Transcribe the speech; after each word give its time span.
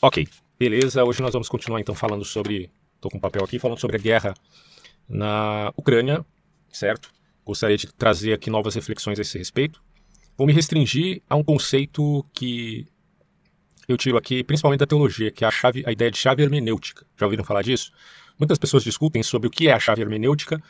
Ok, 0.00 0.28
beleza. 0.56 1.02
Hoje 1.02 1.20
nós 1.20 1.32
vamos 1.32 1.48
continuar 1.48 1.80
então 1.80 1.92
falando 1.92 2.24
sobre. 2.24 2.70
Estou 2.94 3.10
com 3.10 3.18
um 3.18 3.20
papel 3.20 3.42
aqui 3.42 3.58
falando 3.58 3.80
sobre 3.80 3.96
a 3.96 3.98
guerra 3.98 4.34
na 5.08 5.72
Ucrânia, 5.76 6.24
certo? 6.70 7.10
Gostaria 7.44 7.76
de 7.76 7.92
trazer 7.92 8.32
aqui 8.32 8.48
novas 8.48 8.76
reflexões 8.76 9.18
a 9.18 9.22
esse 9.22 9.36
respeito. 9.36 9.82
Vou 10.36 10.46
me 10.46 10.52
restringir 10.52 11.20
a 11.28 11.34
um 11.34 11.42
conceito 11.42 12.24
que 12.32 12.86
eu 13.88 13.96
tiro 13.96 14.16
aqui, 14.16 14.44
principalmente 14.44 14.80
da 14.80 14.86
teologia, 14.86 15.32
que 15.32 15.44
é 15.44 15.48
a, 15.48 15.50
chave, 15.50 15.82
a 15.84 15.90
ideia 15.90 16.12
de 16.12 16.18
chave 16.18 16.44
hermenêutica. 16.44 17.04
Já 17.16 17.26
ouviram 17.26 17.42
falar 17.42 17.62
disso? 17.62 17.90
Muitas 18.38 18.56
pessoas 18.56 18.84
discutem 18.84 19.22
sobre 19.24 19.48
o 19.48 19.50
que 19.50 19.68
é 19.68 19.72
a 19.72 19.80
chave 19.80 20.00
hermenêutica 20.00 20.62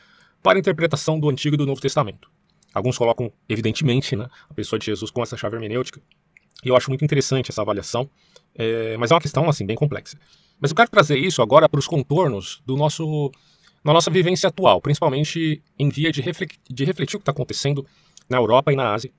para 0.43 0.57
a 0.57 0.61
interpretação 0.61 1.21
do 1.21 1.29
Antigo 1.29 1.55
e 1.55 1.59
do 1.59 1.67
Novo 1.67 1.83
Testamento. 1.83 2.31
Alguns 2.73 2.97
colocam, 2.97 3.31
evidentemente, 3.47 4.17
né, 4.17 4.27
a 4.49 4.55
pessoa 4.55 4.79
de 4.79 4.87
Jesus 4.87 5.11
com 5.11 5.23
essa 5.23 5.37
chave 5.37 5.57
hermenêutica. 5.57 6.01
E 6.65 6.69
eu 6.69 6.77
acho 6.77 6.91
muito 6.91 7.05
interessante 7.05 7.51
essa 7.51 7.63
avaliação, 7.63 8.09
é, 8.55 8.97
mas 8.97 9.11
é 9.11 9.15
uma 9.15 9.21
questão 9.21 9.49
assim 9.49 9.65
bem 9.65 9.77
complexa. 9.77 10.19
Mas 10.61 10.71
eu 10.71 10.77
quero 10.77 10.91
trazer 10.91 11.17
isso 11.17 11.41
agora 11.41 11.69
para 11.69 11.79
os 11.79 11.87
contornos 11.87 12.61
do 12.67 12.77
nosso, 12.77 13.31
da 13.85 13.93
nossa 13.93 14.11
vivência 14.11 14.49
atual, 14.49 14.81
principalmente 14.81 15.63
em 15.79 15.89
via 15.89 16.11
de, 16.11 16.21
refletir, 16.21 16.59
de 16.69 16.85
refletir 16.85 17.17
o 17.17 17.19
que 17.19 17.23
está 17.23 17.33
acontecendo 17.33 17.87
na 18.29 18.39
Europa 18.39 18.73
e 18.73 18.77
na 18.77 18.93
Ásia, 18.93 19.13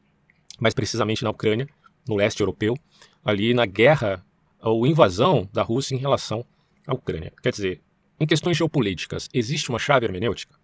mais 0.59 0.73
precisamente 0.73 1.23
na 1.23 1.29
Ucrânia, 1.29 1.67
no 2.07 2.15
leste 2.15 2.41
europeu, 2.41 2.75
ali 3.23 3.53
na 3.53 3.65
guerra 3.65 4.25
ou 4.61 4.85
invasão 4.85 5.47
da 5.53 5.63
Rússia 5.63 5.95
em 5.95 5.97
relação 5.97 6.45
à 6.85 6.93
Ucrânia. 6.93 7.31
Quer 7.41 7.51
dizer, 7.51 7.81
em 8.19 8.25
questões 8.25 8.57
geopolíticas, 8.57 9.29
existe 9.33 9.69
uma 9.69 9.79
chave 9.79 10.05
hermenêutica? 10.05 10.55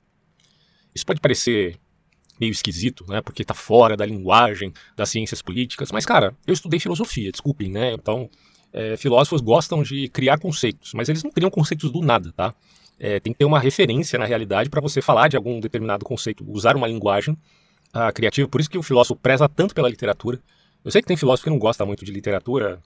Isso 0.93 1.05
pode 1.05 1.21
parecer 1.21 1.77
meio 2.39 2.51
esquisito, 2.51 3.05
né? 3.07 3.21
Porque 3.21 3.41
está 3.41 3.53
fora 3.53 3.95
da 3.95 4.05
linguagem 4.05 4.73
das 4.95 5.09
ciências 5.09 5.41
políticas. 5.41 5.91
Mas, 5.91 6.05
cara, 6.05 6.35
eu 6.45 6.53
estudei 6.53 6.79
filosofia, 6.79 7.31
desculpem, 7.31 7.69
né? 7.69 7.93
Então, 7.93 8.29
é, 8.73 8.97
filósofos 8.97 9.41
gostam 9.41 9.81
de 9.81 10.09
criar 10.09 10.37
conceitos, 10.37 10.93
mas 10.93 11.07
eles 11.07 11.23
não 11.23 11.31
criam 11.31 11.49
conceitos 11.49 11.89
do 11.89 12.01
nada, 12.01 12.33
tá? 12.33 12.53
É, 12.99 13.19
tem 13.19 13.31
que 13.33 13.39
ter 13.39 13.45
uma 13.45 13.59
referência 13.59 14.19
na 14.19 14.25
realidade 14.25 14.69
para 14.69 14.81
você 14.81 15.01
falar 15.01 15.27
de 15.27 15.37
algum 15.37 15.59
determinado 15.59 16.03
conceito, 16.03 16.45
usar 16.49 16.75
uma 16.75 16.87
linguagem 16.87 17.37
uh, 17.93 18.13
criativa. 18.13 18.47
Por 18.47 18.59
isso 18.59 18.69
que 18.69 18.77
o 18.77 18.83
filósofo 18.83 19.19
preza 19.19 19.47
tanto 19.47 19.73
pela 19.73 19.89
literatura. 19.89 20.39
Eu 20.83 20.91
sei 20.91 21.01
que 21.01 21.07
tem 21.07 21.17
filósofo 21.17 21.45
que 21.45 21.49
não 21.49 21.57
gosta 21.57 21.85
muito 21.85 22.05
de 22.05 22.11
literatura. 22.11 22.79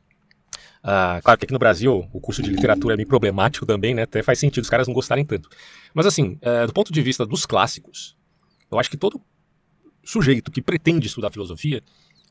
Uh, 0.84 1.22
claro 1.23 1.38
que 1.39 1.45
aqui 1.45 1.53
no 1.53 1.59
Brasil 1.59 2.08
o 2.13 2.19
curso 2.19 2.41
de 2.41 2.50
literatura 2.50 2.94
é 2.94 2.97
meio 2.97 3.08
problemático 3.08 3.66
também, 3.66 3.94
né? 3.94 4.03
Até 4.03 4.23
faz 4.23 4.39
sentido 4.39 4.63
os 4.63 4.69
caras 4.69 4.88
não 4.88 4.94
gostarem 4.94 5.25
tanto. 5.25 5.50
Mas 5.94 6.06
assim, 6.06 6.39
uh, 6.41 6.67
do 6.67 6.73
ponto 6.73 6.94
de 6.94 7.02
vista 7.02 7.25
dos 7.25 7.45
clássicos, 7.45 8.16
eu 8.72 8.80
acho 8.80 8.89
que 8.89 8.97
todo 8.97 9.22
sujeito 10.03 10.52
que 10.52 10.61
pretende 10.61 11.08
estudar 11.08 11.31
filosofia, 11.31 11.81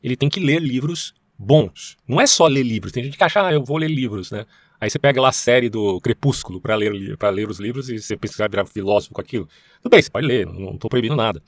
ele 0.03 0.15
tem 0.15 0.29
que 0.29 0.39
ler 0.39 0.61
livros 0.61 1.13
bons. 1.37 1.97
Não 2.07 2.19
é 2.19 2.27
só 2.27 2.47
ler 2.47 2.63
livros. 2.63 2.91
Tem 2.91 3.03
gente 3.03 3.17
que 3.17 3.23
acha, 3.23 3.45
ah, 3.45 3.53
eu 3.53 3.63
vou 3.63 3.77
ler 3.77 3.89
livros, 3.89 4.31
né? 4.31 4.45
Aí 4.81 4.89
você 4.89 4.97
pega 4.97 5.21
lá 5.21 5.29
a 5.29 5.33
série 5.33 5.69
do 5.69 5.99
Crepúsculo 5.99 6.61
para 6.61 6.75
ler, 6.75 7.17
pra 7.17 7.29
ler 7.29 7.49
os 7.49 7.59
livros 7.59 7.89
e 7.89 7.99
você 7.99 8.17
vai 8.37 8.47
virar 8.47 8.65
filósofo 8.65 9.13
com 9.13 9.21
aquilo. 9.21 9.47
Tudo 9.81 9.91
bem, 9.91 10.01
você 10.01 10.09
pode 10.09 10.25
ler, 10.25 10.45
não 10.45 10.75
estou 10.75 10.89
proibindo 10.89 11.15
nada. 11.15 11.41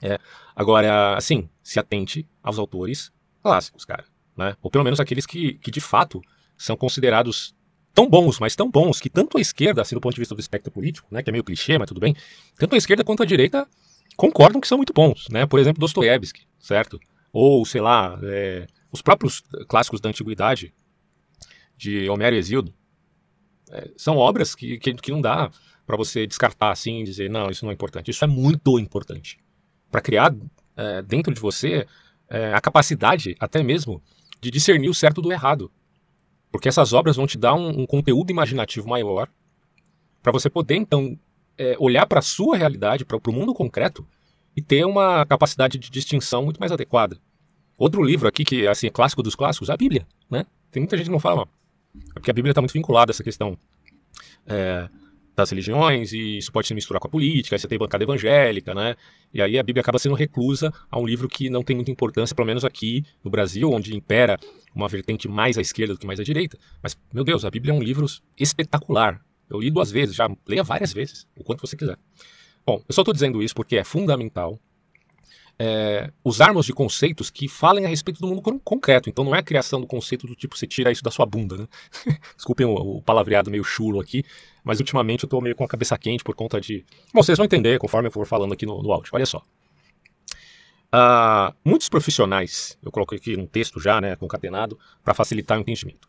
É. 0.00 0.18
Agora, 0.54 1.16
assim, 1.16 1.48
se 1.62 1.80
atente 1.80 2.26
aos 2.42 2.58
autores 2.58 3.12
clássicos, 3.42 3.84
cara. 3.84 4.04
Né? 4.36 4.56
Ou 4.62 4.70
pelo 4.70 4.84
menos 4.84 5.00
aqueles 5.00 5.26
que, 5.26 5.54
que 5.54 5.70
de 5.70 5.80
fato 5.80 6.22
são 6.56 6.76
considerados 6.76 7.54
tão 7.94 8.08
bons, 8.08 8.38
mas 8.38 8.56
tão 8.56 8.70
bons, 8.70 9.00
que 9.00 9.10
tanto 9.10 9.38
a 9.38 9.40
esquerda, 9.40 9.82
assim, 9.82 9.94
do 9.94 10.00
ponto 10.00 10.14
de 10.14 10.20
vista 10.20 10.34
do 10.34 10.40
espectro 10.40 10.72
político, 10.72 11.06
né, 11.10 11.22
que 11.22 11.28
é 11.28 11.32
meio 11.32 11.44
clichê, 11.44 11.76
mas 11.76 11.88
tudo 11.88 12.00
bem, 12.00 12.16
tanto 12.56 12.74
a 12.74 12.78
esquerda 12.78 13.04
quanto 13.04 13.22
a 13.22 13.26
direita 13.26 13.68
concordam 14.16 14.60
que 14.60 14.68
são 14.68 14.78
muito 14.78 14.92
bons, 14.92 15.28
né? 15.28 15.46
Por 15.46 15.58
exemplo, 15.58 15.80
Dostoiévski, 15.80 16.46
certo? 16.58 17.00
Ou, 17.32 17.64
sei 17.64 17.80
lá, 17.80 18.18
é, 18.22 18.66
os 18.90 19.00
próprios 19.00 19.42
clássicos 19.68 20.00
da 20.00 20.08
antiguidade, 20.08 20.74
de 21.76 22.08
Homero 22.08 22.36
e 22.36 22.38
Exildo, 22.38 22.72
é, 23.70 23.90
são 23.96 24.16
obras 24.16 24.54
que, 24.54 24.78
que, 24.78 24.94
que 24.94 25.10
não 25.10 25.20
dá 25.20 25.50
para 25.86 25.96
você 25.96 26.26
descartar 26.26 26.70
assim 26.70 27.00
e 27.00 27.04
dizer, 27.04 27.28
não, 27.30 27.50
isso 27.50 27.64
não 27.64 27.70
é 27.70 27.74
importante. 27.74 28.10
Isso 28.10 28.24
é 28.24 28.28
muito 28.28 28.78
importante. 28.78 29.38
Para 29.90 30.00
criar 30.00 30.34
é, 30.76 31.02
dentro 31.02 31.32
de 31.34 31.40
você 31.40 31.86
é, 32.28 32.52
a 32.54 32.60
capacidade, 32.60 33.34
até 33.40 33.62
mesmo, 33.62 34.02
de 34.40 34.50
discernir 34.50 34.88
o 34.88 34.94
certo 34.94 35.20
do 35.20 35.32
errado. 35.32 35.70
Porque 36.50 36.68
essas 36.68 36.92
obras 36.92 37.16
vão 37.16 37.26
te 37.26 37.38
dar 37.38 37.54
um, 37.54 37.80
um 37.80 37.86
conteúdo 37.86 38.30
imaginativo 38.30 38.88
maior 38.88 39.28
para 40.22 40.32
você 40.32 40.48
poder, 40.48 40.76
então, 40.76 41.18
é, 41.58 41.76
olhar 41.78 42.06
para 42.06 42.18
a 42.18 42.22
sua 42.22 42.56
realidade, 42.56 43.04
para 43.04 43.18
o 43.18 43.32
mundo 43.32 43.54
concreto, 43.54 44.06
e 44.56 44.62
ter 44.62 44.84
uma 44.84 45.24
capacidade 45.26 45.78
de 45.78 45.90
distinção 45.90 46.44
muito 46.44 46.58
mais 46.58 46.72
adequada. 46.72 47.18
Outro 47.78 48.02
livro 48.02 48.28
aqui 48.28 48.44
que 48.44 48.66
assim, 48.66 48.86
é 48.86 48.90
clássico 48.90 49.22
dos 49.22 49.34
clássicos, 49.34 49.70
a 49.70 49.76
Bíblia. 49.76 50.06
Né? 50.30 50.44
Tem 50.70 50.80
muita 50.80 50.96
gente 50.96 51.06
que 51.06 51.12
não 51.12 51.18
fala, 51.18 51.48
é 52.10 52.14
porque 52.14 52.30
a 52.30 52.34
Bíblia 52.34 52.52
está 52.52 52.60
muito 52.60 52.72
vinculada 52.72 53.10
a 53.10 53.12
essa 53.12 53.24
questão 53.24 53.58
é, 54.46 54.88
das 55.34 55.50
religiões, 55.50 56.12
e 56.12 56.38
isso 56.38 56.52
pode 56.52 56.68
se 56.68 56.74
misturar 56.74 57.00
com 57.00 57.08
a 57.08 57.10
política, 57.10 57.56
aí 57.56 57.58
você 57.58 57.66
tem 57.66 57.78
bancada 57.78 58.04
evangélica, 58.04 58.74
né? 58.74 58.94
E 59.32 59.40
aí 59.40 59.58
a 59.58 59.62
Bíblia 59.62 59.80
acaba 59.80 59.98
sendo 59.98 60.14
reclusa 60.14 60.72
a 60.90 60.98
um 60.98 61.06
livro 61.06 61.28
que 61.28 61.48
não 61.48 61.62
tem 61.62 61.74
muita 61.74 61.90
importância, 61.90 62.36
pelo 62.36 62.46
menos 62.46 62.64
aqui 62.64 63.04
no 63.24 63.30
Brasil, 63.30 63.70
onde 63.70 63.96
impera 63.96 64.38
uma 64.74 64.88
vertente 64.88 65.28
mais 65.28 65.56
à 65.56 65.62
esquerda 65.62 65.94
do 65.94 66.00
que 66.00 66.06
mais 66.06 66.20
à 66.20 66.22
direita. 66.22 66.58
Mas, 66.82 66.96
meu 67.12 67.24
Deus, 67.24 67.44
a 67.44 67.50
Bíblia 67.50 67.72
é 67.72 67.76
um 67.76 67.82
livro 67.82 68.06
espetacular. 68.38 69.20
Eu 69.52 69.60
li 69.60 69.70
duas 69.70 69.90
vezes, 69.90 70.14
já 70.14 70.28
leia 70.46 70.62
várias 70.62 70.92
vezes, 70.92 71.26
o 71.36 71.44
quanto 71.44 71.60
você 71.60 71.76
quiser. 71.76 71.98
Bom, 72.64 72.82
eu 72.88 72.94
só 72.94 73.02
estou 73.02 73.12
dizendo 73.12 73.42
isso 73.42 73.54
porque 73.54 73.76
é 73.76 73.84
fundamental 73.84 74.58
é, 75.58 76.10
usarmos 76.24 76.66
de 76.66 76.72
conceitos 76.72 77.30
que 77.30 77.48
falem 77.48 77.84
a 77.84 77.88
respeito 77.88 78.20
do 78.20 78.26
mundo 78.26 78.42
concreto. 78.64 79.08
Então 79.08 79.24
não 79.24 79.34
é 79.34 79.38
a 79.38 79.42
criação 79.42 79.80
do 79.80 79.86
conceito 79.86 80.26
do 80.26 80.34
tipo 80.34 80.56
você 80.56 80.66
tira 80.66 80.90
isso 80.90 81.02
da 81.02 81.10
sua 81.10 81.26
bunda, 81.26 81.56
né? 81.56 81.68
Desculpem 82.36 82.66
o, 82.66 82.74
o, 82.74 83.02
palavreado 83.02 83.50
meio 83.50 83.64
chulo 83.64 84.00
aqui, 84.00 84.24
mas 84.64 84.80
ultimamente 84.80 85.24
eu 85.24 85.26
estou 85.26 85.40
meio 85.40 85.54
com 85.54 85.64
a 85.64 85.68
cabeça 85.68 85.96
quente 85.98 86.24
por 86.24 86.34
conta 86.34 86.60
de. 86.60 86.84
Bom, 87.12 87.22
vocês 87.22 87.36
vão 87.36 87.44
entender 87.44 87.78
conforme 87.78 88.08
eu 88.08 88.12
for 88.12 88.26
falando 88.26 88.52
aqui 88.52 88.66
no, 88.66 88.82
no 88.82 88.92
áudio. 88.92 89.10
Olha 89.12 89.26
só. 89.26 89.44
Uh, 90.94 91.54
muitos 91.64 91.88
profissionais, 91.88 92.76
eu 92.82 92.92
coloquei 92.92 93.16
aqui 93.16 93.34
um 93.34 93.46
texto 93.46 93.80
já, 93.80 93.98
né, 93.98 94.14
concatenado, 94.14 94.78
para 95.02 95.14
facilitar 95.14 95.56
o 95.56 95.60
entendimento. 95.62 96.06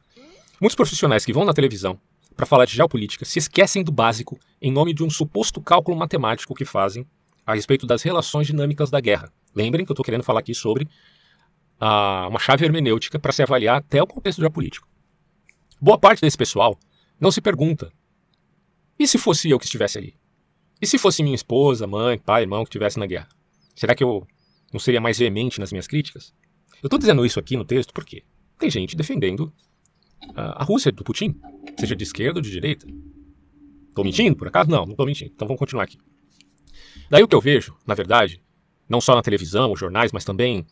Muitos 0.59 0.75
profissionais 0.75 1.23
que 1.25 1.31
vão 1.31 1.45
na 1.45 1.53
televisão 1.53 1.97
para 2.35 2.45
falar 2.45 2.65
de 2.65 2.75
geopolítica 2.75 3.25
se 3.25 3.39
esquecem 3.39 3.83
do 3.83 3.91
básico 3.91 4.39
em 4.61 4.71
nome 4.71 4.93
de 4.93 5.03
um 5.03 5.09
suposto 5.09 5.61
cálculo 5.61 5.97
matemático 5.97 6.53
que 6.53 6.65
fazem 6.65 7.05
a 7.45 7.53
respeito 7.53 7.85
das 7.85 8.01
relações 8.01 8.47
dinâmicas 8.47 8.89
da 8.89 8.99
guerra. 8.99 9.31
Lembrem 9.53 9.85
que 9.85 9.91
eu 9.91 9.93
estou 9.93 10.03
querendo 10.03 10.23
falar 10.23 10.39
aqui 10.39 10.53
sobre 10.53 10.87
ah, 11.79 12.27
uma 12.29 12.39
chave 12.39 12.65
hermenêutica 12.65 13.19
para 13.19 13.31
se 13.31 13.43
avaliar 13.43 13.77
até 13.77 14.01
o 14.01 14.07
contexto 14.07 14.39
geopolítico. 14.39 14.87
Boa 15.79 15.97
parte 15.97 16.21
desse 16.21 16.37
pessoal 16.37 16.77
não 17.19 17.31
se 17.31 17.41
pergunta: 17.41 17.91
e 18.97 19.07
se 19.07 19.17
fosse 19.17 19.49
eu 19.49 19.59
que 19.59 19.65
estivesse 19.65 19.97
ali? 19.97 20.15
E 20.81 20.87
se 20.87 20.97
fosse 20.97 21.23
minha 21.23 21.35
esposa, 21.35 21.87
mãe, 21.87 22.17
pai, 22.17 22.43
irmão 22.43 22.63
que 22.63 22.69
estivesse 22.69 22.99
na 22.99 23.05
guerra? 23.05 23.29
Será 23.75 23.95
que 23.95 24.03
eu 24.03 24.27
não 24.71 24.79
seria 24.79 25.01
mais 25.01 25.17
veemente 25.17 25.59
nas 25.59 25.71
minhas 25.71 25.87
críticas? 25.87 26.33
Eu 26.81 26.87
estou 26.87 26.99
dizendo 26.99 27.25
isso 27.25 27.39
aqui 27.39 27.55
no 27.55 27.65
texto 27.65 27.93
porque 27.93 28.23
tem 28.57 28.69
gente 28.69 28.95
defendendo 28.95 29.53
a 30.35 30.63
Rússia 30.63 30.91
do 30.91 31.03
Putin, 31.03 31.35
seja 31.79 31.95
de 31.95 32.03
esquerda 32.03 32.39
ou 32.39 32.41
de 32.41 32.49
direita. 32.49 32.85
Estou 33.89 34.03
mentindo, 34.03 34.35
por 34.35 34.47
acaso? 34.47 34.69
Não, 34.69 34.85
não 34.85 34.91
estou 34.91 35.05
mentindo. 35.05 35.31
Então 35.33 35.47
vamos 35.47 35.59
continuar 35.59 35.83
aqui. 35.83 35.97
Daí 37.09 37.21
o 37.21 37.27
que 37.27 37.35
eu 37.35 37.41
vejo, 37.41 37.75
na 37.85 37.93
verdade, 37.93 38.41
não 38.89 38.99
só 38.99 39.15
na 39.15 39.21
televisão, 39.21 39.71
os 39.71 39.79
jornais, 39.79 40.11
mas 40.11 40.25
também 40.25 40.65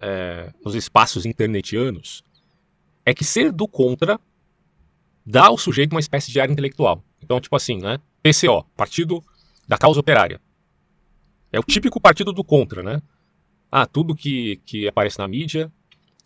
é, 0.00 0.52
nos 0.64 0.74
espaços 0.74 1.24
internetianos, 1.24 2.22
é 3.04 3.14
que 3.14 3.24
ser 3.24 3.52
do 3.52 3.68
contra 3.68 4.18
dá 5.24 5.46
ao 5.46 5.58
sujeito 5.58 5.92
uma 5.92 6.00
espécie 6.00 6.30
de 6.30 6.40
área 6.40 6.52
intelectual. 6.52 7.02
Então, 7.22 7.40
tipo 7.40 7.54
assim, 7.56 7.78
né? 7.78 7.98
PCO, 8.22 8.64
Partido 8.76 9.22
da 9.66 9.78
Causa 9.78 10.00
Operária. 10.00 10.40
É 11.52 11.58
o 11.58 11.62
típico 11.62 12.00
partido 12.00 12.32
do 12.32 12.42
contra, 12.42 12.82
né? 12.82 13.00
Ah, 13.70 13.86
tudo 13.86 14.14
que, 14.14 14.56
que 14.66 14.88
aparece 14.88 15.18
na 15.18 15.28
mídia 15.28 15.72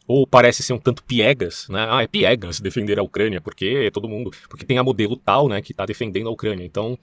ou 0.08 0.26
parece 0.26 0.62
ser 0.62 0.72
um 0.72 0.78
tanto 0.78 1.04
piegas, 1.04 1.68
né? 1.68 1.86
Ah, 1.90 2.02
é 2.02 2.06
piegas 2.06 2.60
defender 2.60 2.98
a 2.98 3.02
Ucrânia, 3.02 3.42
porque 3.42 3.90
todo 3.90 4.08
mundo, 4.08 4.30
porque 4.48 4.64
tem 4.64 4.78
a 4.78 4.82
modelo 4.82 5.14
tal, 5.16 5.48
né, 5.48 5.60
que 5.60 5.72
está 5.72 5.84
defendendo 5.84 6.28
a 6.28 6.32
Ucrânia. 6.32 6.64
Então, 6.64 6.98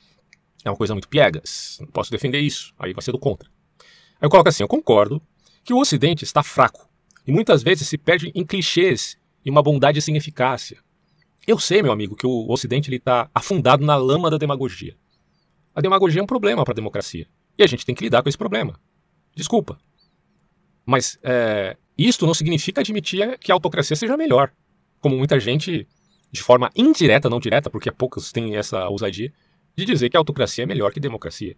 é 0.65 0.71
uma 0.71 0.75
coisa 0.75 0.95
muito 0.95 1.07
piegas. 1.07 1.77
Não 1.79 1.87
posso 1.87 2.09
defender 2.09 2.39
isso. 2.39 2.73
Aí 2.79 2.93
vai 2.93 3.03
ser 3.03 3.11
do 3.11 3.19
contra. 3.19 3.47
Aí 3.79 4.25
eu 4.25 4.29
coloco 4.29 4.49
assim, 4.49 4.63
eu 4.63 4.67
concordo 4.67 5.21
que 5.63 5.71
o 5.71 5.77
Ocidente 5.77 6.23
está 6.23 6.41
fraco 6.41 6.89
e 7.27 7.31
muitas 7.31 7.61
vezes 7.61 7.87
se 7.87 7.95
perde 7.95 8.31
em 8.33 8.43
clichês 8.43 9.19
e 9.45 9.51
uma 9.51 9.61
bondade 9.61 10.01
sem 10.01 10.17
eficácia. 10.17 10.79
Eu 11.45 11.59
sei, 11.59 11.83
meu 11.83 11.91
amigo, 11.91 12.15
que 12.15 12.25
o 12.25 12.51
Ocidente 12.51 12.91
está 12.91 13.29
afundado 13.35 13.85
na 13.85 13.95
lama 13.95 14.31
da 14.31 14.37
demagogia. 14.37 14.97
A 15.75 15.81
demagogia 15.81 16.21
é 16.21 16.23
um 16.23 16.27
problema 16.27 16.63
para 16.63 16.71
a 16.71 16.75
democracia. 16.75 17.27
E 17.55 17.61
a 17.61 17.67
gente 17.67 17.85
tem 17.85 17.93
que 17.93 18.03
lidar 18.03 18.23
com 18.23 18.29
esse 18.29 18.37
problema. 18.37 18.79
Desculpa. 19.35 19.77
Mas 20.83 21.19
é, 21.21 21.77
isto 21.97 22.25
não 22.25 22.33
significa 22.33 22.81
admitir 22.81 23.37
que 23.39 23.51
a 23.51 23.55
autocracia 23.55 23.95
seja 23.95 24.17
melhor. 24.17 24.51
Como 24.99 25.17
muita 25.17 25.39
gente, 25.39 25.87
de 26.31 26.41
forma 26.41 26.69
indireta, 26.75 27.29
não 27.29 27.39
direta, 27.39 27.69
porque 27.69 27.91
poucos 27.91 28.31
têm 28.31 28.55
essa 28.55 28.87
ousadia, 28.89 29.31
de 29.75 29.85
dizer 29.85 30.09
que 30.09 30.17
a 30.17 30.19
autocracia 30.19 30.63
é 30.63 30.67
melhor 30.67 30.91
que 30.91 30.99
democracia. 30.99 31.55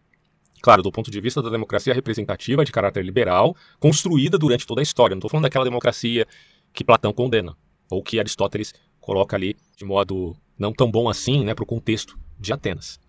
Claro, 0.61 0.81
do 0.81 0.91
ponto 0.91 1.11
de 1.11 1.21
vista 1.21 1.41
da 1.41 1.49
democracia 1.49 1.93
representativa 1.93 2.65
de 2.65 2.71
caráter 2.71 3.03
liberal, 3.03 3.55
construída 3.79 4.37
durante 4.37 4.65
toda 4.65 4.81
a 4.81 4.83
história. 4.83 5.15
Não 5.15 5.19
estou 5.19 5.29
falando 5.29 5.43
daquela 5.43 5.65
democracia 5.65 6.25
que 6.73 6.83
Platão 6.83 7.13
condena, 7.13 7.55
ou 7.89 8.01
que 8.01 8.19
Aristóteles 8.19 8.73
coloca 8.99 9.35
ali 9.35 9.55
de 9.75 9.85
modo 9.85 10.35
não 10.57 10.73
tão 10.73 10.89
bom 10.89 11.07
assim 11.07 11.43
né, 11.43 11.53
para 11.53 11.63
o 11.63 11.67
contexto 11.67 12.17
de 12.39 12.51
Atenas. 12.51 12.99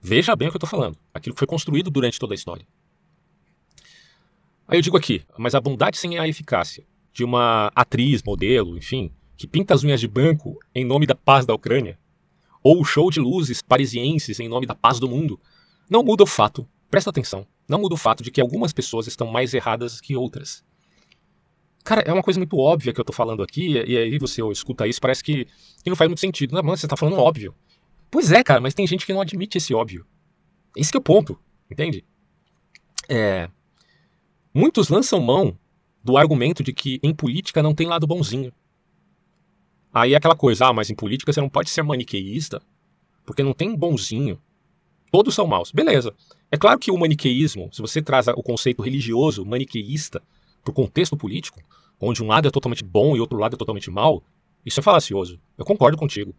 Veja 0.00 0.34
bem 0.34 0.48
o 0.48 0.50
que 0.50 0.56
eu 0.56 0.58
estou 0.58 0.68
falando, 0.68 0.96
aquilo 1.12 1.34
que 1.34 1.40
foi 1.40 1.46
construído 1.46 1.90
durante 1.90 2.18
toda 2.18 2.34
a 2.34 2.36
história. 2.36 2.66
Aí 4.72 4.78
eu 4.78 4.82
digo 4.82 4.96
aqui, 4.96 5.22
mas 5.36 5.54
a 5.54 5.60
bondade 5.60 5.98
sem 5.98 6.18
a 6.18 6.26
eficácia 6.26 6.82
de 7.12 7.22
uma 7.22 7.70
atriz, 7.74 8.22
modelo, 8.22 8.78
enfim, 8.78 9.12
que 9.36 9.46
pinta 9.46 9.74
as 9.74 9.84
unhas 9.84 10.00
de 10.00 10.08
branco 10.08 10.58
em 10.74 10.82
nome 10.82 11.04
da 11.04 11.14
paz 11.14 11.44
da 11.44 11.52
Ucrânia, 11.52 11.98
ou 12.62 12.80
o 12.80 12.84
show 12.84 13.10
de 13.10 13.20
luzes 13.20 13.60
parisienses 13.60 14.40
em 14.40 14.48
nome 14.48 14.64
da 14.64 14.74
paz 14.74 14.98
do 14.98 15.06
mundo, 15.06 15.38
não 15.90 16.02
muda 16.02 16.22
o 16.22 16.26
fato, 16.26 16.66
presta 16.90 17.10
atenção, 17.10 17.46
não 17.68 17.80
muda 17.80 17.96
o 17.96 17.98
fato 17.98 18.22
de 18.22 18.30
que 18.30 18.40
algumas 18.40 18.72
pessoas 18.72 19.06
estão 19.06 19.26
mais 19.26 19.52
erradas 19.52 20.00
que 20.00 20.16
outras. 20.16 20.64
Cara, 21.84 22.00
é 22.06 22.10
uma 22.12 22.22
coisa 22.22 22.40
muito 22.40 22.56
óbvia 22.56 22.94
que 22.94 23.00
eu 23.00 23.04
tô 23.04 23.12
falando 23.12 23.42
aqui, 23.42 23.72
e 23.72 23.98
aí 23.98 24.18
você 24.18 24.40
escuta 24.50 24.86
isso, 24.86 25.02
parece 25.02 25.22
que, 25.22 25.44
que 25.84 25.90
não 25.90 25.96
faz 25.96 26.08
muito 26.08 26.20
sentido. 26.20 26.54
Não, 26.54 26.62
você 26.62 26.88
tá 26.88 26.96
falando 26.96 27.18
óbvio. 27.18 27.54
Pois 28.10 28.32
é, 28.32 28.42
cara, 28.42 28.58
mas 28.58 28.72
tem 28.72 28.86
gente 28.86 29.04
que 29.04 29.12
não 29.12 29.20
admite 29.20 29.58
esse 29.58 29.74
óbvio. 29.74 30.06
Esse 30.74 30.96
é 30.96 30.98
o 30.98 31.02
ponto, 31.02 31.38
entende? 31.70 32.02
É. 33.06 33.50
Muitos 34.54 34.88
lançam 34.88 35.20
mão 35.20 35.56
do 36.04 36.16
argumento 36.16 36.62
de 36.62 36.72
que 36.72 37.00
em 37.02 37.14
política 37.14 37.62
não 37.62 37.74
tem 37.74 37.86
lado 37.86 38.06
bonzinho. 38.06 38.52
Aí 39.92 40.14
é 40.14 40.16
aquela 40.16 40.36
coisa, 40.36 40.66
ah, 40.66 40.72
mas 40.72 40.90
em 40.90 40.94
política 40.94 41.32
você 41.32 41.40
não 41.40 41.48
pode 41.48 41.70
ser 41.70 41.82
maniqueísta, 41.82 42.60
porque 43.24 43.42
não 43.42 43.52
tem 43.52 43.74
bonzinho. 43.74 44.40
Todos 45.10 45.34
são 45.34 45.46
maus. 45.46 45.70
Beleza. 45.70 46.14
É 46.50 46.56
claro 46.56 46.78
que 46.78 46.90
o 46.90 46.98
maniqueísmo, 46.98 47.68
se 47.72 47.80
você 47.80 48.02
traz 48.02 48.28
o 48.28 48.42
conceito 48.42 48.82
religioso 48.82 49.44
maniqueísta 49.44 50.22
para 50.62 50.70
o 50.70 50.74
contexto 50.74 51.16
político, 51.16 51.60
onde 52.00 52.22
um 52.22 52.26
lado 52.26 52.48
é 52.48 52.50
totalmente 52.50 52.84
bom 52.84 53.16
e 53.16 53.20
outro 53.20 53.38
lado 53.38 53.54
é 53.54 53.58
totalmente 53.58 53.90
mal, 53.90 54.22
isso 54.64 54.80
é 54.80 54.82
falacioso. 54.82 55.38
Eu 55.56 55.64
concordo 55.64 55.96
contigo. 55.96 56.34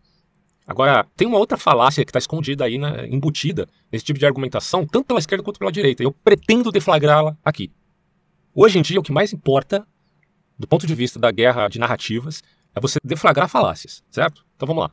Agora, 0.66 1.06
tem 1.16 1.28
uma 1.28 1.38
outra 1.38 1.58
falácia 1.58 2.06
que 2.06 2.10
está 2.10 2.20
escondida 2.20 2.64
aí, 2.64 2.78
né, 2.78 3.08
embutida 3.08 3.68
nesse 3.92 4.06
tipo 4.06 4.18
de 4.18 4.26
argumentação, 4.26 4.86
tanto 4.88 5.06
pela 5.06 5.20
esquerda 5.20 5.44
quanto 5.44 5.60
pela 5.60 5.72
direita. 5.72 6.02
Eu 6.02 6.12
pretendo 6.12 6.72
deflagrá-la 6.72 7.38
aqui. 7.44 7.72
Hoje 8.56 8.78
em 8.78 8.82
dia, 8.82 9.00
o 9.00 9.04
que 9.04 9.12
mais 9.12 9.34
importa, 9.34 9.86
do 10.58 10.68
ponto 10.68 10.86
de 10.86 10.94
vista 10.94 11.18
da 11.18 11.32
guerra 11.32 11.68
de 11.68 11.80
narrativas, 11.80 12.44
é 12.76 12.80
você 12.80 13.00
deflagrar 13.04 13.50
falácias, 13.50 14.04
certo? 14.10 14.46
Então 14.56 14.68
vamos 14.68 14.84
lá. 14.84 14.92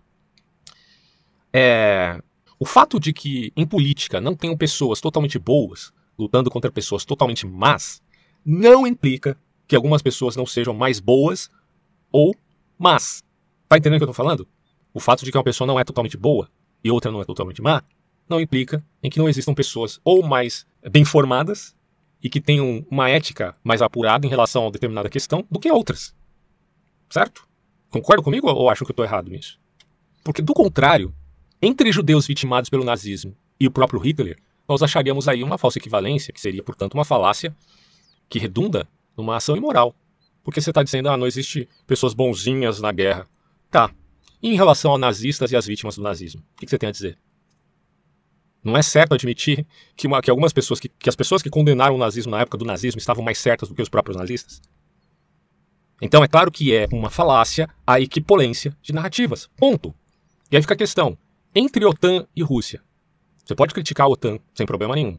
É... 1.53 2.21
O 2.59 2.65
fato 2.65 2.99
de 2.99 3.13
que 3.13 3.53
em 3.57 3.67
política 3.67 4.21
não 4.21 4.35
tenham 4.35 4.57
pessoas 4.57 5.01
totalmente 5.01 5.39
boas 5.39 5.93
lutando 6.19 6.51
contra 6.51 6.71
pessoas 6.71 7.05
totalmente 7.05 7.47
más 7.47 8.03
não 8.45 8.87
implica 8.87 9.37
que 9.67 9.77
algumas 9.77 10.03
pessoas 10.03 10.37
não 10.37 10.47
sejam 10.47 10.75
mais 10.75 11.01
boas 11.01 11.51
ou 12.13 12.35
más. 12.79 13.23
Tá 13.69 13.79
entendendo 13.79 13.97
o 13.97 14.01
que 14.01 14.05
eu 14.05 14.09
tô 14.09 14.15
falando? 14.15 14.47
O 14.93 15.01
fato 15.01 15.25
de 15.25 15.31
que 15.31 15.39
uma 15.39 15.45
pessoa 15.45 15.67
não 15.67 15.79
é 15.79 15.85
totalmente 15.85 16.17
boa 16.17 16.51
e 16.83 16.91
outra 16.91 17.11
não 17.11 17.21
é 17.21 17.25
totalmente 17.25 17.63
má 17.63 17.83
não 18.29 18.41
implica 18.41 18.85
em 19.03 19.11
que 19.11 19.19
não 19.19 19.29
existam 19.29 19.55
pessoas 19.55 20.01
ou 20.05 20.23
mais 20.23 20.67
bem 20.91 21.05
formadas 21.05 21.75
e 22.23 22.29
que 22.29 22.41
tenham 22.41 22.85
uma 22.91 23.09
ética 23.09 23.57
mais 23.65 23.81
apurada 23.81 24.27
em 24.27 24.31
relação 24.31 24.67
a 24.67 24.71
determinada 24.71 25.09
questão 25.09 25.45
do 25.51 25.59
que 25.59 25.71
outras. 25.71 26.15
Certo? 27.09 27.49
Concorda 27.89 28.23
comigo 28.23 28.49
ou 28.49 28.69
acham 28.69 28.85
que 28.85 28.91
eu 28.91 28.95
estou 28.95 29.05
errado 29.05 29.31
nisso? 29.31 29.59
Porque, 30.23 30.43
do 30.43 30.53
contrário, 30.53 31.15
entre 31.61 31.91
judeus 31.91 32.27
vitimados 32.27 32.71
pelo 32.71 32.85
nazismo 32.85 33.37
e 33.59 33.67
o 33.67 33.71
próprio 33.71 34.01
Hitler, 34.01 34.39
nós 34.69 34.83
acharíamos 34.83 35.27
aí 35.27 35.43
uma 35.43 35.59
falsa 35.59 35.79
equivalência, 35.79 36.33
que 36.33 36.41
seria, 36.41 36.63
portanto, 36.63 36.95
uma 36.95 37.05
falácia 37.05 37.55
que 38.29 38.39
redunda 38.39 38.87
numa 39.17 39.37
ação 39.37 39.57
imoral. 39.57 39.95
Porque 40.45 40.61
você 40.61 40.71
está 40.71 40.83
dizendo, 40.83 41.09
ah, 41.09 41.17
não 41.17 41.27
existe 41.27 41.69
pessoas 41.87 42.15
bonzinhas 42.15 42.81
na 42.81 42.93
guerra. 42.93 43.27
Tá. 43.71 43.91
E 44.43 44.49
em 44.49 44.55
relação 44.55 44.95
a 44.95 44.99
nazistas 44.99 45.53
e 45.53 45.57
as 45.57 45.67
vítimas 45.67 45.97
do 45.97 46.03
nazismo? 46.03 46.43
O 46.55 46.61
que 46.61 46.69
você 46.69 46.79
tem 46.79 46.89
a 46.89 46.93
dizer? 46.93 47.19
Não 48.63 48.77
é 48.77 48.83
certo 48.83 49.15
admitir 49.15 49.67
que, 49.97 50.07
uma, 50.07 50.21
que 50.21 50.31
algumas 50.31 50.53
pessoas, 50.53 50.79
que, 50.79 50.89
que 50.89 51.09
as 51.09 51.17
pessoas 51.17 51.43
que 51.43 51.49
condenaram 51.49 51.95
o 51.95 51.99
nazismo 51.99 52.33
na 52.33 52.41
época 52.41 52.59
do 52.59 52.65
nazismo 52.65 52.99
estavam 52.99 53.25
mais 53.25 53.39
certas 53.39 53.69
do 53.69 53.75
que 53.75 53.83
os 53.83 53.89
próprios 53.89 54.17
nazistas? 54.17 54.61
Então 56.01 56.23
é 56.23 56.29
claro 56.29 56.51
que 56.51 56.75
é 56.75 56.87
uma 56.93 57.11
falácia 57.11 57.69
a 57.87 58.01
equipolência 58.01 58.77
de 58.83 58.93
narrativas. 58.93 59.49
Ponto. 59.57 59.95
E 60.51 60.57
aí 60.57 60.63
fica 60.63 60.75
a 60.75 60.77
questão: 60.77 61.17
entre 61.55 61.85
OTAN 61.85 62.27
e 62.35 62.43
Rússia. 62.43 62.83
Você 63.45 63.55
pode 63.55 63.75
criticar 63.75 64.07
a 64.07 64.11
OTAN 64.11 64.39
sem 64.55 64.67
problema 64.67 64.95
nenhum. 64.95 65.19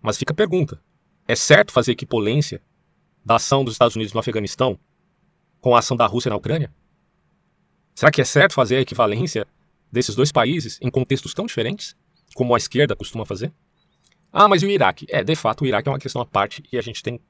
Mas 0.00 0.18
fica 0.18 0.32
a 0.32 0.36
pergunta: 0.36 0.80
é 1.26 1.34
certo 1.34 1.72
fazer 1.72 1.92
equipolência 1.92 2.60
da 3.24 3.36
ação 3.36 3.64
dos 3.64 3.74
Estados 3.74 3.96
Unidos 3.96 4.12
no 4.12 4.20
Afeganistão 4.20 4.78
com 5.60 5.74
a 5.74 5.78
ação 5.78 5.96
da 5.96 6.06
Rússia 6.06 6.28
na 6.28 6.36
Ucrânia? 6.36 6.72
Será 7.94 8.10
que 8.10 8.20
é 8.20 8.24
certo 8.24 8.54
fazer 8.54 8.76
a 8.76 8.80
equivalência 8.80 9.46
desses 9.90 10.14
dois 10.14 10.32
países 10.32 10.78
em 10.80 10.90
contextos 10.90 11.34
tão 11.34 11.44
diferentes, 11.44 11.94
como 12.34 12.54
a 12.54 12.58
esquerda 12.58 12.96
costuma 12.96 13.24
fazer? 13.24 13.52
Ah, 14.32 14.48
mas 14.48 14.62
e 14.62 14.66
o 14.66 14.70
Iraque? 14.70 15.06
É, 15.10 15.22
de 15.22 15.36
fato, 15.36 15.62
o 15.62 15.66
Iraque 15.66 15.88
é 15.88 15.92
uma 15.92 15.98
questão 15.98 16.22
à 16.22 16.26
parte 16.26 16.62
e 16.72 16.78
a 16.78 16.82
gente 16.82 17.02
tem 17.02 17.20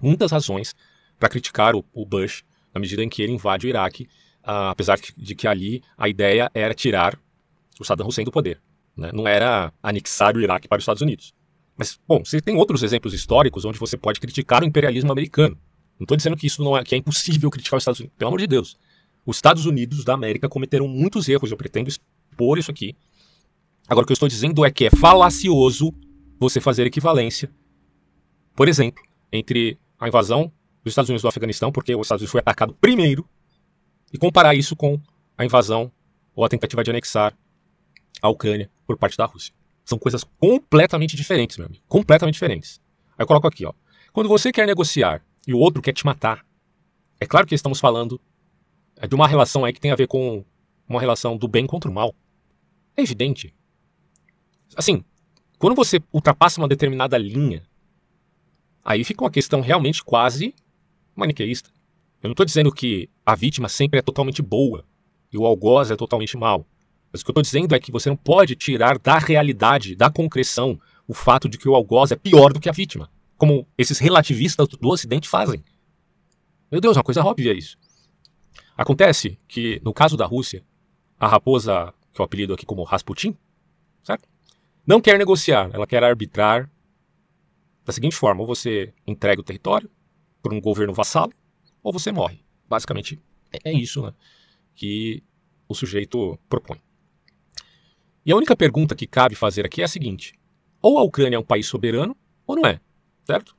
muitas 0.00 0.32
razões 0.32 0.74
para 1.18 1.28
criticar 1.28 1.74
o, 1.74 1.84
o, 1.92 2.06
Bush 2.06 2.44
na 2.72 2.80
medida 2.80 3.02
em 3.02 3.08
que 3.08 3.20
ele 3.22 3.32
invade 3.32 3.66
o 3.66 3.68
Iraque, 3.68 4.04
uh, 4.44 4.70
apesar 4.70 4.98
de 5.16 5.34
que 5.34 5.46
ali 5.46 5.82
a 5.96 6.08
ideia 6.08 6.50
era 6.54 6.72
tirar 6.72 7.18
o 7.78 7.84
Saddam 7.84 8.06
Hussein 8.06 8.24
do 8.24 8.32
poder. 8.32 8.60
Né? 8.96 9.10
Não 9.12 9.26
era 9.26 9.72
anexar 9.82 10.36
o 10.36 10.40
Iraque 10.40 10.68
para 10.68 10.78
os 10.78 10.82
Estados 10.82 11.02
Unidos. 11.02 11.34
Mas, 11.76 12.00
bom, 12.08 12.24
você 12.24 12.40
tem 12.40 12.56
outros 12.56 12.82
exemplos 12.82 13.14
históricos 13.14 13.64
onde 13.64 13.78
você 13.78 13.96
pode 13.96 14.18
criticar 14.18 14.62
o 14.62 14.66
imperialismo 14.66 15.12
americano. 15.12 15.56
Não 15.98 16.04
estou 16.04 16.16
dizendo 16.16 16.36
que 16.36 16.46
isso 16.46 16.62
não 16.62 16.76
é, 16.76 16.82
que 16.82 16.94
é 16.94 16.98
impossível 16.98 17.50
criticar 17.50 17.76
os 17.76 17.82
Estados 17.82 18.00
Unidos. 18.00 18.16
Pelo 18.16 18.28
amor 18.28 18.40
de 18.40 18.46
Deus. 18.46 18.76
Os 19.24 19.36
Estados 19.36 19.66
Unidos 19.66 20.04
da 20.04 20.14
América 20.14 20.48
cometeram 20.48 20.88
muitos 20.88 21.28
erros. 21.28 21.50
Eu 21.50 21.56
pretendo 21.56 21.88
expor 21.88 22.58
isso 22.58 22.70
aqui. 22.70 22.96
Agora, 23.88 24.04
o 24.04 24.06
que 24.06 24.12
eu 24.12 24.14
estou 24.14 24.28
dizendo 24.28 24.64
é 24.64 24.70
que 24.70 24.86
é 24.86 24.90
falacioso 24.90 25.92
você 26.38 26.60
fazer 26.60 26.86
equivalência, 26.86 27.50
por 28.54 28.68
exemplo, 28.68 29.02
entre 29.32 29.78
a 29.98 30.06
invasão 30.06 30.52
dos 30.84 30.92
Estados 30.92 31.08
Unidos 31.08 31.22
do 31.22 31.28
Afeganistão, 31.28 31.72
porque 31.72 31.94
os 31.94 32.02
Estados 32.02 32.22
Unidos 32.22 32.32
foi 32.32 32.40
atacado 32.40 32.74
primeiro, 32.74 33.28
e 34.12 34.18
comparar 34.18 34.54
isso 34.54 34.74
com 34.76 35.00
a 35.36 35.44
invasão 35.44 35.90
ou 36.34 36.44
a 36.44 36.48
tentativa 36.48 36.82
de 36.82 36.90
anexar 36.90 37.36
a 38.22 38.28
Ucrânia 38.28 38.70
por 38.86 38.96
parte 38.96 39.16
da 39.16 39.24
Rússia. 39.24 39.52
São 39.84 39.98
coisas 39.98 40.24
completamente 40.38 41.16
diferentes, 41.16 41.56
meu 41.56 41.66
amigo. 41.66 41.82
Completamente 41.88 42.34
diferentes. 42.34 42.80
Aí 43.16 43.22
eu 43.22 43.26
coloco 43.26 43.46
aqui, 43.46 43.64
ó. 43.64 43.72
Quando 44.12 44.28
você 44.28 44.52
quer 44.52 44.66
negociar 44.66 45.22
e 45.46 45.54
o 45.54 45.58
outro 45.58 45.82
quer 45.82 45.92
te 45.92 46.04
matar, 46.04 46.44
é 47.20 47.26
claro 47.26 47.46
que 47.46 47.54
estamos 47.54 47.80
falando 47.80 48.20
é, 48.96 49.06
de 49.06 49.14
uma 49.14 49.26
relação 49.26 49.64
aí 49.64 49.72
que 49.72 49.80
tem 49.80 49.90
a 49.90 49.96
ver 49.96 50.06
com 50.06 50.44
uma 50.88 51.00
relação 51.00 51.36
do 51.36 51.48
bem 51.48 51.66
contra 51.66 51.90
o 51.90 51.94
mal. 51.94 52.14
É 52.96 53.02
evidente. 53.02 53.54
Assim, 54.76 55.04
quando 55.58 55.74
você 55.74 56.00
ultrapassa 56.12 56.60
uma 56.60 56.68
determinada 56.68 57.18
linha, 57.18 57.62
aí 58.84 59.02
fica 59.04 59.24
uma 59.24 59.30
questão 59.30 59.60
realmente 59.60 60.04
quase 60.04 60.54
maniqueísta. 61.14 61.70
Eu 62.22 62.28
não 62.28 62.32
estou 62.32 62.46
dizendo 62.46 62.72
que 62.72 63.08
a 63.24 63.34
vítima 63.34 63.68
sempre 63.68 63.98
é 63.98 64.02
totalmente 64.02 64.42
boa 64.42 64.84
e 65.32 65.38
o 65.38 65.46
algoz 65.46 65.90
é 65.90 65.96
totalmente 65.96 66.36
mal. 66.36 66.66
Mas 67.12 67.20
o 67.20 67.24
que 67.24 67.30
eu 67.30 67.32
estou 67.32 67.42
dizendo 67.42 67.74
é 67.74 67.80
que 67.80 67.92
você 67.92 68.08
não 68.08 68.16
pode 68.16 68.54
tirar 68.54 68.98
da 68.98 69.18
realidade, 69.18 69.94
da 69.94 70.10
concreção, 70.10 70.78
o 71.06 71.14
fato 71.14 71.48
de 71.48 71.56
que 71.56 71.68
o 71.68 71.74
algoz 71.74 72.12
é 72.12 72.16
pior 72.16 72.52
do 72.52 72.60
que 72.60 72.68
a 72.68 72.72
vítima, 72.72 73.10
como 73.36 73.66
esses 73.78 73.98
relativistas 73.98 74.68
do 74.68 74.88
Ocidente 74.88 75.28
fazem. 75.28 75.64
Meu 76.70 76.80
Deus, 76.80 76.96
é 76.96 76.98
uma 76.98 77.04
coisa 77.04 77.24
óbvia 77.24 77.52
isso. 77.52 77.78
Acontece 78.76 79.38
que, 79.48 79.80
no 79.82 79.92
caso 79.92 80.16
da 80.16 80.26
Rússia, 80.26 80.62
a 81.18 81.26
raposa, 81.26 81.92
que 82.12 82.20
é 82.20 82.22
o 82.22 82.24
apelido 82.24 82.52
aqui 82.52 82.66
como 82.66 82.84
Rasputin, 82.84 83.36
certo? 84.04 84.28
Não 84.88 85.02
quer 85.02 85.18
negociar, 85.18 85.68
ela 85.74 85.86
quer 85.86 86.02
arbitrar 86.02 86.70
da 87.84 87.92
seguinte 87.92 88.16
forma: 88.16 88.40
ou 88.40 88.46
você 88.46 88.94
entrega 89.06 89.38
o 89.38 89.44
território, 89.44 89.90
por 90.42 90.50
um 90.50 90.58
governo 90.58 90.94
vassalo, 90.94 91.30
ou 91.82 91.92
você 91.92 92.10
morre. 92.10 92.42
Basicamente, 92.66 93.20
é, 93.52 93.68
é 93.68 93.72
isso 93.74 94.00
né, 94.00 94.14
que 94.74 95.22
o 95.68 95.74
sujeito 95.74 96.38
propõe. 96.48 96.80
E 98.24 98.32
a 98.32 98.36
única 98.36 98.56
pergunta 98.56 98.94
que 98.94 99.06
cabe 99.06 99.34
fazer 99.34 99.66
aqui 99.66 99.82
é 99.82 99.84
a 99.84 99.88
seguinte: 99.88 100.32
ou 100.80 100.96
a 100.96 101.02
Ucrânia 101.02 101.36
é 101.36 101.38
um 101.38 101.44
país 101.44 101.66
soberano, 101.66 102.16
ou 102.46 102.56
não 102.56 102.64
é, 102.64 102.80
certo? 103.26 103.54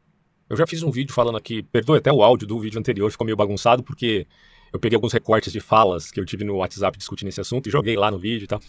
Eu 0.50 0.58
já 0.58 0.66
fiz 0.66 0.82
um 0.82 0.90
vídeo 0.90 1.14
falando 1.14 1.38
aqui, 1.38 1.62
perdoe 1.62 2.00
até 2.00 2.12
o 2.12 2.24
áudio 2.24 2.48
do 2.48 2.60
vídeo 2.60 2.80
anterior, 2.80 3.12
ficou 3.12 3.24
meio 3.24 3.38
bagunçado, 3.38 3.84
porque 3.84 4.26
eu 4.74 4.80
peguei 4.80 4.96
alguns 4.96 5.14
recortes 5.14 5.54
de 5.54 5.60
falas 5.60 6.10
que 6.10 6.20
eu 6.20 6.26
tive 6.26 6.44
no 6.44 6.56
WhatsApp 6.56 6.98
discutindo 6.98 7.28
esse 7.28 7.40
assunto 7.40 7.70
e 7.70 7.72
joguei 7.72 7.96
lá 7.96 8.10
no 8.10 8.18
vídeo 8.18 8.46
e 8.46 8.48
tal. 8.48 8.60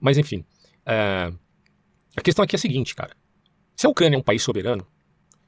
Mas 0.00 0.18
enfim, 0.18 0.44
é... 0.84 1.32
a 2.16 2.22
questão 2.22 2.44
aqui 2.44 2.54
é 2.54 2.58
a 2.58 2.60
seguinte, 2.60 2.94
cara. 2.94 3.16
Se 3.76 3.86
a 3.86 3.90
Ucrânia 3.90 4.16
é 4.16 4.18
um 4.18 4.22
país 4.22 4.42
soberano, 4.42 4.86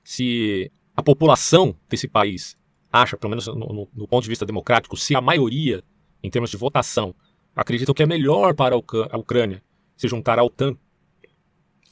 se 0.03 0.71
a 0.97 1.03
população 1.03 1.77
desse 1.89 2.09
país 2.09 2.57
acha, 2.93 3.17
pelo 3.17 3.31
menos 3.31 3.47
no, 3.47 3.55
no, 3.55 3.89
no, 3.95 4.09
ponto 4.09 4.23
de 4.23 4.29
vista 4.29 4.47
democrático, 4.47 4.97
se 4.97 5.15
a 5.15 5.21
maioria, 5.21 5.83
em 6.23 6.31
termos 6.31 6.51
de 6.51 6.57
votação, 6.57 7.15
acredita 7.55 7.93
que 7.95 8.03
é 8.03 8.07
melhor 8.07 8.55
para 8.55 8.75
a 8.75 9.19
Ucrânia 9.19 9.63
se 9.97 10.09
juntar 10.09 10.39
à 10.39 10.45
OTAN, 10.45 10.77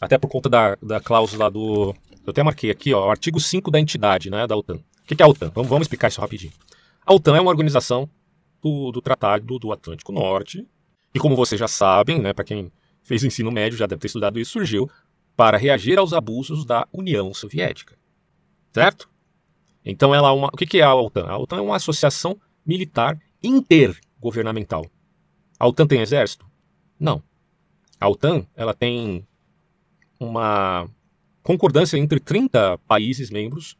até 0.01 0.19
por 0.19 0.29
conta 0.29 0.49
da, 0.49 0.77
da 0.83 1.01
cláusula 1.01 1.51
do. 1.51 1.95
Eu 2.27 2.31
até 2.31 2.43
marquei 2.43 2.71
aqui, 2.71 2.93
ó, 2.93 3.07
o 3.07 3.11
artigo 3.11 3.39
5 3.39 3.71
da 3.71 3.79
entidade 3.79 4.31
né, 4.31 4.47
da 4.47 4.57
OTAN. 4.57 4.77
O 4.77 5.07
que 5.07 5.23
é 5.23 5.25
a 5.25 5.29
OTAN? 5.29 5.51
Vamos, 5.55 5.69
vamos 5.69 5.85
explicar 5.85 6.09
isso 6.09 6.21
rapidinho. 6.21 6.53
A 7.07 7.13
OTAN 7.13 7.37
é 7.37 7.41
uma 7.41 7.51
organização 7.51 8.09
do, 8.63 8.91
do 8.91 9.03
Tratado 9.03 9.59
do 9.59 9.73
Atlântico 9.73 10.11
Norte. 10.11 10.67
E 11.15 11.19
como 11.19 11.37
vocês 11.37 11.59
já 11.59 11.69
sabem, 11.69 12.21
né, 12.21 12.33
para 12.33 12.45
quem 12.45 12.73
fez 13.05 13.23
ensino 13.23 13.53
médio 13.53 13.79
já 13.79 13.87
deve 13.87 14.01
ter 14.01 14.09
estudado 14.09 14.41
isso, 14.41 14.53
surgiu 14.53 14.91
para 15.37 15.57
reagir 15.57 15.99
aos 15.99 16.13
abusos 16.13 16.65
da 16.65 16.89
União 16.93 17.33
Soviética. 17.33 17.97
Certo? 18.73 19.09
Então 19.85 20.15
ela 20.15 20.29
é 20.29 20.33
uma. 20.33 20.49
O 20.49 20.57
que 20.57 20.79
é 20.79 20.83
a 20.83 20.95
OTAN? 20.95 21.27
A 21.27 21.39
OTAN 21.39 21.59
é 21.59 21.61
uma 21.61 21.77
associação 21.77 22.41
militar 22.67 23.21
intergovernamental. 23.43 24.87
A 25.59 25.69
OTAN 25.69 25.87
tem 25.87 26.01
exército? 26.01 26.47
Não. 26.99 27.23
A 28.01 28.09
OTAN 28.09 28.47
ela 28.57 28.75
tem 28.75 29.27
uma 30.19 30.89
concordância 31.43 31.99
entre 31.99 32.19
30 32.19 32.79
países 32.79 33.31
membros, 33.31 33.77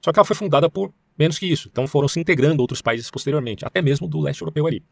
só 0.00 0.12
que 0.12 0.18
ela 0.18 0.24
foi 0.24 0.36
fundada 0.36 0.70
por 0.70 0.94
menos 1.18 1.38
que 1.38 1.46
isso. 1.46 1.68
Então 1.70 1.86
foram 1.88 2.06
se 2.06 2.20
integrando 2.20 2.62
outros 2.62 2.80
países 2.80 3.10
posteriormente, 3.10 3.64
até 3.64 3.82
mesmo 3.82 4.06
do 4.06 4.20
leste 4.20 4.40
europeu 4.40 4.66
ali. 4.66 4.84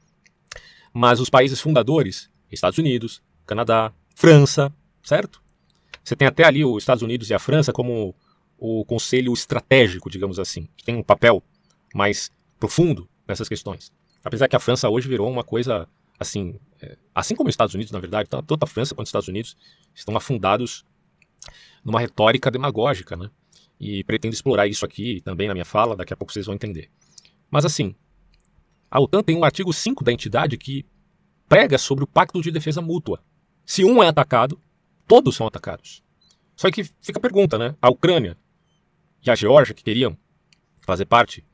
Mas 0.92 1.20
os 1.20 1.30
países 1.30 1.60
fundadores, 1.60 2.28
Estados 2.50 2.78
Unidos, 2.78 3.22
Canadá, 3.46 3.92
França, 4.14 4.72
certo? 5.02 5.42
Você 6.02 6.16
tem 6.16 6.26
até 6.26 6.44
ali 6.44 6.64
os 6.64 6.82
Estados 6.82 7.02
Unidos 7.02 7.30
e 7.30 7.34
a 7.34 7.38
França 7.38 7.72
como 7.72 8.14
o 8.58 8.84
conselho 8.84 9.32
estratégico, 9.32 10.10
digamos 10.10 10.38
assim, 10.38 10.68
que 10.76 10.84
tem 10.84 10.96
um 10.96 11.02
papel 11.02 11.42
mais 11.94 12.30
profundo 12.58 13.08
nessas 13.26 13.48
questões. 13.48 13.92
Apesar 14.24 14.48
que 14.48 14.56
a 14.56 14.60
França 14.60 14.88
hoje 14.88 15.08
virou 15.08 15.30
uma 15.30 15.44
coisa 15.44 15.88
assim, 16.18 16.58
é, 16.80 16.96
assim 17.14 17.34
como 17.34 17.48
os 17.48 17.52
Estados 17.52 17.74
Unidos, 17.74 17.92
na 17.92 18.00
verdade, 18.00 18.28
tanto 18.28 18.56
a 18.60 18.66
França 18.66 18.94
quanto 18.94 19.06
os 19.06 19.10
Estados 19.10 19.28
Unidos 19.28 19.56
estão 19.94 20.16
afundados 20.16 20.84
numa 21.84 22.00
retórica 22.00 22.50
demagógica, 22.50 23.16
né? 23.16 23.30
E 23.78 24.02
pretendo 24.04 24.34
explorar 24.34 24.66
isso 24.66 24.84
aqui 24.84 25.20
também 25.20 25.46
na 25.46 25.54
minha 25.54 25.64
fala, 25.64 25.94
daqui 25.94 26.12
a 26.12 26.16
pouco 26.16 26.32
vocês 26.32 26.46
vão 26.46 26.54
entender. 26.54 26.90
Mas 27.50 27.64
assim, 27.64 27.94
a 28.90 29.00
OTAN 29.00 29.22
tem 29.22 29.36
um 29.36 29.44
artigo 29.44 29.72
5 29.72 30.02
da 30.02 30.12
entidade 30.12 30.56
que 30.56 30.84
prega 31.48 31.78
sobre 31.78 32.04
o 32.04 32.06
Pacto 32.06 32.40
de 32.40 32.50
Defesa 32.50 32.80
Mútua. 32.80 33.22
Se 33.66 33.84
um 33.84 34.00
é 34.00 34.06
atacado, 34.06 34.60
todos 35.08 35.34
são 35.34 35.46
atacados. 35.46 36.02
Só 36.54 36.70
que 36.70 36.84
fica 36.84 37.18
a 37.18 37.20
pergunta, 37.20 37.58
né? 37.58 37.74
A 37.82 37.90
Ucrânia 37.90 38.38
e 39.24 39.30
a 39.30 39.34
Geórgia, 39.34 39.74
que 39.74 39.82
queriam 39.82 40.16
fazer 40.80 41.04
parte 41.04 41.44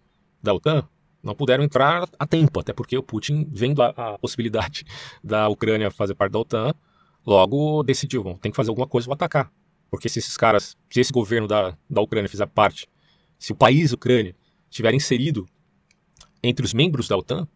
da 0.42 0.52
OTAN, 0.52 0.86
não 1.22 1.34
puderam 1.34 1.64
entrar 1.64 2.06
a 2.18 2.26
tempo, 2.26 2.60
até 2.60 2.72
porque 2.72 2.98
o 2.98 3.02
Putin, 3.02 3.48
vendo 3.50 3.82
a, 3.82 3.88
a 3.88 4.18
possibilidade 4.18 4.84
da 5.24 5.48
Ucrânia 5.48 5.90
fazer 5.90 6.14
parte 6.14 6.32
da 6.32 6.38
OTAN, 6.38 6.74
logo 7.24 7.82
decidiu, 7.82 8.22
bom, 8.22 8.36
tem 8.36 8.52
que 8.52 8.56
fazer 8.56 8.70
alguma 8.70 8.86
coisa 8.86 9.06
para 9.06 9.14
atacar. 9.14 9.52
Porque 9.90 10.08
se 10.08 10.18
esses 10.18 10.36
caras, 10.36 10.76
se 10.90 11.00
esse 11.00 11.12
governo 11.12 11.48
da, 11.48 11.76
da 11.88 12.00
Ucrânia 12.00 12.28
fizer 12.28 12.46
parte, 12.46 12.88
se 13.38 13.52
o 13.52 13.56
país 13.56 13.92
Ucrânia 13.92 14.36
estiver 14.70 14.92
inserido 14.94 15.48
entre 16.42 16.64
os 16.64 16.74
membros 16.74 17.08
da 17.08 17.16
OTAN, 17.16 17.48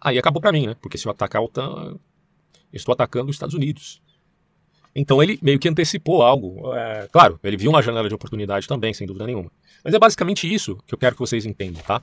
aí 0.00 0.18
acabou 0.18 0.40
para 0.40 0.52
mim, 0.52 0.66
né? 0.68 0.76
Porque 0.80 0.96
se 0.96 1.06
eu 1.06 1.12
atacar 1.12 1.42
a 1.42 1.44
OTAN, 1.44 1.98
estou 2.72 2.92
atacando 2.92 3.30
os 3.30 3.36
Estados 3.36 3.54
Unidos. 3.54 4.02
Então 4.94 5.22
ele 5.22 5.38
meio 5.42 5.58
que 5.58 5.68
antecipou 5.68 6.22
algo. 6.22 6.74
É, 6.74 7.08
claro, 7.12 7.38
ele 7.42 7.56
viu 7.56 7.70
uma 7.70 7.82
janela 7.82 8.08
de 8.08 8.14
oportunidade 8.14 8.66
também, 8.66 8.92
sem 8.92 9.06
dúvida 9.06 9.26
nenhuma. 9.26 9.50
Mas 9.84 9.94
é 9.94 9.98
basicamente 9.98 10.52
isso 10.52 10.76
que 10.86 10.94
eu 10.94 10.98
quero 10.98 11.14
que 11.14 11.20
vocês 11.20 11.46
entendam, 11.46 11.82
tá? 11.82 12.02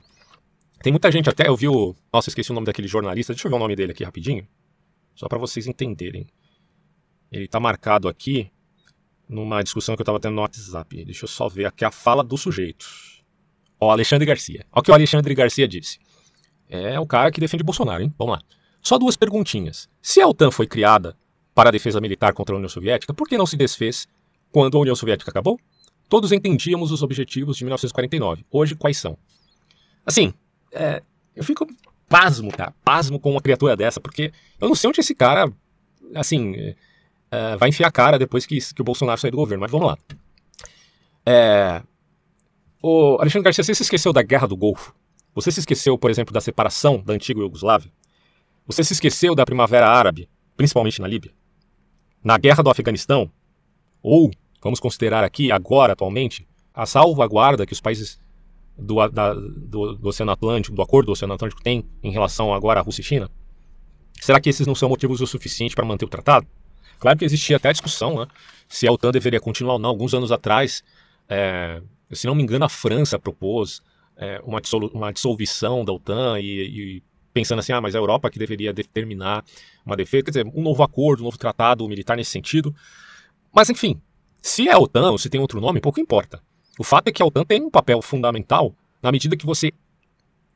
Tem 0.82 0.92
muita 0.92 1.10
gente 1.10 1.28
até, 1.28 1.48
eu 1.48 1.56
vi 1.56 1.68
o. 1.68 1.94
Nossa, 2.12 2.30
esqueci 2.30 2.50
o 2.50 2.54
nome 2.54 2.66
daquele 2.66 2.88
jornalista. 2.88 3.32
Deixa 3.32 3.46
eu 3.46 3.50
ver 3.50 3.56
o 3.56 3.60
nome 3.60 3.74
dele 3.74 3.92
aqui 3.92 4.04
rapidinho. 4.04 4.46
Só 5.14 5.28
para 5.28 5.38
vocês 5.38 5.66
entenderem. 5.66 6.26
Ele 7.30 7.48
tá 7.48 7.58
marcado 7.58 8.08
aqui 8.08 8.50
numa 9.28 9.62
discussão 9.62 9.96
que 9.96 10.02
eu 10.02 10.06
tava 10.06 10.20
tendo 10.20 10.34
no 10.34 10.42
WhatsApp. 10.42 11.04
Deixa 11.04 11.24
eu 11.24 11.28
só 11.28 11.48
ver 11.48 11.66
aqui 11.66 11.84
a 11.84 11.90
fala 11.90 12.22
do 12.22 12.36
sujeito. 12.36 12.86
Ó, 13.80 13.90
Alexandre 13.90 14.26
Garcia. 14.26 14.64
Olha 14.70 14.80
o 14.80 14.82
que 14.82 14.90
o 14.90 14.94
Alexandre 14.94 15.34
Garcia 15.34 15.66
disse. 15.66 15.98
É 16.68 16.98
o 16.98 17.06
cara 17.06 17.30
que 17.30 17.40
defende 17.40 17.64
Bolsonaro, 17.64 18.02
hein? 18.02 18.14
Vamos 18.18 18.36
lá. 18.36 18.42
Só 18.86 18.98
duas 18.98 19.16
perguntinhas. 19.16 19.88
Se 20.00 20.20
a 20.20 20.28
OTAN 20.28 20.52
foi 20.52 20.64
criada 20.64 21.16
para 21.52 21.70
a 21.70 21.72
defesa 21.72 22.00
militar 22.00 22.32
contra 22.32 22.54
a 22.54 22.56
União 22.56 22.68
Soviética, 22.68 23.12
por 23.12 23.26
que 23.26 23.36
não 23.36 23.44
se 23.44 23.56
desfez 23.56 24.06
quando 24.52 24.78
a 24.78 24.80
União 24.80 24.94
Soviética 24.94 25.28
acabou? 25.28 25.58
Todos 26.08 26.30
entendíamos 26.30 26.92
os 26.92 27.02
objetivos 27.02 27.56
de 27.56 27.64
1949. 27.64 28.46
Hoje, 28.48 28.76
quais 28.76 28.96
são? 28.96 29.18
Assim, 30.06 30.32
é, 30.70 31.02
eu 31.34 31.42
fico 31.42 31.66
pasmo, 32.08 32.52
cara, 32.52 32.72
pasmo 32.84 33.18
com 33.18 33.32
uma 33.32 33.40
criatura 33.40 33.76
dessa, 33.76 34.00
porque 34.00 34.32
eu 34.60 34.68
não 34.68 34.76
sei 34.76 34.88
onde 34.88 35.00
esse 35.00 35.16
cara, 35.16 35.52
assim, 36.14 36.54
é, 37.28 37.56
vai 37.56 37.70
enfiar 37.70 37.88
a 37.88 37.90
cara 37.92 38.20
depois 38.20 38.46
que, 38.46 38.56
que 38.72 38.80
o 38.80 38.84
Bolsonaro 38.84 39.20
sair 39.20 39.32
do 39.32 39.36
governo, 39.36 39.62
mas 39.62 39.70
vamos 39.72 39.88
lá. 39.88 39.98
É, 41.26 41.82
o 42.80 43.16
Alexandre 43.18 43.46
Garcia, 43.46 43.64
você 43.64 43.74
se 43.74 43.82
esqueceu 43.82 44.12
da 44.12 44.22
Guerra 44.22 44.46
do 44.46 44.56
Golfo? 44.56 44.94
Você 45.34 45.50
se 45.50 45.58
esqueceu, 45.58 45.98
por 45.98 46.08
exemplo, 46.08 46.32
da 46.32 46.40
separação 46.40 47.02
da 47.04 47.14
antiga 47.14 47.40
Iugoslávia? 47.40 47.90
Você 48.66 48.82
se 48.82 48.92
esqueceu 48.92 49.34
da 49.34 49.44
Primavera 49.44 49.88
Árabe, 49.88 50.28
principalmente 50.56 51.00
na 51.00 51.06
Líbia? 51.06 51.32
Na 52.22 52.36
Guerra 52.36 52.62
do 52.62 52.70
Afeganistão? 52.70 53.30
Ou, 54.02 54.30
vamos 54.62 54.80
considerar 54.80 55.22
aqui, 55.22 55.52
agora, 55.52 55.92
atualmente, 55.92 56.46
a 56.74 56.84
salvaguarda 56.84 57.64
que 57.64 57.72
os 57.72 57.80
países 57.80 58.20
do, 58.76 59.08
da, 59.08 59.34
do, 59.34 59.94
do, 59.94 60.08
Oceano 60.08 60.32
Atlântico, 60.32 60.74
do 60.74 60.82
acordo 60.82 61.06
do 61.06 61.12
Oceano 61.12 61.34
Atlântico 61.34 61.62
tem 61.62 61.88
em 62.02 62.10
relação 62.10 62.52
agora 62.52 62.80
à 62.80 62.82
Rússia 62.82 63.00
e 63.00 63.04
China? 63.04 63.30
Será 64.20 64.40
que 64.40 64.48
esses 64.48 64.66
não 64.66 64.74
são 64.74 64.88
motivos 64.88 65.20
o 65.20 65.26
suficiente 65.26 65.74
para 65.74 65.84
manter 65.84 66.04
o 66.04 66.08
tratado? 66.08 66.46
Claro 66.98 67.18
que 67.18 67.24
existia 67.24 67.56
até 67.56 67.68
a 67.68 67.72
discussão 67.72 68.18
né, 68.18 68.26
se 68.68 68.86
a 68.86 68.92
OTAN 68.92 69.12
deveria 69.12 69.40
continuar 69.40 69.74
ou 69.74 69.78
não. 69.78 69.90
Alguns 69.90 70.14
anos 70.14 70.32
atrás, 70.32 70.82
é, 71.28 71.80
se 72.10 72.26
não 72.26 72.34
me 72.34 72.42
engano, 72.42 72.64
a 72.64 72.68
França 72.68 73.18
propôs 73.18 73.82
é, 74.16 74.40
uma 74.44 75.12
dissolução 75.12 75.84
da 75.84 75.92
OTAN 75.92 76.40
e, 76.40 76.44
e, 76.44 77.02
pensando 77.36 77.58
assim, 77.58 77.70
ah, 77.70 77.82
mas 77.82 77.94
a 77.94 77.98
Europa 77.98 78.30
que 78.30 78.38
deveria 78.38 78.72
determinar 78.72 79.44
uma 79.84 79.94
defesa, 79.94 80.24
quer 80.24 80.30
dizer, 80.30 80.46
um 80.54 80.62
novo 80.62 80.82
acordo, 80.82 81.20
um 81.20 81.24
novo 81.24 81.36
tratado 81.36 81.86
militar 81.86 82.16
nesse 82.16 82.30
sentido. 82.30 82.74
Mas 83.52 83.68
enfim, 83.68 84.00
se 84.40 84.70
é 84.70 84.72
a 84.72 84.78
OTAN 84.78 85.10
ou 85.10 85.18
se 85.18 85.28
tem 85.28 85.38
outro 85.38 85.60
nome, 85.60 85.78
pouco 85.78 86.00
importa. 86.00 86.42
O 86.78 86.82
fato 86.82 87.08
é 87.08 87.12
que 87.12 87.22
a 87.22 87.26
OTAN 87.26 87.44
tem 87.44 87.62
um 87.62 87.68
papel 87.68 88.00
fundamental 88.00 88.74
na 89.02 89.12
medida 89.12 89.36
que 89.36 89.44
você 89.44 89.70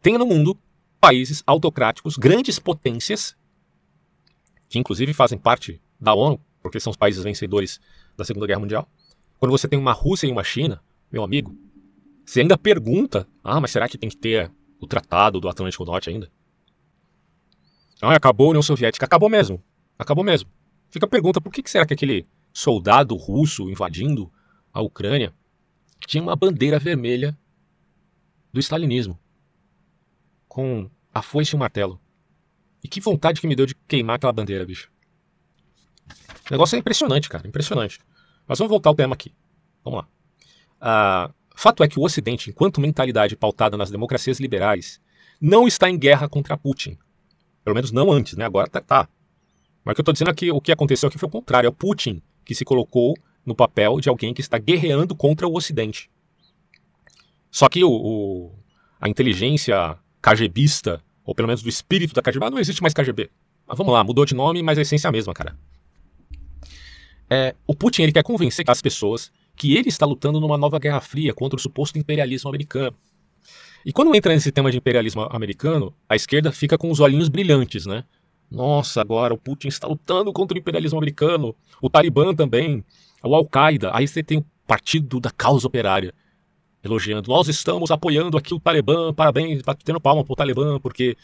tenha 0.01 0.19
no 0.19 0.25
mundo 0.25 0.59
países 0.99 1.43
autocráticos, 1.47 2.17
grandes 2.17 2.59
potências, 2.59 3.37
que 4.67 4.79
inclusive 4.79 5.13
fazem 5.13 5.39
parte 5.39 5.79
da 6.01 6.15
ONU, 6.15 6.41
porque 6.63 6.81
são 6.81 6.93
os 6.93 6.97
países 6.97 7.23
vencedores 7.23 7.79
da 8.17 8.25
Segunda 8.25 8.47
Guerra 8.47 8.61
Mundial. 8.61 8.89
Quando 9.39 9.51
você 9.51 9.69
tem 9.69 9.79
uma 9.79 9.93
Rússia 9.93 10.27
e 10.27 10.33
uma 10.33 10.43
China, 10.43 10.83
meu 11.13 11.23
amigo, 11.23 11.55
você 12.25 12.41
ainda 12.41 12.57
pergunta: 12.57 13.29
ah, 13.45 13.61
mas 13.61 13.71
será 13.71 13.87
que 13.87 13.99
tem 13.99 14.09
que 14.09 14.17
ter 14.17 14.51
o 14.81 14.87
Tratado 14.87 15.41
do 15.41 15.47
Atlântico 15.47 15.85
Norte 15.85 16.09
ainda? 16.09 16.31
Ah, 18.03 18.15
acabou 18.15 18.47
a 18.47 18.51
União 18.51 18.63
Soviética. 18.63 19.05
Acabou 19.05 19.29
mesmo. 19.29 19.63
Acabou 19.99 20.25
mesmo. 20.25 20.51
Fica 20.91 21.07
a 21.07 21.09
pergunta: 21.09 21.41
por 21.41 21.53
que 21.53 21.69
será 21.69 21.87
que 21.87 21.95
aquele 21.95 22.27
soldado 22.53 23.15
russo 23.15 23.71
invadindo 23.71 24.33
a 24.73 24.81
Ucrânia 24.81 25.35
tinha 26.07 26.23
uma 26.23 26.35
bandeira 26.35 26.79
vermelha 26.79 27.39
do 28.53 28.59
stalinismo, 28.61 29.19
com 30.49 30.91
a 31.13 31.23
foice 31.23 31.55
e 31.55 31.57
o 31.57 31.59
martelo. 31.59 32.01
E 32.83 32.89
que 32.89 33.01
vontade 33.01 33.41
que 33.41 33.47
me 33.47 33.55
deu 33.55 33.67
de 33.67 33.75
queimar 33.87 34.17
aquela 34.17 34.33
bandeira, 34.33 34.65
bicho. 34.65 34.91
O 36.49 36.53
negócio 36.53 36.75
é 36.75 36.79
impressionante, 36.79 37.29
cara, 37.29 37.47
impressionante. 37.47 38.01
Mas 38.47 38.59
vamos 38.59 38.71
voltar 38.71 38.91
ao 38.91 38.95
tema 38.95 39.15
aqui. 39.15 39.33
Vamos 39.85 40.01
lá. 40.01 40.09
Ah, 40.81 41.31
fato 41.55 41.85
é 41.85 41.89
que 41.89 41.99
o 41.99 42.03
Ocidente, 42.03 42.51
enquanto 42.51 42.81
mentalidade 42.81 43.37
pautada 43.37 43.77
nas 43.77 43.91
democracias 43.91 44.41
liberais, 44.41 45.01
não 45.41 45.69
está 45.69 45.89
em 45.89 45.99
guerra 45.99 46.29
contra 46.29 46.57
Putin. 46.57 46.99
Pelo 47.65 47.75
menos 47.75 47.93
não 47.93 48.11
antes, 48.11 48.37
né? 48.37 48.45
Agora 48.45 48.69
tá. 48.69 48.81
tá. 48.81 49.09
Mas 49.85 49.93
o 49.93 49.95
que 49.95 50.01
eu 50.01 50.03
estou 50.03 50.13
dizendo 50.13 50.31
aqui, 50.31 50.51
o 50.51 50.61
que 50.61 50.73
aconteceu 50.73 51.09
aqui 51.09 51.19
foi 51.19 51.29
o 51.29 51.33
contrário. 51.33 51.67
É 51.67 51.71
o 51.71 51.73
Putin 51.73 52.23
que 52.45 52.55
se 52.55 52.65
colocou 52.65 53.15
no 53.45 53.55
papel 53.55 54.01
de 54.01 54.09
alguém 54.09 54.35
que 54.35 54.41
está 54.41 54.59
guerreando 54.59 55.15
contra 55.15 55.47
o 55.47 55.55
Ocidente. 55.55 56.11
Só 57.51 57.69
que 57.69 57.83
o, 57.83 57.91
o, 57.91 58.53
a 59.01 59.09
inteligência 59.09 59.99
KGBista, 60.23 61.03
ou 61.25 61.35
pelo 61.35 61.49
menos 61.49 61.63
do 61.63 61.69
espírito 61.69 62.15
da 62.15 62.23
KGB, 62.23 62.47
ah, 62.47 62.51
não 62.51 62.59
existe 62.59 62.83
mais 62.83 62.95
KGB. 62.95 63.31
Mas 63.67 63.79
vamos 63.79 63.93
lá, 63.93 64.05
mudou 64.05 64.25
de 64.25 64.35
nome, 64.35 64.63
mas 64.63 64.79
a 64.79 64.83
essência 64.83 65.09
é 65.09 65.11
a 65.11 65.13
mesma, 65.13 65.33
cara. 65.33 65.57
É, 67.29 67.55
o 67.67 67.75
Putin 67.75 68.03
ele 68.03 68.13
quer 68.13 68.25
convencer 68.25 68.65
as 68.69 68.83
pessoas 68.83 69.31
que 69.57 69.77
ele 69.77 69.89
está 69.89 70.05
lutando 70.05 70.41
numa 70.41 70.59
nova 70.59 70.79
Guerra 70.79 71.01
Fria 71.01 71.33
contra 71.33 71.57
o 71.57 71.61
suposto 71.61 71.99
imperialismo 71.99 72.49
americano. 72.49 72.97
E 73.85 73.93
quando 73.93 74.15
entra 74.15 74.33
nesse 74.33 74.53
tema 74.53 74.71
de 74.71 74.77
imperialismo 74.77 75.23
americano, 75.31 75.95
a 76.09 76.15
esquerda 76.15 76.53
fica 76.53 76.77
com 76.77 76.91
os 76.91 77.01
olhinhos 77.01 77.29
brilhantes, 77.29 77.87
né? 77.87 78.05
Nossa, 78.51 79.01
agora 79.01 79.33
o 79.33 79.39
Putin 79.39 79.69
está 79.69 79.87
lutando 79.87 80.33
contra 80.33 80.57
o 80.57 80.61
imperialismo 80.61 80.99
americano, 80.99 81.55
o 81.81 81.89
Talibã 81.89 82.35
também 82.35 82.85
o 83.23 83.35
Al-Qaeda, 83.35 83.91
aí 83.95 84.09
você 84.09 84.23
tem 84.23 84.39
o 84.39 84.47
Partido 84.67 85.21
da 85.21 85.31
Causa 85.31 85.67
Operária 85.67 86.15
elogiando. 86.83 87.31
Nós 87.31 87.49
estamos 87.49 87.91
apoiando 87.91 88.39
aqui 88.39 88.55
o 88.55 88.61
Talibã, 88.61 89.13
parabéns, 89.13 89.63
batendo 89.63 90.01
palma 90.01 90.25
pro 90.25 90.35
Talibã, 90.35 90.81
porque 90.81 91.17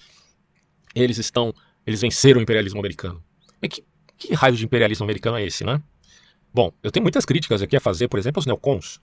eles 0.94 1.18
estão, 1.18 1.54
eles 1.86 2.00
venceram 2.00 2.40
o 2.40 2.42
imperialismo 2.42 2.78
americano. 2.78 3.22
Mas 3.60 3.70
que, 3.70 3.84
que 4.18 4.34
raio 4.34 4.54
de 4.54 4.64
imperialismo 4.64 5.04
americano 5.04 5.38
é 5.38 5.46
esse, 5.46 5.64
né? 5.64 5.82
Bom, 6.52 6.72
eu 6.82 6.90
tenho 6.90 7.02
muitas 7.02 7.24
críticas 7.24 7.62
aqui 7.62 7.76
a 7.76 7.80
fazer, 7.80 8.08
por 8.08 8.18
exemplo, 8.18 8.38
aos 8.38 8.46
neocons. 8.46 9.00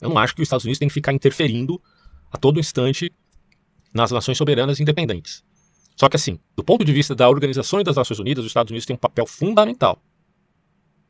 Eu 0.00 0.08
não 0.10 0.18
acho 0.18 0.34
que 0.34 0.42
os 0.42 0.46
Estados 0.46 0.64
Unidos 0.64 0.78
tem 0.78 0.88
que 0.88 0.94
ficar 0.94 1.12
interferindo 1.12 1.80
a 2.34 2.36
todo 2.36 2.58
instante 2.58 3.12
nas 3.94 4.10
nações 4.10 4.36
soberanas 4.36 4.80
independentes. 4.80 5.44
Só 5.94 6.08
que 6.08 6.16
assim, 6.16 6.40
do 6.56 6.64
ponto 6.64 6.84
de 6.84 6.92
vista 6.92 7.14
da 7.14 7.30
Organização 7.30 7.80
das 7.84 7.94
Nações 7.94 8.18
Unidas, 8.18 8.44
os 8.44 8.50
Estados 8.50 8.72
Unidos 8.72 8.84
têm 8.84 8.96
um 8.96 8.98
papel 8.98 9.24
fundamental. 9.24 10.02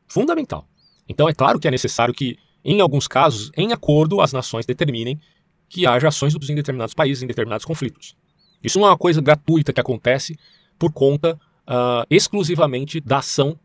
Fundamental. 0.07 0.67
Então 1.09 1.27
é 1.27 1.33
claro 1.33 1.59
que 1.59 1.67
é 1.67 1.71
necessário 1.71 2.13
que, 2.13 2.37
em 2.63 2.79
alguns 2.79 3.07
casos, 3.07 3.51
em 3.57 3.73
acordo, 3.73 4.21
as 4.21 4.31
nações 4.31 4.67
determinem 4.67 5.19
que 5.67 5.87
haja 5.87 6.09
ações 6.09 6.35
em 6.35 6.53
determinados 6.53 6.93
países 6.93 7.23
em 7.23 7.27
determinados 7.27 7.65
conflitos. 7.65 8.15
Isso 8.63 8.77
não 8.79 8.85
é 8.85 8.91
uma 8.91 8.97
coisa 8.97 9.19
gratuita 9.19 9.73
que 9.73 9.81
acontece 9.81 10.37
por 10.77 10.93
conta 10.93 11.33
uh, 11.67 12.05
exclusivamente 12.07 12.99
da 12.99 13.17
ação 13.17 13.59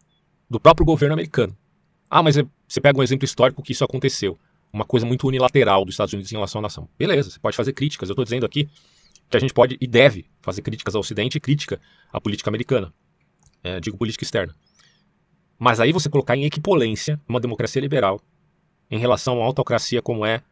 do 0.48 0.58
próprio 0.58 0.86
governo 0.86 1.12
americano. 1.12 1.54
Ah, 2.08 2.22
mas 2.22 2.38
é, 2.38 2.46
você 2.66 2.80
pega 2.80 2.98
um 2.98 3.02
exemplo 3.02 3.26
histórico 3.26 3.62
que 3.62 3.72
isso 3.72 3.84
aconteceu. 3.84 4.38
Uma 4.72 4.84
coisa 4.84 5.04
muito 5.04 5.26
unilateral 5.26 5.84
dos 5.84 5.94
Estados 5.94 6.12
Unidos 6.12 6.30
em 6.30 6.36
relação 6.36 6.60
à 6.60 6.62
nação. 6.62 6.88
Beleza, 6.98 7.30
você 7.30 7.38
pode 7.38 7.56
fazer 7.56 7.72
críticas. 7.72 8.08
Eu 8.08 8.14
estou 8.14 8.24
dizendo 8.24 8.46
aqui 8.46 8.68
que 9.28 9.36
a 9.36 9.40
gente 9.40 9.52
pode 9.52 9.76
e 9.80 9.86
deve 9.86 10.26
fazer 10.40 10.62
críticas 10.62 10.94
ao 10.94 11.00
Ocidente 11.00 11.38
e 11.38 11.40
crítica 11.40 11.80
à 12.12 12.20
política 12.20 12.50
americana. 12.50 12.92
É, 13.62 13.80
digo 13.80 13.96
política 13.96 14.24
externa. 14.24 14.54
Mas 15.58 15.78
aí 15.78 15.92
você 15.92 16.08
colocar 16.08 16.36
em 16.36 16.44
equipolência 16.44 17.20
uma 17.28 17.38
democracia 17.38 17.80
liberal 17.80 18.20
em 18.90 18.98
relação 18.98 19.34
a 19.34 19.36
uma 19.38 19.46
autocracia 19.46 20.00
como 20.00 20.24
é 20.24 20.42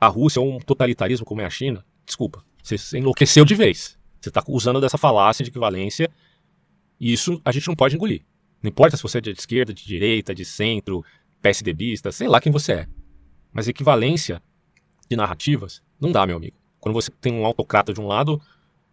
a 0.00 0.08
Rússia 0.08 0.40
ou 0.40 0.56
um 0.56 0.60
totalitarismo 0.60 1.24
como 1.24 1.40
é 1.40 1.46
a 1.46 1.50
China, 1.50 1.84
desculpa, 2.04 2.44
você 2.62 2.98
enlouqueceu 2.98 3.44
de 3.44 3.54
vez. 3.54 3.98
Você 4.20 4.28
está 4.28 4.42
usando 4.46 4.80
dessa 4.80 4.98
falácia 4.98 5.42
de 5.42 5.50
equivalência 5.50 6.10
e 7.00 7.12
isso 7.12 7.40
a 7.44 7.52
gente 7.52 7.68
não 7.68 7.74
pode 7.74 7.94
engolir. 7.94 8.22
Não 8.62 8.68
importa 8.68 8.96
se 8.96 9.02
você 9.02 9.18
é 9.18 9.20
de 9.20 9.30
esquerda, 9.30 9.72
de 9.72 9.84
direita, 9.84 10.34
de 10.34 10.44
centro, 10.44 11.04
PSDBista, 11.40 12.12
sei 12.12 12.28
lá 12.28 12.40
quem 12.40 12.52
você 12.52 12.72
é. 12.72 12.88
Mas 13.56 13.68
equivalência 13.68 14.42
de 15.08 15.16
narrativas 15.16 15.82
não 15.98 16.12
dá, 16.12 16.26
meu 16.26 16.36
amigo. 16.36 16.58
Quando 16.78 16.92
você 16.92 17.10
tem 17.10 17.32
um 17.32 17.46
autocrata 17.46 17.90
de 17.90 17.98
um 17.98 18.06
lado, 18.06 18.38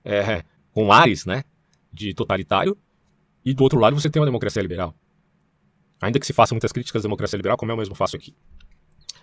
é, 0.06 0.46
com 0.72 0.90
ares 0.90 1.26
né, 1.26 1.44
de 1.92 2.14
totalitário, 2.14 2.78
e 3.44 3.54
do 3.54 3.62
outro 3.62 3.78
lado 3.78 4.00
você 4.00 4.10
tem 4.10 4.22
uma 4.22 4.26
democracia 4.26 4.62
liberal. 4.62 4.96
Ainda 6.02 6.18
que 6.18 6.26
se 6.26 6.32
façam 6.32 6.56
muitas 6.56 6.72
críticas 6.72 7.02
à 7.02 7.04
democracia 7.04 7.36
liberal, 7.36 7.58
como 7.58 7.74
eu 7.74 7.76
mesmo 7.76 7.94
faço 7.94 8.16
aqui. 8.16 8.34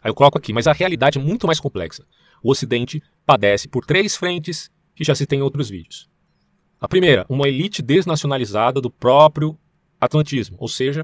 Aí 0.03 0.11
eu 0.11 0.15
coloco 0.15 0.37
aqui, 0.37 0.53
mas 0.53 0.67
a 0.67 0.75
realidade 0.75 1.19
é 1.19 1.23
muito 1.23 1.47
mais 1.47 1.59
complexa. 1.59 2.05
O 2.43 2.51
Ocidente 2.51 3.03
padece 3.25 3.67
por 3.67 3.87
três 3.87 4.15
frentes 4.15 4.71
que 4.95 5.05
já 5.05 5.15
se 5.15 5.25
tem 5.25 5.39
em 5.39 5.43
outros 5.43 5.71
vídeos. 5.71 6.07
A 6.79 6.87
primeira, 6.87 7.25
uma 7.31 7.49
elite 7.49 7.81
desnacionalizada 7.81 8.79
do 8.79 8.91
próprio 8.91 9.59
atlantismo, 9.99 10.59
ou 10.61 10.69
seja, 10.69 11.03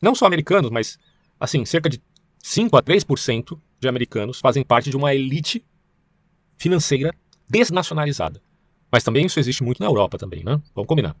não 0.00 0.14
só 0.14 0.24
americanos, 0.24 0.70
mas 0.70 1.00
assim, 1.40 1.64
cerca 1.64 1.90
de 1.90 2.00
5 2.38 2.76
a 2.76 2.82
3% 2.82 3.58
de 3.82 3.88
americanos 3.88 4.38
fazem 4.40 4.64
parte 4.64 4.88
de 4.88 4.96
uma 4.96 5.14
elite 5.14 5.64
financeira 6.56 7.12
desnacionalizada. 7.48 8.40
Mas 8.90 9.02
também 9.02 9.26
isso 9.26 9.38
existe 9.38 9.62
muito 9.62 9.80
na 9.80 9.86
Europa 9.86 10.16
também, 10.16 10.44
né? 10.44 10.60
Vamos 10.74 10.88
combinar. 10.88 11.16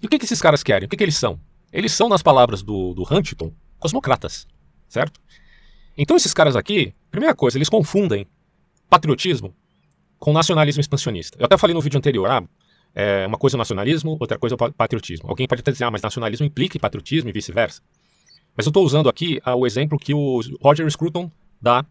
E 0.00 0.06
o 0.06 0.08
que, 0.08 0.18
que 0.18 0.24
esses 0.24 0.40
caras 0.40 0.62
querem? 0.62 0.86
O 0.86 0.88
que, 0.88 0.96
que 0.96 1.02
eles 1.02 1.16
são? 1.16 1.40
Eles 1.72 1.92
são, 1.92 2.08
nas 2.08 2.22
palavras 2.22 2.62
do, 2.62 2.94
do 2.94 3.02
Huntington, 3.02 3.52
cosmocratas, 3.78 4.46
certo? 4.88 5.20
Então 5.96 6.16
esses 6.16 6.32
caras 6.32 6.56
aqui, 6.56 6.94
primeira 7.10 7.34
coisa, 7.34 7.58
eles 7.58 7.68
confundem 7.68 8.26
patriotismo 8.88 9.54
com 10.18 10.32
nacionalismo 10.32 10.80
expansionista. 10.80 11.36
Eu 11.38 11.46
até 11.46 11.58
falei 11.58 11.74
no 11.74 11.80
vídeo 11.80 11.98
anterior, 11.98 12.30
ah, 12.30 12.44
é 12.94 13.26
uma 13.26 13.36
coisa 13.36 13.56
é 13.56 13.58
o 13.58 13.58
nacionalismo, 13.58 14.16
outra 14.18 14.38
coisa 14.38 14.54
é 14.54 14.64
o 14.64 14.72
patriotismo. 14.72 15.28
Alguém 15.28 15.46
pode 15.46 15.60
até 15.60 15.72
dizer, 15.72 15.84
ah, 15.84 15.90
mas 15.90 16.02
nacionalismo 16.02 16.46
implica 16.46 16.78
patriotismo 16.78 17.28
e 17.28 17.32
vice-versa. 17.32 17.82
Mas 18.56 18.66
eu 18.66 18.70
estou 18.70 18.84
usando 18.84 19.08
aqui 19.08 19.40
ah, 19.44 19.54
o 19.54 19.66
exemplo 19.66 19.98
que 19.98 20.14
o 20.14 20.40
Roger 20.60 20.88
Scruton 20.90 21.30
dá 21.60 21.84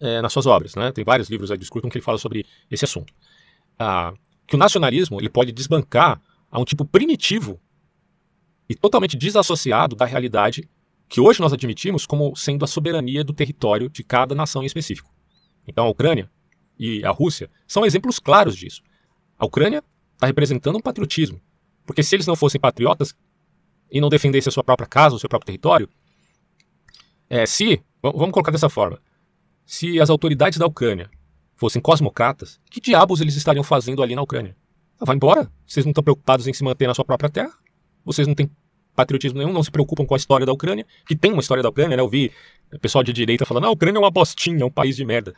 é, 0.00 0.20
nas 0.22 0.32
suas 0.32 0.46
obras. 0.46 0.74
Né? 0.74 0.92
Tem 0.92 1.04
vários 1.04 1.28
livros 1.28 1.50
aí 1.50 1.58
do 1.58 1.64
Scruton 1.64 1.88
que 1.88 1.98
ele 1.98 2.04
fala 2.04 2.18
sobre 2.18 2.44
esse 2.70 2.84
assunto. 2.84 3.12
Ah, 3.78 4.12
que 4.46 4.54
o 4.54 4.58
nacionalismo 4.58 5.20
ele 5.20 5.28
pode 5.28 5.52
desbancar 5.52 6.20
a 6.50 6.58
um 6.58 6.64
tipo 6.64 6.84
primitivo 6.84 7.60
e 8.68 8.74
totalmente 8.74 9.16
desassociado 9.16 9.94
da 9.94 10.04
realidade 10.04 10.68
que 11.08 11.20
hoje 11.20 11.40
nós 11.40 11.52
admitimos 11.52 12.04
como 12.04 12.36
sendo 12.36 12.64
a 12.64 12.68
soberania 12.68 13.24
do 13.24 13.32
território 13.32 13.88
de 13.88 14.02
cada 14.02 14.34
nação 14.34 14.62
em 14.62 14.66
específico. 14.66 15.10
Então 15.66 15.86
a 15.86 15.88
Ucrânia 15.88 16.30
e 16.78 17.04
a 17.04 17.10
Rússia 17.10 17.50
são 17.66 17.84
exemplos 17.84 18.18
claros 18.18 18.56
disso. 18.56 18.82
A 19.38 19.46
Ucrânia 19.46 19.82
está 20.14 20.26
representando 20.26 20.76
um 20.76 20.80
patriotismo. 20.80 21.40
Porque 21.86 22.02
se 22.02 22.14
eles 22.14 22.26
não 22.26 22.36
fossem 22.36 22.60
patriotas 22.60 23.14
e 23.90 24.00
não 24.00 24.10
defendessem 24.10 24.50
a 24.50 24.52
sua 24.52 24.64
própria 24.64 24.86
casa, 24.86 25.16
o 25.16 25.18
seu 25.18 25.28
próprio 25.28 25.46
território, 25.46 25.88
é, 27.28 27.46
se, 27.46 27.82
vamos 28.02 28.32
colocar 28.32 28.50
dessa 28.50 28.68
forma, 28.68 29.00
se 29.64 30.00
as 30.00 30.10
autoridades 30.10 30.58
da 30.58 30.66
Ucrânia 30.66 31.10
fossem 31.54 31.80
cosmocratas, 31.82 32.60
que 32.70 32.80
diabos 32.80 33.20
eles 33.20 33.36
estariam 33.36 33.64
fazendo 33.64 34.02
ali 34.02 34.14
na 34.14 34.22
Ucrânia? 34.22 34.56
Ah, 35.00 35.04
vai 35.04 35.16
embora, 35.16 35.50
vocês 35.66 35.84
não 35.84 35.90
estão 35.90 36.02
preocupados 36.02 36.46
em 36.46 36.52
se 36.52 36.64
manter 36.64 36.86
na 36.86 36.94
sua 36.94 37.04
própria 37.04 37.28
terra, 37.28 37.52
vocês 38.04 38.26
não 38.26 38.34
têm 38.34 38.50
patriotismo 38.94 39.38
nenhum, 39.38 39.52
não 39.52 39.62
se 39.62 39.70
preocupam 39.70 40.04
com 40.04 40.14
a 40.14 40.16
história 40.16 40.44
da 40.44 40.52
Ucrânia, 40.52 40.84
que 41.06 41.14
tem 41.14 41.32
uma 41.32 41.40
história 41.40 41.62
da 41.62 41.68
Ucrânia, 41.68 41.96
né? 41.96 42.02
Eu 42.02 42.08
vi 42.08 42.32
pessoal 42.80 43.04
de 43.04 43.12
direita 43.12 43.46
falando, 43.46 43.64
ah, 43.64 43.68
a 43.68 43.70
Ucrânia 43.70 43.98
é 43.98 44.00
uma 44.00 44.10
bostinha, 44.10 44.62
é 44.62 44.64
um 44.64 44.70
país 44.70 44.96
de 44.96 45.04
merda. 45.04 45.34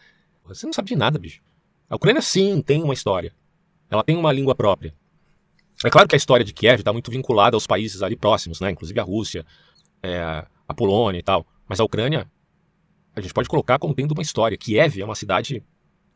Você 0.47 0.67
não 0.67 0.73
sabe 0.73 0.89
de 0.89 0.97
nada, 0.97 1.19
bicho. 1.19 1.43
A 1.89 1.97
Ucrânia 1.97 2.23
sim 2.23 2.63
tem 2.63 2.83
uma 2.83 2.95
história. 2.95 3.33
Ela 3.91 4.03
tem 4.03 4.17
uma 4.17 4.33
língua 4.33 4.55
própria. 4.55 4.95
É 5.85 5.91
claro 5.91 6.09
que 6.09 6.15
a 6.15 6.19
história 6.19 6.45
de 6.45 6.53
Kiev 6.53 6.81
está 6.81 6.93
muito 6.93 7.11
vinculada 7.11 7.57
aos 7.57 7.67
países 7.67 8.03
ali 8.03 8.17
próximos, 8.17 8.61
né? 8.61 8.71
inclusive 8.71 8.99
a 9.01 9.03
Rússia, 9.03 9.45
é, 10.03 10.45
a 10.69 10.75
Polônia 10.75 11.19
e 11.19 11.23
tal. 11.23 11.47
Mas 11.71 11.79
a 11.79 11.85
Ucrânia, 11.85 12.29
a 13.15 13.21
gente 13.21 13.33
pode 13.33 13.49
colocar 13.49 13.79
como 13.79 13.95
tendo 13.95 14.11
uma 14.11 14.23
história. 14.23 14.59
Kiev 14.59 15.01
é 15.01 15.05
uma 15.05 15.15
cidade 15.15 15.63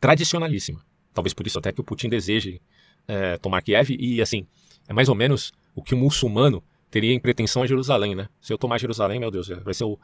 tradicionalíssima. 0.01 0.85
Talvez 1.13 1.33
por 1.33 1.47
isso 1.47 1.57
até 1.57 1.71
que 1.71 1.79
o 1.79 1.83
Putin 1.83 2.09
deseje 2.09 2.61
é, 3.07 3.37
tomar 3.37 3.61
Kiev. 3.61 3.95
E, 3.97 4.21
assim, 4.21 4.45
é 4.85 4.91
mais 4.91 5.07
ou 5.07 5.15
menos 5.15 5.53
o 5.73 5.81
que 5.81 5.95
o 5.95 5.97
muçulmano 5.97 6.61
teria 6.91 7.13
em 7.13 7.19
pretensão 7.21 7.63
a 7.63 7.67
Jerusalém, 7.67 8.15
né? 8.15 8.27
Se 8.41 8.51
eu 8.51 8.57
tomar 8.57 8.77
Jerusalém, 8.79 9.17
meu 9.17 9.31
Deus, 9.31 9.47
vai 9.47 9.73
ser 9.73 9.85
o, 9.85 9.97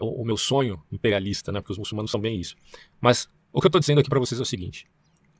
o, 0.00 0.22
o 0.22 0.24
meu 0.24 0.36
sonho 0.36 0.82
imperialista, 0.90 1.52
né? 1.52 1.60
Porque 1.60 1.74
os 1.74 1.78
muçulmanos 1.78 2.10
são 2.10 2.20
bem 2.20 2.40
isso. 2.40 2.56
Mas 3.00 3.28
o 3.52 3.60
que 3.60 3.66
eu 3.66 3.68
estou 3.68 3.78
dizendo 3.78 4.00
aqui 4.00 4.08
para 4.08 4.18
vocês 4.18 4.40
é 4.40 4.42
o 4.42 4.46
seguinte: 4.46 4.88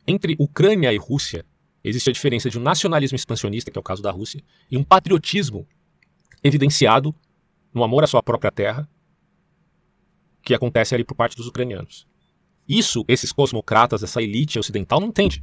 entre 0.07 0.37
Ucrânia 0.39 0.93
e 0.93 0.97
Rússia, 0.99 1.45
existe 1.83 2.09
a 2.11 2.13
diferença 2.13 2.49
de 2.49 2.61
um 2.61 2.63
nacionalismo 2.63 3.17
expansionista, 3.17 3.73
que 3.73 3.79
é 3.79 3.81
o 3.81 3.83
caso 3.83 4.03
da 4.03 4.13
Rússia, 4.13 4.41
e 4.71 4.79
um 4.79 4.85
patriotismo 4.85 5.67
evidenciado 6.45 7.13
no 7.75 7.83
amor 7.83 8.05
à 8.05 8.07
sua 8.07 8.23
própria 8.23 8.53
terra, 8.53 8.89
que 10.43 10.55
acontece 10.55 10.95
ali 10.95 11.05
por 11.05 11.15
parte 11.15 11.37
dos 11.37 11.47
ucranianos. 11.47 12.07
Isso, 12.69 13.05
esses 13.09 13.33
cosmocratas, 13.33 14.03
essa 14.03 14.23
elite 14.23 14.59
ocidental 14.59 15.01
não 15.01 15.09
entende. 15.09 15.43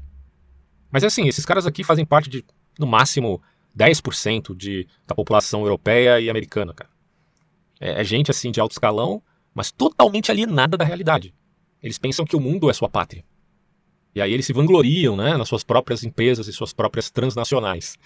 Mas 0.91 1.03
é 1.03 1.07
assim, 1.07 1.27
esses 1.27 1.45
caras 1.45 1.65
aqui 1.65 1.83
fazem 1.83 2.05
parte 2.05 2.29
de, 2.29 2.43
no 2.77 2.87
máximo, 2.87 3.41
10% 3.77 4.55
de, 4.55 4.87
da 5.05 5.13
população 5.13 5.61
europeia 5.61 6.19
e 6.19 6.29
americana, 6.29 6.73
cara. 6.73 6.89
É, 7.79 8.01
é 8.01 8.03
gente, 8.03 8.31
assim, 8.31 8.51
de 8.51 8.59
alto 8.59 8.71
escalão, 8.71 9.21
mas 9.53 9.71
totalmente 9.71 10.31
alienada 10.31 10.77
da 10.77 10.85
realidade. 10.85 11.33
Eles 11.81 11.97
pensam 11.97 12.25
que 12.25 12.35
o 12.35 12.39
mundo 12.39 12.69
é 12.69 12.73
sua 12.73 12.89
pátria. 12.89 13.23
E 14.13 14.21
aí 14.21 14.33
eles 14.33 14.45
se 14.45 14.53
vangloriam, 14.53 15.15
né, 15.15 15.37
nas 15.37 15.47
suas 15.47 15.63
próprias 15.63 16.03
empresas 16.03 16.47
e 16.47 16.53
suas 16.53 16.73
próprias 16.73 17.09
transnacionais. 17.09 17.97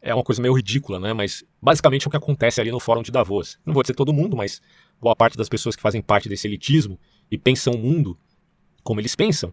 É 0.00 0.14
uma 0.14 0.24
coisa 0.24 0.40
meio 0.40 0.54
ridícula, 0.54 0.98
né, 0.98 1.12
mas 1.12 1.44
basicamente 1.60 2.06
é 2.06 2.08
o 2.08 2.10
que 2.10 2.16
acontece 2.16 2.60
ali 2.60 2.70
no 2.70 2.80
Fórum 2.80 3.02
de 3.02 3.12
Davos. 3.12 3.58
Não 3.64 3.74
vou 3.74 3.82
dizer 3.82 3.94
todo 3.94 4.12
mundo, 4.12 4.36
mas 4.36 4.60
boa 5.00 5.16
parte 5.16 5.36
das 5.36 5.48
pessoas 5.48 5.76
que 5.76 5.82
fazem 5.82 6.02
parte 6.02 6.28
desse 6.28 6.46
elitismo 6.46 6.98
e 7.30 7.38
pensam 7.38 7.74
o 7.74 7.78
mundo 7.78 8.18
como 8.82 9.00
eles 9.00 9.14
pensam, 9.14 9.52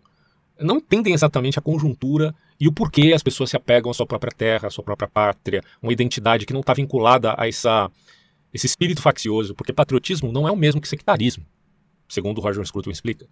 não 0.59 0.77
entendem 0.77 1.13
exatamente 1.13 1.59
a 1.59 1.61
conjuntura 1.61 2.33
e 2.59 2.67
o 2.67 2.71
porquê 2.71 3.11
as 3.13 3.21
pessoas 3.21 3.49
se 3.49 3.57
apegam 3.57 3.91
à 3.91 3.93
sua 3.93 4.05
própria 4.05 4.31
terra, 4.31 4.67
à 4.67 4.71
sua 4.71 4.83
própria 4.83 5.07
pátria, 5.07 5.61
uma 5.81 5.91
identidade 5.91 6.45
que 6.45 6.53
não 6.53 6.61
está 6.61 6.73
vinculada 6.73 7.35
a 7.37 7.47
essa, 7.47 7.91
esse 8.53 8.65
espírito 8.65 9.01
faccioso, 9.01 9.53
porque 9.53 9.73
patriotismo 9.73 10.31
não 10.31 10.47
é 10.47 10.51
o 10.51 10.55
mesmo 10.55 10.79
que 10.79 10.87
sectarismo, 10.87 11.45
segundo 12.07 12.39
Roger 12.39 12.65
Scruton 12.65 12.91
explica. 12.91 13.27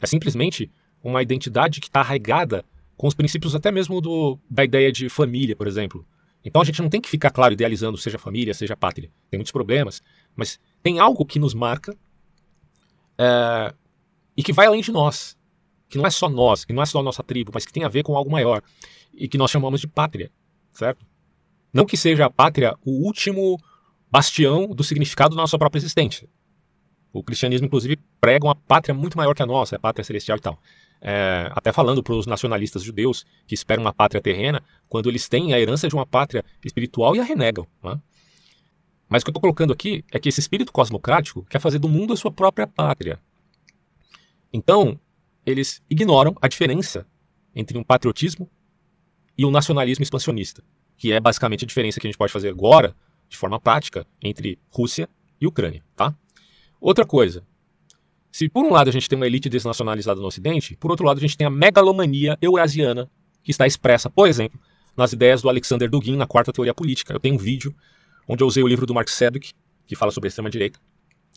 É 0.00 0.06
simplesmente 0.06 0.70
uma 1.02 1.22
identidade 1.22 1.80
que 1.80 1.86
está 1.86 2.00
arraigada 2.00 2.64
com 2.96 3.06
os 3.06 3.14
princípios 3.14 3.54
até 3.54 3.70
mesmo 3.70 4.00
do, 4.00 4.38
da 4.50 4.64
ideia 4.64 4.92
de 4.92 5.08
família, 5.08 5.56
por 5.56 5.66
exemplo. 5.66 6.04
Então 6.44 6.60
a 6.60 6.64
gente 6.64 6.82
não 6.82 6.88
tem 6.88 7.00
que 7.00 7.08
ficar, 7.08 7.30
claro, 7.30 7.54
idealizando 7.54 7.96
seja 7.96 8.18
família, 8.18 8.52
seja 8.52 8.76
pátria. 8.76 9.10
Tem 9.30 9.38
muitos 9.38 9.52
problemas, 9.52 10.02
mas 10.36 10.58
tem 10.82 10.98
algo 10.98 11.24
que 11.24 11.38
nos 11.38 11.54
marca 11.54 11.96
é, 13.16 13.74
e 14.36 14.42
que 14.42 14.52
vai 14.52 14.66
além 14.66 14.80
de 14.80 14.92
nós. 14.92 15.36
Que 15.88 15.96
não 15.96 16.06
é 16.06 16.10
só 16.10 16.28
nós, 16.28 16.64
que 16.64 16.72
não 16.72 16.82
é 16.82 16.86
só 16.86 17.00
a 17.00 17.02
nossa 17.02 17.22
tribo, 17.22 17.50
mas 17.54 17.64
que 17.64 17.72
tem 17.72 17.84
a 17.84 17.88
ver 17.88 18.02
com 18.02 18.16
algo 18.16 18.30
maior. 18.30 18.62
E 19.14 19.26
que 19.26 19.38
nós 19.38 19.50
chamamos 19.50 19.80
de 19.80 19.88
pátria, 19.88 20.30
certo? 20.72 21.04
Não 21.72 21.86
que 21.86 21.96
seja 21.96 22.26
a 22.26 22.30
pátria 22.30 22.76
o 22.84 23.06
último 23.06 23.58
bastião 24.10 24.68
do 24.68 24.84
significado 24.84 25.34
da 25.34 25.42
nossa 25.42 25.58
própria 25.58 25.78
existência. 25.78 26.28
O 27.12 27.22
cristianismo, 27.22 27.66
inclusive, 27.66 27.98
prega 28.20 28.46
uma 28.46 28.54
pátria 28.54 28.94
muito 28.94 29.16
maior 29.16 29.34
que 29.34 29.42
a 29.42 29.46
nossa, 29.46 29.76
a 29.76 29.78
pátria 29.78 30.04
celestial 30.04 30.36
e 30.36 30.40
tal 30.40 30.58
é, 31.00 31.50
até 31.54 31.72
falando 31.72 32.02
para 32.02 32.14
os 32.14 32.26
nacionalistas 32.26 32.82
judeus 32.82 33.24
que 33.46 33.54
esperam 33.54 33.82
uma 33.82 33.92
pátria 33.92 34.20
terrena, 34.20 34.62
quando 34.88 35.08
eles 35.08 35.28
têm 35.28 35.52
a 35.52 35.60
herança 35.60 35.88
de 35.88 35.94
uma 35.94 36.06
pátria 36.06 36.44
espiritual 36.64 37.14
e 37.14 37.20
a 37.20 37.24
renegam. 37.24 37.66
Né? 37.82 37.98
Mas 39.08 39.22
o 39.22 39.24
que 39.24 39.30
eu 39.30 39.32
estou 39.32 39.40
colocando 39.40 39.72
aqui 39.72 40.04
é 40.12 40.18
que 40.18 40.28
esse 40.28 40.40
espírito 40.40 40.72
cosmocrático 40.72 41.44
quer 41.48 41.60
fazer 41.60 41.78
do 41.78 41.88
mundo 41.88 42.12
a 42.12 42.16
sua 42.16 42.30
própria 42.30 42.66
pátria. 42.66 43.18
Então, 44.52 44.98
eles 45.44 45.82
ignoram 45.88 46.36
a 46.40 46.48
diferença 46.48 47.06
entre 47.54 47.78
um 47.78 47.82
patriotismo 47.82 48.48
e 49.36 49.44
um 49.44 49.50
nacionalismo 49.50 50.02
expansionista, 50.02 50.62
que 50.96 51.12
é 51.12 51.20
basicamente 51.20 51.64
a 51.64 51.68
diferença 51.68 51.98
que 51.98 52.06
a 52.06 52.10
gente 52.10 52.18
pode 52.18 52.32
fazer 52.32 52.48
agora, 52.48 52.94
de 53.28 53.36
forma 53.36 53.58
prática, 53.58 54.06
entre 54.22 54.58
Rússia 54.70 55.08
e 55.40 55.46
Ucrânia, 55.46 55.82
tá? 55.96 56.14
Outra 56.80 57.06
coisa, 57.06 57.44
se 58.30 58.48
por 58.48 58.64
um 58.64 58.72
lado 58.72 58.88
a 58.88 58.92
gente 58.92 59.08
tem 59.08 59.16
uma 59.16 59.26
elite 59.26 59.48
desnacionalizada 59.48 60.20
no 60.20 60.26
Ocidente, 60.26 60.76
por 60.76 60.90
outro 60.90 61.06
lado 61.06 61.18
a 61.18 61.20
gente 61.20 61.36
tem 61.36 61.46
a 61.46 61.50
megalomania 61.50 62.36
eurasiana 62.40 63.10
que 63.42 63.50
está 63.50 63.66
expressa, 63.66 64.10
por 64.10 64.28
exemplo, 64.28 64.60
nas 64.96 65.12
ideias 65.12 65.40
do 65.40 65.48
Alexander 65.48 65.88
Dugin 65.88 66.16
na 66.16 66.26
quarta 66.26 66.52
teoria 66.52 66.74
política. 66.74 67.12
Eu 67.12 67.20
tenho 67.20 67.36
um 67.36 67.38
vídeo 67.38 67.74
onde 68.28 68.42
eu 68.42 68.46
usei 68.46 68.62
o 68.62 68.68
livro 68.68 68.84
do 68.84 68.94
Mark 68.94 69.08
Sedgwick, 69.08 69.52
que 69.86 69.96
fala 69.96 70.12
sobre 70.12 70.26
a 70.26 70.28
extrema-direita, 70.28 70.78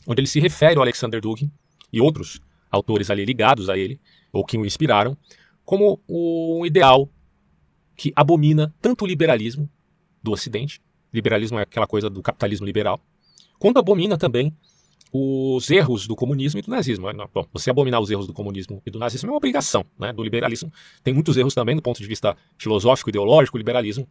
onde 0.06 0.20
ele 0.20 0.28
se 0.28 0.40
refere 0.40 0.76
ao 0.76 0.82
Alexander 0.82 1.22
Dugin 1.22 1.50
e 1.92 2.02
outros 2.02 2.42
autores 2.70 3.10
ali 3.10 3.24
ligados 3.24 3.70
a 3.70 3.78
ele, 3.78 4.00
ou 4.32 4.46
que 4.46 4.58
o 4.58 4.66
inspiraram, 4.66 5.18
como 5.64 6.02
um 6.08 6.66
ideal 6.66 7.10
que 7.96 8.12
abomina 8.16 8.74
tanto 8.82 9.06
o 9.06 9.08
liberalismo 9.08 9.70
do 10.22 10.32
Ocidente, 10.32 10.82
liberalismo 11.14 11.60
é 11.60 11.64
aquela 11.64 11.88
coisa 11.88 12.10
do 12.10 12.22
capitalismo 12.22 12.66
liberal, 12.66 13.00
quanto 13.60 13.78
abomina 13.78 14.18
também 14.18 14.56
os 15.14 15.70
erros 15.70 16.08
do 16.08 16.16
comunismo 16.16 16.60
e 16.60 16.62
do 16.64 16.72
nazismo. 16.72 17.08
Bom, 17.34 17.46
você 17.52 17.70
abominar 17.70 18.00
os 18.00 18.10
erros 18.10 18.26
do 18.26 18.34
comunismo 18.34 18.82
e 18.86 18.90
do 18.90 18.98
nazismo 18.98 19.28
é 19.28 19.32
uma 19.32 19.38
obrigação, 19.38 19.86
né? 20.00 20.14
Do 20.14 20.24
liberalismo 20.24 20.72
tem 21.04 21.14
muitos 21.14 21.36
erros 21.36 21.54
também 21.54 21.76
do 21.76 21.82
ponto 21.82 22.00
de 22.02 22.08
vista 22.08 22.36
filosófico, 22.58 23.10
ideológico, 23.10 23.58
o 23.58 23.60
liberalismo. 23.60 24.08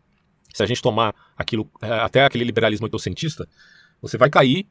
Se 0.52 0.62
a 0.62 0.66
gente 0.66 0.82
tomar 0.82 1.14
aquilo, 1.36 1.70
é, 1.82 1.90
até 1.90 2.24
aquele 2.24 2.44
liberalismo 2.44 2.86
oitocentista, 2.86 3.48
você 4.00 4.16
vai 4.16 4.30
cair 4.30 4.66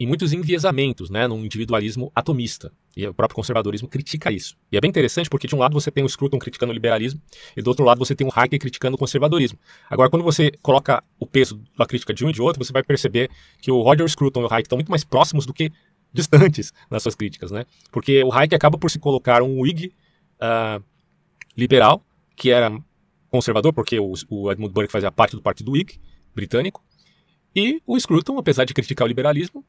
em 0.00 0.06
muitos 0.06 0.32
enviesamentos, 0.32 1.10
né, 1.10 1.26
num 1.26 1.44
individualismo 1.44 2.12
atomista. 2.14 2.72
E 2.96 3.06
o 3.06 3.12
próprio 3.12 3.34
conservadorismo 3.34 3.88
critica 3.88 4.30
isso. 4.30 4.56
E 4.70 4.76
é 4.76 4.80
bem 4.80 4.88
interessante 4.88 5.28
porque 5.28 5.46
de 5.46 5.54
um 5.54 5.58
lado 5.58 5.72
você 5.72 5.90
tem 5.90 6.04
o 6.04 6.08
Scruton 6.08 6.38
criticando 6.38 6.70
o 6.70 6.74
liberalismo 6.74 7.20
e 7.56 7.62
do 7.62 7.68
outro 7.68 7.84
lado 7.84 7.98
você 7.98 8.14
tem 8.14 8.26
o 8.26 8.30
Hayek 8.34 8.58
criticando 8.58 8.94
o 8.94 8.98
conservadorismo. 8.98 9.58
Agora, 9.90 10.08
quando 10.08 10.22
você 10.22 10.52
coloca 10.62 11.02
o 11.18 11.26
peso 11.26 11.60
da 11.76 11.84
crítica 11.84 12.14
de 12.14 12.24
um 12.24 12.30
e 12.30 12.32
de 12.32 12.40
outro, 12.40 12.64
você 12.64 12.72
vai 12.72 12.82
perceber 12.82 13.28
que 13.60 13.70
o 13.70 13.80
Roger 13.82 14.08
Scruton 14.08 14.42
e 14.42 14.44
o 14.44 14.52
Hayek 14.52 14.66
estão 14.66 14.78
muito 14.78 14.90
mais 14.90 15.04
próximos 15.04 15.46
do 15.46 15.52
que 15.52 15.72
distantes 16.12 16.72
nas 16.90 17.02
suas 17.02 17.14
críticas, 17.14 17.50
né? 17.50 17.64
Porque 17.90 18.22
o 18.22 18.32
Hayek 18.32 18.54
acaba 18.54 18.78
por 18.78 18.90
se 18.90 18.98
colocar 18.98 19.42
um 19.42 19.60
Whig 19.60 19.92
uh, 20.40 20.82
liberal, 21.56 22.04
que 22.36 22.50
era 22.50 22.70
conservador, 23.30 23.72
porque 23.72 23.98
o, 23.98 24.12
o 24.28 24.50
Edmund 24.50 24.72
Burke 24.72 24.92
fazia 24.92 25.10
parte 25.10 25.36
do 25.36 25.42
partido 25.42 25.72
Whig 25.72 26.00
britânico, 26.34 26.82
e 27.54 27.80
o 27.86 27.98
Scruton, 27.98 28.38
apesar 28.38 28.64
de 28.64 28.74
criticar 28.74 29.04
o 29.04 29.08
liberalismo, 29.08 29.64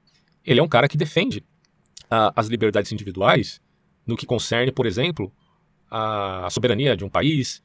ele 0.46 0.60
é 0.60 0.64
um 0.64 0.68
cara 0.68 0.88
que 0.88 0.98
defende 0.98 1.44
as 2.10 2.48
liberdades 2.48 2.92
individuais 2.92 3.62
no 4.06 4.18
que 4.18 4.26
concerne, 4.26 4.72
por 4.72 4.86
exemplo, 4.86 5.32
a 5.90 6.48
soberania 6.50 6.96
de 6.96 7.06
um 7.06 7.10
país 7.10 7.64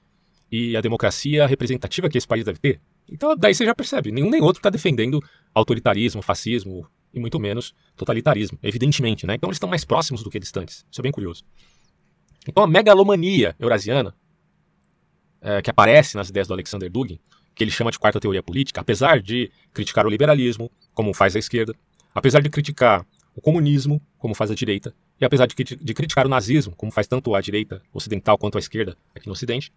e 0.50 0.76
a 0.76 0.80
democracia 0.80 1.46
representativa 1.46 2.08
que 2.08 2.18
esse 2.18 2.26
país 2.26 2.44
deve 2.44 2.58
ter. 2.58 2.80
Então, 3.08 3.36
daí 3.36 3.54
você 3.54 3.64
já 3.64 3.74
percebe, 3.74 4.10
nenhum 4.10 4.30
nem 4.30 4.40
outro 4.40 4.60
está 4.60 4.70
defendendo 4.70 5.20
autoritarismo, 5.54 6.22
fascismo 6.22 6.86
e 7.12 7.20
muito 7.20 7.38
menos 7.38 7.74
totalitarismo, 7.96 8.58
evidentemente, 8.62 9.26
né? 9.26 9.34
Então 9.34 9.48
eles 9.48 9.56
estão 9.56 9.68
mais 9.68 9.84
próximos 9.84 10.22
do 10.22 10.30
que 10.30 10.38
distantes. 10.38 10.84
Isso 10.90 11.00
é 11.00 11.02
bem 11.02 11.12
curioso. 11.12 11.44
Então 12.46 12.64
a 12.64 12.66
megalomania 12.66 13.54
eurasiana, 13.58 14.14
é, 15.44 15.60
que 15.60 15.70
aparece 15.70 16.16
nas 16.16 16.30
ideias 16.30 16.48
do 16.48 16.54
Alexander 16.54 16.90
Dugin, 16.90 17.20
que 17.54 17.62
ele 17.62 17.70
chama 17.70 17.90
de 17.90 17.98
quarta 17.98 18.18
teoria 18.18 18.42
política, 18.42 18.80
apesar 18.80 19.20
de 19.20 19.52
criticar 19.72 20.06
o 20.06 20.08
liberalismo, 20.08 20.70
como 20.94 21.12
faz 21.12 21.36
a 21.36 21.38
esquerda, 21.38 21.74
apesar 22.14 22.40
de 22.40 22.48
criticar 22.48 23.06
o 23.36 23.40
comunismo, 23.40 24.00
como 24.18 24.34
faz 24.34 24.50
a 24.50 24.54
direita, 24.54 24.94
e 25.20 25.24
apesar 25.24 25.46
de, 25.46 25.54
de 25.54 25.94
criticar 25.94 26.26
o 26.26 26.28
nazismo, 26.28 26.74
como 26.74 26.90
faz 26.90 27.06
tanto 27.06 27.34
a 27.34 27.40
direita 27.40 27.82
ocidental 27.92 28.38
quanto 28.38 28.56
a 28.56 28.58
esquerda 28.58 28.96
aqui 29.14 29.26
no 29.26 29.32
Ocidente, 29.32 29.70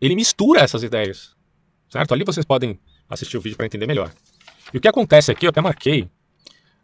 ele 0.00 0.14
mistura 0.14 0.60
essas 0.60 0.82
ideias. 0.82 1.36
Certo? 1.88 2.14
Ali 2.14 2.24
vocês 2.24 2.46
podem 2.46 2.78
assistir 3.08 3.36
o 3.36 3.40
vídeo 3.40 3.56
para 3.56 3.66
entender 3.66 3.86
melhor. 3.86 4.12
E 4.72 4.78
o 4.78 4.80
que 4.80 4.88
acontece 4.88 5.30
aqui, 5.30 5.46
eu 5.46 5.50
até 5.50 5.60
marquei 5.60 6.08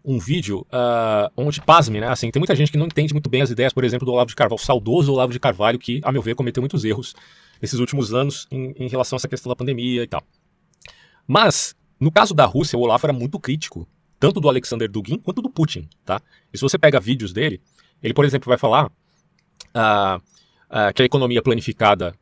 um 0.04 0.18
vídeo 0.18 0.66
uh, 0.72 1.30
onde, 1.36 1.60
pasme, 1.60 2.00
né? 2.00 2.08
Assim, 2.08 2.30
tem 2.30 2.38
muita 2.38 2.54
gente 2.54 2.70
que 2.70 2.78
não 2.78 2.86
entende 2.86 3.12
muito 3.12 3.30
bem 3.30 3.42
as 3.42 3.50
ideias, 3.50 3.72
por 3.72 3.82
exemplo, 3.82 4.04
do 4.04 4.12
Olavo 4.12 4.28
de 4.28 4.36
Carvalho, 4.36 4.60
o 4.60 4.64
saudoso 4.64 5.12
Olavo 5.12 5.32
de 5.32 5.40
Carvalho, 5.40 5.78
que, 5.78 6.00
a 6.04 6.12
meu 6.12 6.22
ver, 6.22 6.34
cometeu 6.34 6.60
muitos 6.60 6.84
erros 6.84 7.14
nesses 7.60 7.78
últimos 7.78 8.12
anos 8.12 8.46
em, 8.50 8.72
em 8.76 8.88
relação 8.88 9.16
a 9.16 9.18
essa 9.18 9.28
questão 9.28 9.50
da 9.50 9.56
pandemia 9.56 10.02
e 10.02 10.06
tal. 10.06 10.22
Mas, 11.26 11.74
no 11.98 12.10
caso 12.10 12.34
da 12.34 12.44
Rússia, 12.44 12.78
o 12.78 12.82
Olavo 12.82 13.06
era 13.06 13.12
muito 13.12 13.38
crítico 13.38 13.88
tanto 14.18 14.40
do 14.40 14.48
Alexander 14.48 14.90
Dugin 14.90 15.18
quanto 15.18 15.42
do 15.42 15.50
Putin, 15.50 15.88
tá? 16.04 16.20
E 16.52 16.56
se 16.56 16.62
você 16.62 16.78
pega 16.78 16.98
vídeos 16.98 17.32
dele, 17.32 17.60
ele, 18.02 18.14
por 18.14 18.24
exemplo, 18.24 18.48
vai 18.48 18.58
falar 18.58 18.86
uh, 18.86 20.16
uh, 20.16 20.94
que 20.94 21.02
a 21.02 21.04
economia 21.04 21.42
planificada 21.42 22.14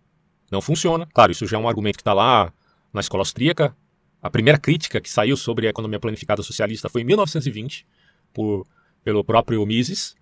não 0.50 0.60
funciona. 0.60 1.06
Claro, 1.12 1.32
isso 1.32 1.46
já 1.46 1.56
é 1.56 1.60
um 1.60 1.68
argumento 1.68 1.96
que 1.96 2.02
está 2.02 2.12
lá 2.12 2.52
na 2.92 3.00
escola 3.00 3.20
austríaca. 3.20 3.76
A 4.22 4.30
primeira 4.30 4.58
crítica 4.58 5.00
que 5.00 5.10
saiu 5.10 5.36
sobre 5.36 5.66
a 5.66 5.70
economia 5.70 6.00
planificada 6.00 6.42
socialista 6.42 6.88
foi 6.88 7.02
em 7.02 7.04
1920, 7.04 7.86
por, 8.32 8.66
pelo 9.02 9.22
próprio 9.22 9.64
Mises. 9.66 10.16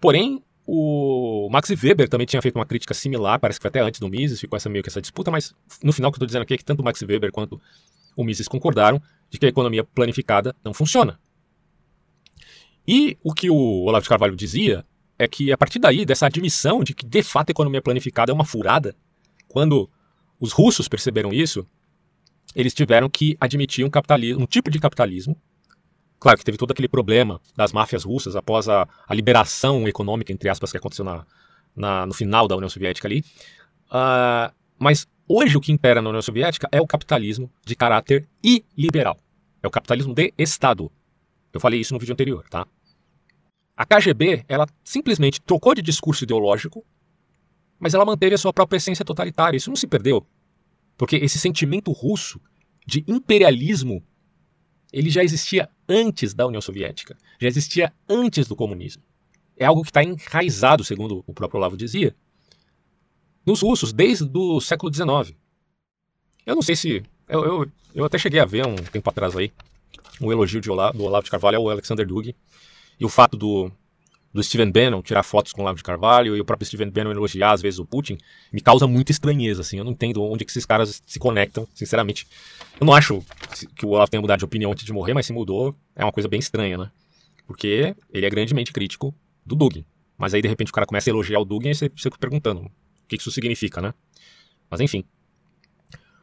Porém, 0.00 0.42
o 0.66 1.48
Max 1.50 1.70
Weber 1.70 2.08
também 2.08 2.26
tinha 2.26 2.40
feito 2.40 2.56
uma 2.56 2.66
crítica 2.66 2.94
similar, 2.94 3.38
parece 3.38 3.58
que 3.58 3.62
foi 3.62 3.68
até 3.68 3.80
antes 3.80 3.98
do 3.98 4.08
Mises, 4.08 4.40
ficou 4.40 4.56
essa 4.56 4.68
meio 4.68 4.82
que 4.82 4.88
essa 4.88 5.00
disputa, 5.00 5.30
mas 5.30 5.54
no 5.82 5.92
final 5.92 6.08
o 6.08 6.12
que 6.12 6.16
eu 6.16 6.18
estou 6.18 6.26
dizendo 6.26 6.42
aqui 6.42 6.54
é 6.54 6.56
que 6.56 6.64
tanto 6.64 6.80
o 6.80 6.84
Max 6.84 7.02
Weber 7.02 7.32
quanto 7.32 7.60
o 8.16 8.24
Mises 8.24 8.46
concordaram 8.46 9.02
de 9.30 9.38
que 9.38 9.46
a 9.46 9.48
economia 9.48 9.82
planificada 9.82 10.54
não 10.64 10.72
funciona. 10.72 11.18
E 12.86 13.16
o 13.22 13.32
que 13.32 13.48
o 13.50 13.84
Olavo 13.84 14.02
de 14.02 14.08
Carvalho 14.08 14.36
dizia 14.36 14.84
é 15.18 15.28
que 15.28 15.52
a 15.52 15.58
partir 15.58 15.78
daí, 15.78 16.04
dessa 16.04 16.26
admissão 16.26 16.82
de 16.82 16.94
que 16.94 17.06
de 17.06 17.22
fato 17.22 17.50
a 17.50 17.52
economia 17.52 17.80
planificada 17.80 18.32
é 18.32 18.34
uma 18.34 18.44
furada, 18.44 18.94
quando 19.48 19.88
os 20.40 20.52
russos 20.52 20.88
perceberam 20.88 21.32
isso, 21.32 21.66
eles 22.54 22.74
tiveram 22.74 23.08
que 23.08 23.36
admitir 23.40 23.84
um 23.84 23.90
capitalismo, 23.90 24.42
um 24.42 24.46
tipo 24.46 24.70
de 24.70 24.78
capitalismo. 24.78 25.36
Claro 26.22 26.38
que 26.38 26.44
teve 26.44 26.56
todo 26.56 26.70
aquele 26.70 26.88
problema 26.88 27.40
das 27.56 27.72
máfias 27.72 28.04
russas 28.04 28.36
após 28.36 28.68
a, 28.68 28.88
a 29.08 29.14
liberação 29.14 29.88
econômica, 29.88 30.32
entre 30.32 30.48
aspas, 30.48 30.70
que 30.70 30.78
aconteceu 30.78 31.04
na, 31.04 31.26
na, 31.74 32.06
no 32.06 32.14
final 32.14 32.46
da 32.46 32.54
União 32.54 32.68
Soviética 32.68 33.08
ali. 33.08 33.24
Uh, 33.90 34.54
mas 34.78 35.06
Hoje, 35.34 35.56
o 35.56 35.60
que 35.62 35.72
impera 35.72 36.02
na 36.02 36.10
União 36.10 36.20
Soviética 36.20 36.68
é 36.70 36.78
o 36.78 36.86
capitalismo 36.86 37.50
de 37.64 37.74
caráter 37.74 38.28
iliberal. 38.42 39.18
É 39.62 39.66
o 39.66 39.70
capitalismo 39.70 40.12
de 40.12 40.30
Estado. 40.36 40.92
Eu 41.52 41.58
falei 41.58 41.80
isso 41.80 41.94
no 41.94 41.98
vídeo 41.98 42.12
anterior, 42.12 42.44
tá? 42.50 42.66
A 43.74 43.86
KGB, 43.86 44.44
ela 44.46 44.66
simplesmente 44.84 45.40
trocou 45.40 45.74
de 45.74 45.80
discurso 45.80 46.24
ideológico, 46.24 46.84
mas 47.78 47.94
ela 47.94 48.04
manteve 48.04 48.34
a 48.34 48.38
sua 48.38 48.52
própria 48.52 48.76
essência 48.76 49.06
totalitária. 49.06 49.56
Isso 49.56 49.70
não 49.70 49.76
se 49.76 49.86
perdeu. 49.86 50.26
Porque 50.98 51.16
esse 51.16 51.38
sentimento 51.38 51.92
russo 51.92 52.38
de 52.86 53.02
imperialismo, 53.08 54.04
ele 54.92 55.10
já 55.10 55.24
existia 55.24 55.68
antes 55.88 56.34
da 56.34 56.46
União 56.46 56.60
Soviética, 56.60 57.16
já 57.40 57.48
existia 57.48 57.92
antes 58.08 58.46
do 58.46 58.54
comunismo. 58.54 59.02
É 59.56 59.64
algo 59.64 59.82
que 59.82 59.90
está 59.90 60.02
enraizado, 60.02 60.84
segundo 60.84 61.24
o 61.26 61.32
próprio 61.32 61.58
Olavo 61.58 61.76
dizia, 61.76 62.14
nos 63.44 63.62
russos 63.62 63.92
desde 63.92 64.30
o 64.36 64.60
século 64.60 64.92
XIX. 64.92 65.36
Eu 66.44 66.54
não 66.54 66.62
sei 66.62 66.76
se. 66.76 67.02
Eu, 67.28 67.44
eu, 67.44 67.72
eu, 67.94 68.04
até 68.04 68.18
cheguei 68.18 68.40
a 68.40 68.44
ver 68.44 68.66
um 68.66 68.76
tempo 68.76 69.08
atrás 69.08 69.36
aí 69.36 69.52
um 70.20 70.30
elogio 70.30 70.60
Olavo, 70.70 70.98
do 70.98 71.04
Olavo 71.04 71.24
de 71.24 71.30
Carvalho 71.30 71.58
ao 71.58 71.70
Alexander 71.70 72.06
Dugin 72.06 72.34
e 72.98 73.04
o 73.04 73.08
fato 73.08 73.36
do, 73.36 73.72
do 74.32 74.42
Steven 74.42 74.70
Bannon 74.70 75.02
tirar 75.02 75.22
fotos 75.22 75.52
com 75.52 75.60
o 75.60 75.64
Olavo 75.64 75.76
de 75.76 75.82
Carvalho 75.82 76.36
e 76.36 76.40
o 76.40 76.44
próprio 76.44 76.66
Steven 76.66 76.90
Bannon 76.90 77.10
elogiar 77.10 77.52
às 77.52 77.60
vezes 77.60 77.78
o 77.78 77.84
Putin 77.84 78.16
me 78.52 78.60
causa 78.60 78.86
muita 78.86 79.12
estranheza, 79.12 79.60
assim. 79.60 79.78
Eu 79.78 79.84
não 79.84 79.92
entendo 79.92 80.22
onde 80.22 80.44
que 80.44 80.50
esses 80.50 80.64
caras 80.64 81.02
se 81.06 81.18
conectam, 81.18 81.68
sinceramente. 81.74 82.26
Eu 82.80 82.86
não 82.86 82.94
acho 82.94 83.22
que 83.76 83.84
o 83.84 83.90
Olavo 83.90 84.10
tenha 84.10 84.20
mudado 84.20 84.38
de 84.38 84.44
opinião 84.44 84.72
antes 84.72 84.84
de 84.84 84.92
morrer, 84.92 85.12
mas 85.12 85.26
se 85.26 85.32
mudou 85.32 85.76
é 85.94 86.04
uma 86.04 86.12
coisa 86.12 86.28
bem 86.28 86.40
estranha, 86.40 86.78
né? 86.78 86.90
Porque 87.46 87.94
ele 88.10 88.24
é 88.24 88.30
grandemente 88.30 88.72
crítico 88.72 89.14
do 89.44 89.54
Dugin. 89.54 89.84
Mas 90.16 90.32
aí 90.32 90.40
de 90.40 90.48
repente 90.48 90.70
o 90.70 90.74
cara 90.74 90.86
começa 90.86 91.10
a 91.10 91.12
elogiar 91.12 91.40
o 91.40 91.44
Dugin 91.44 91.70
e 91.70 91.74
você 91.74 91.90
fica 91.90 92.16
perguntando: 92.18 92.70
que 93.08 93.16
isso 93.16 93.30
significa, 93.30 93.82
né? 93.82 93.92
Mas 94.70 94.80
enfim. 94.80 95.04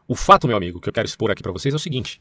O 0.08 0.16
fato, 0.16 0.48
meu 0.48 0.58
amigo, 0.58 0.82
que 0.82 0.90
eu 0.90 0.94
quero 0.94 1.06
expor 1.06 1.30
aqui 1.30 1.44
para 1.44 1.52
vocês 1.52 1.74
é 1.74 1.78
o 1.78 1.80
seguinte: 1.80 2.20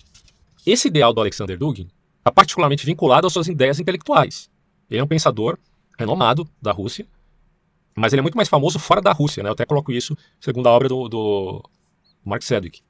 esse 0.67 0.89
ideal 0.89 1.15
do 1.15 1.21
Alexander 1.21 1.57
Dugin 1.57 1.89
está 2.19 2.31
particularmente 2.31 2.85
vinculado 2.85 3.27
às 3.27 3.33
suas 3.33 3.49
ideias 3.49 3.81
intelectuais. 3.81 4.51
Ele 4.91 5.01
é 5.01 5.05
um 5.05 5.07
pensador 5.07 5.59
renomado 5.99 6.49
da 6.63 6.73
Rússia, 6.73 7.07
mas 7.95 8.13
ele 8.13 8.21
é 8.21 8.23
muito 8.23 8.37
mais 8.37 8.49
famoso 8.49 8.79
fora 8.79 9.01
da 9.01 9.13
Rússia, 9.13 9.43
né? 9.43 9.49
Eu 9.49 9.53
até 9.53 9.67
coloco 9.67 9.91
isso 9.91 10.17
segundo 10.41 10.69
a 10.69 10.73
obra 10.73 10.89
do, 10.89 11.09
do 11.09 11.71
Mark 12.25 12.43
Sedgwick. 12.43 12.83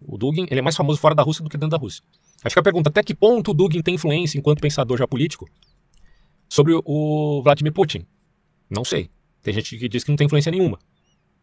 O 0.00 0.16
Dugin 0.16 0.46
ele 0.50 0.60
é 0.60 0.62
mais 0.62 0.76
famoso 0.76 0.98
fora 0.98 1.14
da 1.14 1.22
Rússia 1.22 1.44
do 1.44 1.50
que 1.50 1.56
dentro 1.56 1.70
da 1.70 1.76
Rússia. 1.76 2.02
Acho 2.42 2.54
que 2.54 2.60
a 2.60 2.62
pergunta 2.62 2.88
até 2.88 3.02
que 3.02 3.14
ponto 3.14 3.50
o 3.50 3.54
Dugin 3.54 3.82
tem 3.82 3.94
influência 3.94 4.38
enquanto 4.38 4.60
pensador 4.60 4.96
geopolítico 4.96 5.46
sobre 6.48 6.72
o 6.84 7.42
Vladimir 7.42 7.72
Putin? 7.72 8.06
Não 8.70 8.84
sei. 8.84 9.10
Tem 9.42 9.52
gente 9.52 9.76
que 9.78 9.88
diz 9.88 10.02
que 10.02 10.10
não 10.10 10.16
tem 10.16 10.26
influência 10.26 10.50
nenhuma. 10.50 10.78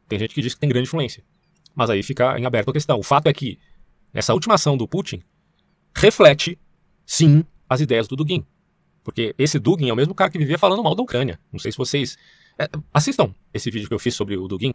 Tem 0.08 0.19
gente 0.19 0.34
que 0.34 0.41
diz 0.41 0.54
que 0.54 0.60
tem 0.60 0.69
grande 0.69 0.88
influência. 0.88 1.23
Mas 1.76 1.89
aí 1.89 2.04
fica 2.04 2.38
em 2.38 2.45
aberto 2.45 2.69
a 2.69 2.73
questão. 2.73 2.99
O 2.99 3.04
fato 3.04 3.28
é 3.28 3.34
que 3.34 3.60
essa 4.13 4.34
última 4.34 4.56
ação 4.56 4.78
do 4.78 4.88
Putin 4.88 5.21
reflete, 5.95 6.58
sim, 7.06 7.43
as 7.67 7.82
ideias 7.82 8.08
do 8.08 8.15
Dugin. 8.15 8.45
Porque 9.04 9.36
esse 9.38 9.60
Dugin 9.60 9.89
é 9.89 9.94
o 9.94 9.96
mesmo 9.96 10.16
cara 10.16 10.32
que 10.32 10.38
vivia 10.38 10.58
falando 10.58 10.84
mal 10.84 10.96
da 10.96 11.04
Ucrânia. 11.04 11.39
Não 11.52 11.60
sei 11.60 11.72
se 11.72 11.78
vocês. 11.78 12.18
É, 12.58 12.70
assistam 12.94 13.34
esse 13.54 13.70
vídeo 13.70 13.88
que 13.88 13.94
eu 13.94 14.00
fiz 14.00 14.16
sobre 14.16 14.38
o 14.38 14.48
Dugin. 14.48 14.74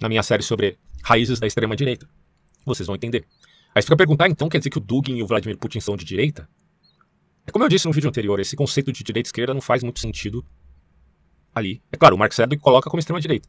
na 0.00 0.08
minha 0.08 0.22
série 0.22 0.42
sobre 0.42 0.78
raízes 1.02 1.38
da 1.38 1.46
extrema-direita. 1.46 2.08
Vocês 2.64 2.86
vão 2.86 2.96
entender. 2.96 3.24
Aí 3.74 3.82
fica 3.82 3.94
a 3.94 3.96
perguntar, 3.96 4.28
então 4.28 4.48
quer 4.48 4.58
dizer 4.58 4.70
que 4.70 4.78
o 4.78 4.80
Dugin 4.80 5.16
e 5.16 5.22
o 5.22 5.26
Vladimir 5.26 5.56
Putin 5.56 5.80
são 5.80 5.96
de 5.96 6.04
direita? 6.04 6.48
É 7.46 7.50
como 7.50 7.64
eu 7.64 7.68
disse 7.68 7.86
no 7.86 7.92
vídeo 7.92 8.08
anterior, 8.08 8.38
esse 8.38 8.54
conceito 8.54 8.92
de 8.92 9.02
direita 9.02 9.28
e 9.28 9.28
esquerda 9.28 9.54
não 9.54 9.60
faz 9.60 9.82
muito 9.82 10.00
sentido 10.00 10.44
ali. 11.54 11.82
É 11.90 11.96
claro, 11.96 12.14
o 12.14 12.18
Mark 12.18 12.32
Sedgwick 12.32 12.62
coloca 12.62 12.88
como 12.88 13.00
extrema-direita. 13.00 13.48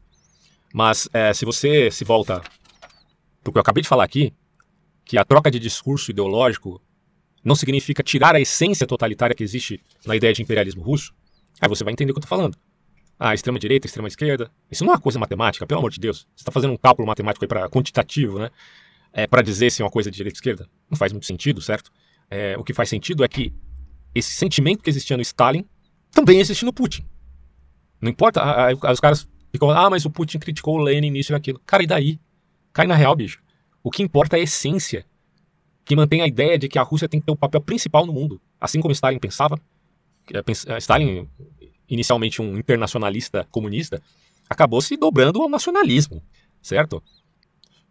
Mas 0.74 1.08
é, 1.14 1.34
se 1.34 1.46
você 1.46 1.92
se 1.92 2.04
volta 2.04 2.40
para 2.40 3.50
o 3.50 3.52
que 3.52 3.58
eu 3.58 3.62
acabei 3.62 3.84
de 3.84 3.90
falar 3.90 4.04
aqui, 4.04 4.34
que 5.06 5.18
a 5.18 5.26
troca 5.26 5.52
de 5.52 5.60
discurso 5.60 6.10
ideológico 6.10 6.82
não 7.44 7.56
significa 7.56 8.02
tirar 8.02 8.36
a 8.36 8.40
essência 8.40 8.88
totalitária 8.88 9.36
que 9.36 9.44
existe 9.44 9.82
na 10.06 10.16
ideia 10.16 10.34
de 10.34 10.42
imperialismo 10.42 10.82
russo, 10.82 11.14
aí 11.60 11.68
você 11.68 11.84
vai 11.84 11.94
entender 11.94 12.12
o 12.12 12.16
que 12.16 12.20
eu 12.20 12.24
estou 12.24 12.38
falando. 12.38 12.58
Ah, 13.20 13.34
extrema 13.34 13.60
direita, 13.60 13.86
extrema 13.86 14.08
esquerda. 14.08 14.52
Isso 14.72 14.84
não 14.84 14.92
é 14.92 14.96
uma 14.96 15.02
coisa 15.02 15.20
matemática, 15.20 15.66
pelo 15.68 15.80
amor 15.80 15.92
de 15.92 16.00
Deus. 16.00 16.28
Você 16.36 16.42
está 16.42 16.52
fazendo 16.52 16.74
um 16.74 16.78
cálculo 16.78 17.08
matemático 17.08 17.46
aí 17.46 17.48
para 17.48 17.70
quantitativo, 17.70 18.40
né? 18.40 18.50
É, 19.12 19.28
para 19.28 19.42
dizer 19.42 19.72
se 19.72 19.82
é 19.82 19.86
uma 19.86 19.92
coisa 19.92 20.10
de 20.10 20.18
direita 20.18 20.36
ou 20.36 20.40
esquerda. 20.40 20.70
Não 20.90 20.98
faz 20.98 21.12
muito 21.12 21.26
sentido, 21.26 21.62
certo? 21.62 21.92
É, 22.30 22.58
o 22.58 22.64
que 22.64 22.74
faz 22.74 22.90
sentido 22.90 23.24
é 23.24 23.28
que 23.28 23.54
esse 24.16 24.32
sentimento 24.32 24.84
que 24.84 24.90
existia 24.90 25.16
no 25.16 25.22
Stalin 25.22 25.66
também 26.12 26.40
existe 26.40 26.66
no 26.66 26.74
Putin. 26.74 27.06
Não 28.02 28.10
importa, 28.10 28.66
aí 28.66 28.76
os 28.76 29.00
caras 29.00 29.28
ficam, 29.52 29.70
ah, 29.70 29.90
mas 29.90 30.06
o 30.06 30.10
Putin 30.10 30.40
criticou 30.40 30.78
o 30.78 30.82
Lenin 30.82 31.12
nisso 31.12 31.32
e 31.32 31.34
naquilo. 31.34 31.62
Cara, 31.66 31.84
e 31.84 31.88
daí? 31.88 32.20
Cai 32.74 32.88
na 32.88 32.96
real, 32.96 33.16
bicho. 33.16 33.42
O 33.84 33.92
que 33.92 34.04
importa 34.04 34.38
é 34.38 34.40
a 34.42 34.44
essência, 34.44 35.06
que 35.86 35.96
mantém 35.96 36.22
a 36.22 36.28
ideia 36.28 36.58
de 36.58 36.68
que 36.68 36.80
a 36.80 36.84
Rússia 36.84 37.10
tem 37.10 37.20
que 37.20 37.26
ter 37.26 37.32
o 37.32 37.36
um 37.36 37.38
papel 37.38 37.62
principal 37.62 38.06
no 38.06 38.14
mundo. 38.14 38.40
Assim 38.60 38.80
como 38.80 38.92
Stalin 38.92 39.20
pensava. 39.20 39.60
Stalin, 40.80 41.28
inicialmente 41.90 42.42
um 42.42 42.58
internacionalista 42.58 43.46
comunista, 43.52 44.02
acabou 44.50 44.82
se 44.82 44.96
dobrando 44.96 45.42
ao 45.42 45.50
nacionalismo, 45.50 46.24
certo? 46.62 47.04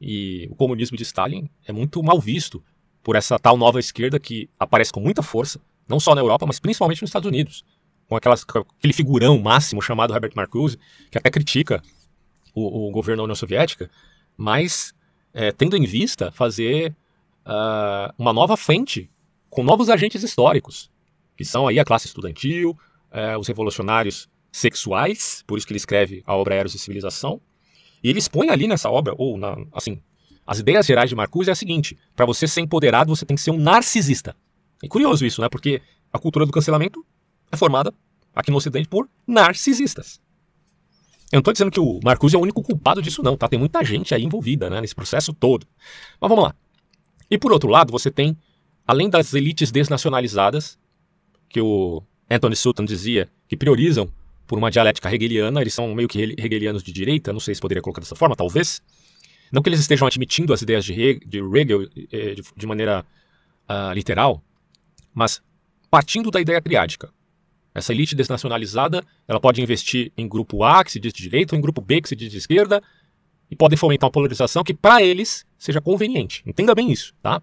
E 0.01 0.49
o 0.51 0.55
comunismo 0.55 0.97
de 0.97 1.03
Stalin 1.03 1.49
é 1.67 1.73
muito 1.73 2.03
mal 2.03 2.19
visto 2.19 2.63
por 3.03 3.17
essa 3.17 3.39
tal 3.39 3.57
nova 3.57 3.79
esquerda 3.79 4.19
que 4.19 4.49
aparece 4.59 4.93
com 4.93 5.01
muita 5.01 5.23
força, 5.23 5.61
não 5.89 6.01
só 6.01 6.15
na 6.15 6.21
Europa, 6.21 6.47
mas 6.47 6.59
principalmente 6.59 7.03
nos 7.03 7.09
Estados 7.09 7.29
Unidos. 7.29 7.65
Com, 8.09 8.17
aquelas, 8.17 8.45
com 8.45 8.61
aquele 8.61 8.93
figurão 8.93 9.39
máximo 9.39 9.83
chamado 9.83 10.15
Herbert 10.15 10.33
Marcuse, 10.35 10.79
que 11.11 11.19
até 11.19 11.31
critica 11.31 11.83
o, 12.55 12.89
o 12.89 12.91
governo 12.91 13.19
da 13.19 13.25
União 13.25 13.35
Soviética, 13.35 13.91
mas 14.37 14.95
é, 15.33 15.51
tendo 15.53 15.77
em 15.77 15.85
vista 15.85 16.31
fazer 16.31 16.95
uh, 17.47 18.13
uma 18.19 18.33
nova 18.33 18.57
frente 18.57 19.11
com 19.51 19.63
novos 19.63 19.89
agentes 19.89 20.23
históricos, 20.23 20.91
que 21.37 21.45
são 21.45 21.69
aí 21.69 21.79
a 21.79 21.85
classe 21.85 22.07
estudantil, 22.07 22.71
uh, 23.11 23.39
os 23.39 23.49
revolucionários 23.49 24.29
sexuais, 24.51 25.43
por 25.47 25.59
isso 25.59 25.67
que 25.67 25.73
ele 25.73 25.79
escreve 25.79 26.23
a 26.27 26.37
obra 26.37 26.55
Eros 26.55 26.75
e 26.75 26.79
Civilização, 26.79 27.41
e 28.03 28.11
ele 28.11 28.19
expõe 28.19 28.51
ali 28.51 28.67
nessa 28.67 28.91
obra, 28.91 29.15
ou 29.17 29.39
na, 29.39 29.57
assim, 29.73 30.03
as 30.47 30.59
ideias 30.59 30.87
gerais 30.87 31.09
de 31.09 31.17
Marcuse 31.17 31.51
é 31.51 31.53
a 31.53 31.57
seguinte: 31.57 31.97
para 32.17 32.27
você 32.27 32.47
ser 32.47 32.61
empoderado, 32.61 33.15
você 33.15 33.25
tem 33.25 33.37
que 33.37 33.43
ser 33.43 33.51
um 33.51 33.59
narcisista. 33.59 34.37
É 34.83 34.89
curioso 34.89 35.25
isso, 35.25 35.41
né? 35.41 35.49
Porque 35.49 35.81
a 36.13 36.19
cultura 36.19 36.45
do 36.45 36.53
cancelamento 36.53 37.05
é 37.51 37.57
formada 37.57 37.95
aqui 38.35 38.51
no 38.51 38.57
Ocidente 38.57 38.89
por 38.89 39.09
narcisistas. 39.27 40.21
Eu 41.31 41.37
não 41.37 41.41
estou 41.41 41.53
dizendo 41.53 41.71
que 41.71 41.81
o 41.81 42.01
Marcuse 42.05 42.35
é 42.37 42.39
o 42.39 42.43
único 42.43 42.63
culpado 42.63 43.01
disso, 43.01 43.23
não, 43.23 43.37
tá? 43.37 43.49
Tem 43.49 43.59
muita 43.59 43.83
gente 43.83 44.15
aí 44.15 44.23
envolvida 44.23 44.69
né, 44.69 44.81
nesse 44.81 44.95
processo 44.95 45.33
todo. 45.33 45.67
Mas 46.21 46.29
vamos 46.29 46.45
lá. 46.45 46.55
E 47.33 47.39
por 47.39 47.51
outro 47.51 47.71
lado, 47.71 47.91
você 47.91 48.11
tem, 48.11 48.37
além 48.87 49.09
das 49.09 49.33
elites 49.33 49.73
desnacionalizadas, 49.73 50.79
que 51.49 51.63
o 51.63 52.03
Anthony 52.31 52.55
Sutton 52.55 52.85
dizia 52.85 53.27
que 53.49 53.57
priorizam 53.57 54.13
por 54.47 54.59
uma 54.59 54.71
dialética 54.71 55.11
hegeliana, 55.11 55.63
eles 55.63 55.73
são 55.73 55.95
meio 55.95 56.07
que 56.07 56.35
hegelianos 56.37 56.83
de 56.83 56.93
direita, 56.93 57.33
não 57.33 57.41
sei 57.41 57.55
se 57.55 57.61
poderia 57.63 57.81
colocar 57.81 58.03
dessa 58.03 58.15
forma, 58.15 58.37
talvez. 58.37 58.83
Não 59.51 59.63
que 59.63 59.71
eles 59.71 59.81
estejam 59.81 60.07
admitindo 60.07 60.53
as 60.53 60.61
ideias 60.61 60.85
de, 60.85 60.93
Hegel 60.93 61.89
eh, 62.13 62.35
de, 62.55 62.67
maneira 62.67 63.03
uh, 63.67 63.95
literal, 63.95 64.45
mas 65.15 65.43
partindo 65.91 66.31
da 66.31 66.39
ideia 66.39 66.61
triádica. 66.61 67.09
Essa 67.75 67.95
elite 67.95 68.15
desnacionalizada, 68.15 69.03
ela 69.27 69.41
pode 69.41 69.63
investir 69.63 70.13
em 70.19 70.29
grupo 70.29 70.63
A, 70.65 70.85
que 70.85 70.93
se 70.93 71.01
diz 71.01 71.15
de 71.15 71.23
direita, 71.23 71.55
ou 71.55 71.59
em 71.59 71.63
grupo 71.63 71.81
B, 71.81 72.03
que 72.03 72.11
se 72.11 72.17
diz 72.17 72.31
de 72.31 72.37
esquerda, 72.37 72.83
e 73.51 73.57
podem 73.57 73.79
fomentar 73.79 74.09
uma 74.09 74.13
polarização 74.13 74.63
que, 74.63 74.75
para 74.75 75.03
eles, 75.03 75.47
seja 75.63 75.81
conveniente. 75.81 76.43
Entenda 76.45 76.75
bem 76.75 76.91
isso, 76.91 77.15
tá? 77.23 77.41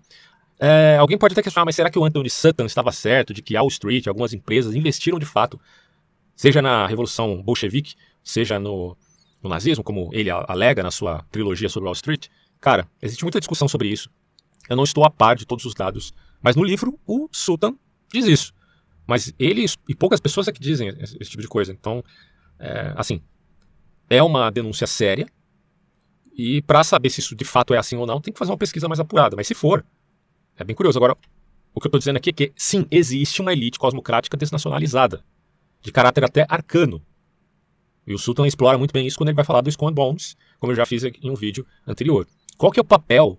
É, 0.60 0.98
alguém 1.00 1.18
pode 1.18 1.32
até 1.32 1.42
questionar, 1.42 1.64
mas 1.64 1.76
será 1.76 1.90
que 1.90 1.98
o 1.98 2.04
Anthony 2.04 2.30
Sutton 2.30 2.66
estava 2.66 2.92
certo 2.92 3.34
de 3.34 3.42
que 3.42 3.56
Wall 3.56 3.70
Street, 3.70 4.08
algumas 4.08 4.34
empresas, 4.34 4.76
investiram 4.76 5.18
de 5.18 5.26
fato, 5.26 5.60
seja 6.36 6.62
na 6.62 6.86
Revolução 6.86 7.42
Bolchevique, 7.42 7.96
seja 8.22 8.60
no, 8.60 8.98
no 9.42 9.50
nazismo, 9.50 9.86
como 9.86 10.10
ele 10.12 10.30
alega 10.30 10.84
na 10.84 10.92
sua 10.92 11.24
trilogia 11.32 11.70
sobre 11.70 11.86
Wall 11.86 11.94
Street, 11.94 12.28
cara, 12.60 12.86
existe 13.02 13.24
muita 13.24 13.40
discussão 13.40 13.70
sobre 13.70 13.88
isso. 13.88 14.10
Eu 14.70 14.76
não 14.76 14.84
estou 14.84 15.06
a 15.06 15.10
par 15.10 15.38
de 15.38 15.46
todos 15.46 15.64
os 15.64 15.74
dados, 15.74 16.14
mas 16.42 16.58
no 16.58 16.64
livro 16.64 17.00
o 17.08 17.30
Sultan 17.32 17.74
diz 18.12 18.26
isso. 18.26 18.54
Mas 19.08 19.34
ele 19.40 19.66
e 19.88 19.96
poucas 19.96 20.20
pessoas 20.20 20.50
é 20.50 20.52
que 20.52 20.60
dizem 20.60 20.90
esse, 20.90 21.18
esse 21.22 21.32
tipo 21.32 21.42
de 21.42 21.48
coisa. 21.48 21.72
Então, 21.72 22.04
é, 22.60 22.94
assim, 22.98 23.22
é 24.10 24.22
uma 24.22 24.50
denúncia 24.50 24.86
séria. 24.86 25.26
E 26.42 26.62
para 26.62 26.86
saber 26.86 27.10
se 27.10 27.20
isso 27.20 27.36
de 27.36 27.44
fato 27.44 27.74
é 27.74 27.78
assim 27.78 27.98
ou 27.98 28.06
não, 28.06 28.22
tem 28.22 28.32
que 28.32 28.40
fazer 28.40 28.50
uma 28.50 28.58
pesquisa 28.58 28.88
mais 28.88 28.98
apurada. 28.98 29.36
Mas 29.36 29.46
se 29.46 29.54
for, 29.54 29.86
é 30.58 30.64
bem 30.64 30.74
curioso. 30.74 30.98
Agora, 30.98 31.18
o 31.74 31.82
que 31.82 31.88
eu 31.88 31.90
estou 31.90 32.00
dizendo 32.00 32.16
aqui 32.16 32.30
é 32.30 32.34
que, 32.34 32.54
sim, 32.56 32.86
existe 32.90 33.42
uma 33.42 33.52
elite 33.52 33.78
cosmocrática 33.78 34.38
desnacionalizada, 34.38 35.22
de 35.82 35.92
caráter 35.92 36.24
até 36.24 36.46
arcano, 36.48 37.06
e 38.08 38.14
o 38.14 38.18
Sultan 38.18 38.48
explora 38.48 38.78
muito 38.78 38.94
bem 38.94 39.06
isso 39.06 39.18
quando 39.18 39.28
ele 39.28 39.36
vai 39.36 39.44
falar 39.44 39.60
do 39.60 39.68
Skull 39.68 39.92
Bones, 39.92 40.38
como 40.60 40.72
eu 40.72 40.78
já 40.78 40.86
fiz 40.86 41.04
em 41.04 41.30
um 41.30 41.36
vídeo 41.36 41.68
anterior. 41.86 42.26
Qual 42.58 42.72
que 42.72 42.80
é 42.80 42.82
o 42.82 42.86
papel 42.86 43.38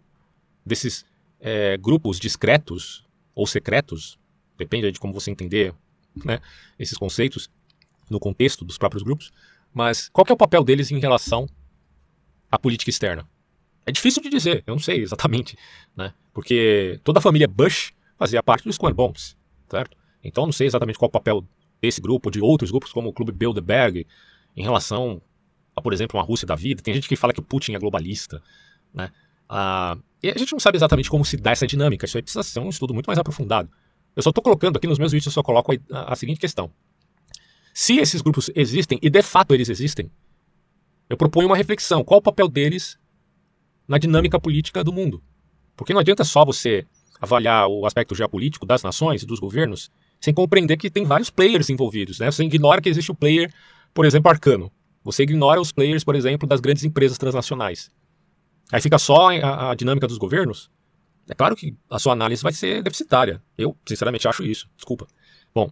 desses 0.65 1.07
é, 1.41 1.79
grupos 1.79 2.21
discretos 2.21 3.03
ou 3.35 3.47
secretos, 3.47 4.19
depende 4.59 4.93
de 4.93 5.01
como 5.01 5.15
você 5.15 5.31
entender 5.31 5.75
né, 6.23 6.39
esses 6.79 6.99
conceitos 6.99 7.49
no 8.11 8.21
contexto 8.21 8.63
dos 8.63 8.77
próprios 8.77 9.03
grupos, 9.03 9.33
mas 9.73 10.11
qual 10.11 10.23
que 10.23 10.33
é 10.33 10.35
o 10.35 10.39
papel 10.39 10.63
deles 10.63 10.91
em 10.91 10.99
relação 10.99 11.49
à 12.51 12.59
política 12.59 12.91
externa? 12.91 13.29
É 13.87 13.93
difícil 13.93 14.23
de 14.23 14.29
dizer, 14.29 14.63
eu 14.67 14.75
não 14.75 14.81
sei 14.81 15.01
exatamente, 15.01 15.57
né? 15.97 16.13
Porque 16.33 17.01
toda 17.03 17.19
a 17.19 17.23
família 17.23 17.49
Bush 17.49 17.93
fazia 18.19 18.43
parte 18.43 18.65
dos 18.65 18.77
Bones, 18.79 19.37
certo? 19.69 19.97
Então 20.23 20.45
não 20.45 20.53
sei 20.53 20.67
exatamente 20.67 20.99
qual 20.99 21.09
o 21.09 21.13
papel 21.13 21.47
desse 21.81 22.01
grupo, 22.01 22.31
de 22.31 22.41
outros 22.41 22.71
grupos 22.71 22.93
como 22.93 23.09
o 23.09 23.13
Clube 23.13 23.33
Bilderberg, 23.33 24.07
em 24.57 24.63
relação 24.63 25.23
a, 25.75 25.81
por 25.81 25.93
exemplo, 25.93 26.19
uma 26.19 26.25
Rússia 26.25 26.47
da 26.47 26.55
vida. 26.55 26.83
Tem 26.83 26.93
gente 26.93 27.09
que 27.09 27.17
fala 27.17 27.33
que 27.33 27.41
Putin 27.41 27.73
é 27.73 27.79
globalista, 27.79 28.43
né? 28.93 29.11
Ah, 29.49 29.97
e 30.23 30.31
a 30.31 30.39
gente 30.39 30.53
não 30.53 30.61
sabe 30.61 30.77
exatamente 30.77 31.11
como 31.11 31.25
se 31.25 31.37
dá 31.37 31.51
essa 31.51 31.67
dinâmica. 31.67 32.05
Isso 32.05 32.17
aí 32.17 32.23
precisa 32.23 32.43
ser 32.43 32.61
um 32.61 32.69
estudo 32.69 32.93
muito 32.93 33.07
mais 33.07 33.19
aprofundado. 33.19 33.71
Eu 34.15 34.23
só 34.23 34.31
estou 34.31 34.43
colocando 34.43 34.77
aqui 34.77 34.87
nos 34.87 34.99
meus 34.99 35.13
vídeos, 35.13 35.27
eu 35.27 35.33
só 35.33 35.43
coloco 35.43 35.73
a, 35.91 36.13
a, 36.13 36.17
seguinte 36.17 36.39
questão. 36.39 36.71
Se 37.73 37.97
esses 37.99 38.21
grupos 38.21 38.51
existem, 38.55 38.99
e 39.01 39.09
de 39.09 39.23
fato 39.23 39.55
eles 39.55 39.69
existem, 39.69 40.11
eu 41.11 41.17
proponho 41.17 41.49
uma 41.49 41.57
reflexão. 41.57 42.03
Qual 42.03 42.21
o 42.21 42.23
papel 42.23 42.49
deles 42.49 42.99
na 43.87 43.99
dinâmica 43.99 44.41
política 44.41 44.83
do 44.83 44.93
mundo? 44.93 45.23
Porque 45.77 45.93
não 45.93 46.01
adianta 46.01 46.25
só 46.25 46.43
você 46.43 46.87
avaliar 47.21 47.69
o 47.69 47.85
aspecto 47.85 48.15
geopolítico 48.15 48.65
das 48.65 48.83
nações 48.83 49.23
e 49.23 49.27
dos 49.27 49.39
governos 49.39 49.91
sem 50.19 50.33
compreender 50.33 50.79
que 50.79 50.91
tem 50.91 51.05
vários 51.05 51.29
players 51.29 51.69
envolvidos. 51.69 52.19
Né? 52.19 52.31
Você 52.31 52.45
ignora 52.45 52.81
que 52.81 52.89
existe 52.89 53.11
o 53.11 53.15
player 53.15 53.53
por 53.93 54.05
exemplo, 54.05 54.31
Arcano. 54.31 54.71
Você 55.03 55.23
ignora 55.23 55.61
os 55.61 55.73
players, 55.73 56.05
por 56.05 56.15
exemplo, 56.15 56.49
das 56.49 56.61
grandes 56.61 56.85
empresas 56.85 57.19
transnacionais. 57.19 57.91
Aí 58.73 58.81
fica 58.81 58.99
só 58.99 59.31
a, 59.31 59.71
a 59.71 59.75
dinâmica 59.75 60.07
dos 60.07 60.19
governos. 60.19 60.71
É 61.29 61.35
claro 61.35 61.57
que 61.57 61.77
a 61.89 61.99
sua 61.99 62.13
análise 62.13 62.43
vai 62.43 62.53
ser 62.53 62.83
deficitária. 62.83 63.43
Eu, 63.57 63.77
sinceramente, 63.87 64.29
acho 64.29 64.45
isso. 64.45 64.69
Desculpa. 64.77 65.07
Bom. 65.55 65.71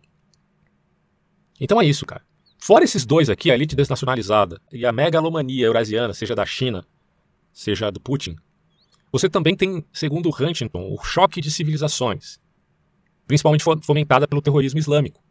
Então 1.60 1.80
é 1.80 1.84
isso, 1.84 2.06
cara. 2.06 2.22
Fora 2.58 2.84
esses 2.84 3.06
dois 3.06 3.30
aqui, 3.30 3.50
a 3.50 3.54
elite 3.54 3.76
desnacionalizada 3.76 4.60
e 4.72 4.84
a 4.84 4.92
megalomania 4.92 5.66
eurasiana, 5.66 6.12
seja 6.12 6.34
da 6.34 6.44
China, 6.44 6.84
seja 7.52 7.90
do 7.90 8.00
Putin, 8.00 8.36
você 9.10 9.28
também 9.28 9.56
tem, 9.56 9.84
segundo 9.92 10.28
Huntington, 10.28 10.92
o 10.92 11.02
choque 11.02 11.40
de 11.40 11.50
civilizações, 11.50 12.38
principalmente 13.26 13.64
fomentada 13.82 14.26
pelo 14.28 14.42
terrorismo 14.42 14.78
islâmico. 14.78 15.22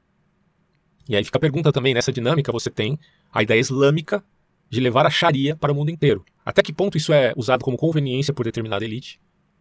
E 1.08 1.16
aí 1.16 1.24
fica 1.24 1.38
a 1.38 1.42
pergunta 1.42 1.72
também, 1.72 1.94
nessa 1.94 2.12
dinâmica 2.12 2.52
você 2.52 2.72
tem 2.72 2.98
a 3.32 3.44
ideia 3.44 3.60
islâmica 3.60 4.24
de 4.70 4.80
levar 4.80 5.06
a 5.06 5.10
Sharia 5.10 5.56
para 5.56 5.72
o 5.72 5.76
mundo 5.76 5.92
inteiro. 5.92 6.26
Até 6.46 6.62
que 6.62 6.74
ponto 6.74 6.98
isso 6.98 7.14
é 7.14 7.34
usado 7.36 7.64
como 7.64 7.78
conveniência 7.78 8.34
por 8.34 8.46
determinada 8.46 8.84
elite? 8.84 9.20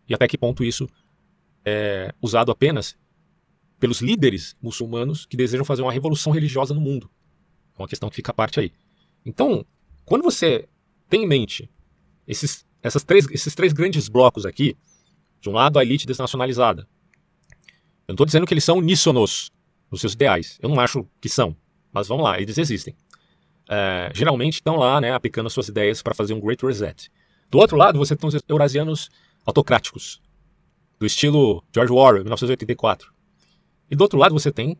E 0.08 0.14
até 0.14 0.26
que 0.26 0.38
ponto 0.38 0.64
isso 0.64 0.88
é 1.64 2.12
usado 2.22 2.50
apenas 2.50 2.96
pelos 3.78 4.00
líderes 4.00 4.56
muçulmanos 4.62 5.26
que 5.26 5.36
desejam 5.36 5.64
fazer 5.64 5.82
uma 5.82 5.92
revolução 5.92 6.32
religiosa 6.32 6.72
no 6.72 6.80
mundo? 6.80 7.10
É 7.78 7.82
uma 7.82 7.88
questão 7.88 8.08
que 8.08 8.16
fica 8.16 8.30
à 8.30 8.34
parte 8.34 8.60
aí. 8.60 8.72
Então, 9.24 9.64
quando 10.04 10.22
você 10.22 10.68
tem 11.08 11.24
em 11.24 11.26
mente 11.26 11.70
esses, 12.26 12.66
essas 12.82 13.02
três, 13.04 13.26
esses 13.30 13.54
três 13.54 13.72
grandes 13.72 14.08
blocos 14.08 14.46
aqui, 14.46 14.76
de 15.40 15.48
um 15.48 15.52
lado 15.52 15.78
a 15.78 15.82
elite 15.82 16.06
desnacionalizada, 16.06 16.88
eu 18.06 18.12
não 18.12 18.14
estou 18.14 18.26
dizendo 18.26 18.46
que 18.46 18.54
eles 18.54 18.64
são 18.64 18.78
uníssonos, 18.78 19.50
nos 19.90 20.00
seus 20.00 20.12
ideais. 20.14 20.58
Eu 20.62 20.68
não 20.68 20.80
acho 20.80 21.06
que 21.20 21.28
são, 21.28 21.56
mas 21.92 22.08
vamos 22.08 22.24
lá, 22.24 22.40
eles 22.40 22.58
existem. 22.58 22.96
é, 23.68 24.10
geralmente 24.14 24.54
estão 24.54 24.76
lá 24.76 25.00
né, 25.00 25.12
aplicando 25.12 25.50
suas 25.50 25.68
ideias 25.68 26.02
para 26.02 26.14
fazer 26.14 26.34
um 26.34 26.40
Great 26.40 26.64
Reset. 26.64 27.10
Do 27.50 27.58
outro 27.58 27.76
lado, 27.76 27.98
você 27.98 28.14
tem 28.16 28.28
os 28.28 28.40
eurasianos 28.48 29.10
autocráticos, 29.44 30.20
do 30.98 31.06
estilo 31.06 31.64
George 31.74 31.92
Orwell, 31.92 32.22
1984. 32.22 33.12
E 33.90 33.96
do 33.96 34.02
outro 34.02 34.18
lado, 34.18 34.32
você 34.32 34.50
tem 34.50 34.78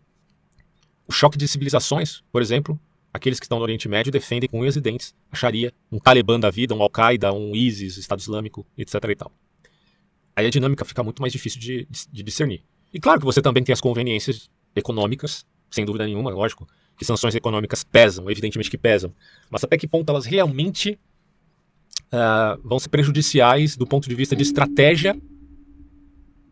o 1.06 1.12
choque 1.12 1.38
de 1.38 1.46
civilizações, 1.46 2.22
por 2.32 2.42
exemplo, 2.42 2.78
aqueles 3.16 3.40
que 3.40 3.46
estão 3.46 3.58
no 3.58 3.64
Oriente 3.64 3.88
Médio 3.88 4.12
defendem 4.12 4.48
com 4.48 4.60
unhas 4.60 4.76
e 4.76 4.80
dentes 4.80 5.14
a 5.30 5.36
Sharia, 5.36 5.72
um 5.90 5.98
Talibã 5.98 6.38
da 6.38 6.50
vida, 6.50 6.74
um 6.74 6.82
Al-Qaeda, 6.82 7.32
um 7.32 7.54
ISIS, 7.54 7.96
Estado 7.96 8.20
Islâmico, 8.20 8.66
etc. 8.76 8.94
e 9.08 9.16
tal. 9.16 9.32
Aí 10.34 10.46
a 10.46 10.50
dinâmica 10.50 10.84
fica 10.84 11.02
muito 11.02 11.20
mais 11.20 11.32
difícil 11.32 11.58
de, 11.58 11.88
de 12.12 12.22
discernir. 12.22 12.62
E 12.92 13.00
claro 13.00 13.18
que 13.18 13.24
você 13.24 13.40
também 13.40 13.64
tem 13.64 13.72
as 13.72 13.80
conveniências 13.80 14.50
econômicas, 14.74 15.46
sem 15.70 15.84
dúvida 15.84 16.04
nenhuma, 16.04 16.30
lógico, 16.30 16.68
que 16.96 17.04
sanções 17.04 17.34
econômicas 17.34 17.82
pesam, 17.82 18.30
evidentemente 18.30 18.70
que 18.70 18.78
pesam, 18.78 19.12
mas 19.50 19.64
até 19.64 19.76
que 19.76 19.88
ponto 19.88 20.08
elas 20.10 20.26
realmente 20.26 20.98
uh, 22.12 22.60
vão 22.62 22.78
ser 22.78 22.88
prejudiciais 22.90 23.76
do 23.76 23.86
ponto 23.86 24.08
de 24.08 24.14
vista 24.14 24.36
de 24.36 24.42
estratégia 24.42 25.18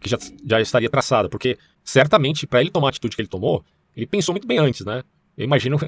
que 0.00 0.08
já, 0.08 0.18
já 0.44 0.60
estaria 0.60 0.90
traçada, 0.90 1.28
porque 1.28 1.58
certamente 1.82 2.46
para 2.46 2.60
ele 2.60 2.70
tomar 2.70 2.88
a 2.88 2.90
atitude 2.90 3.16
que 3.16 3.22
ele 3.22 3.28
tomou, 3.28 3.64
ele 3.96 4.06
pensou 4.06 4.32
muito 4.32 4.46
bem 4.46 4.58
antes, 4.58 4.84
né? 4.84 5.02
Eu 5.36 5.44
imagino, 5.44 5.78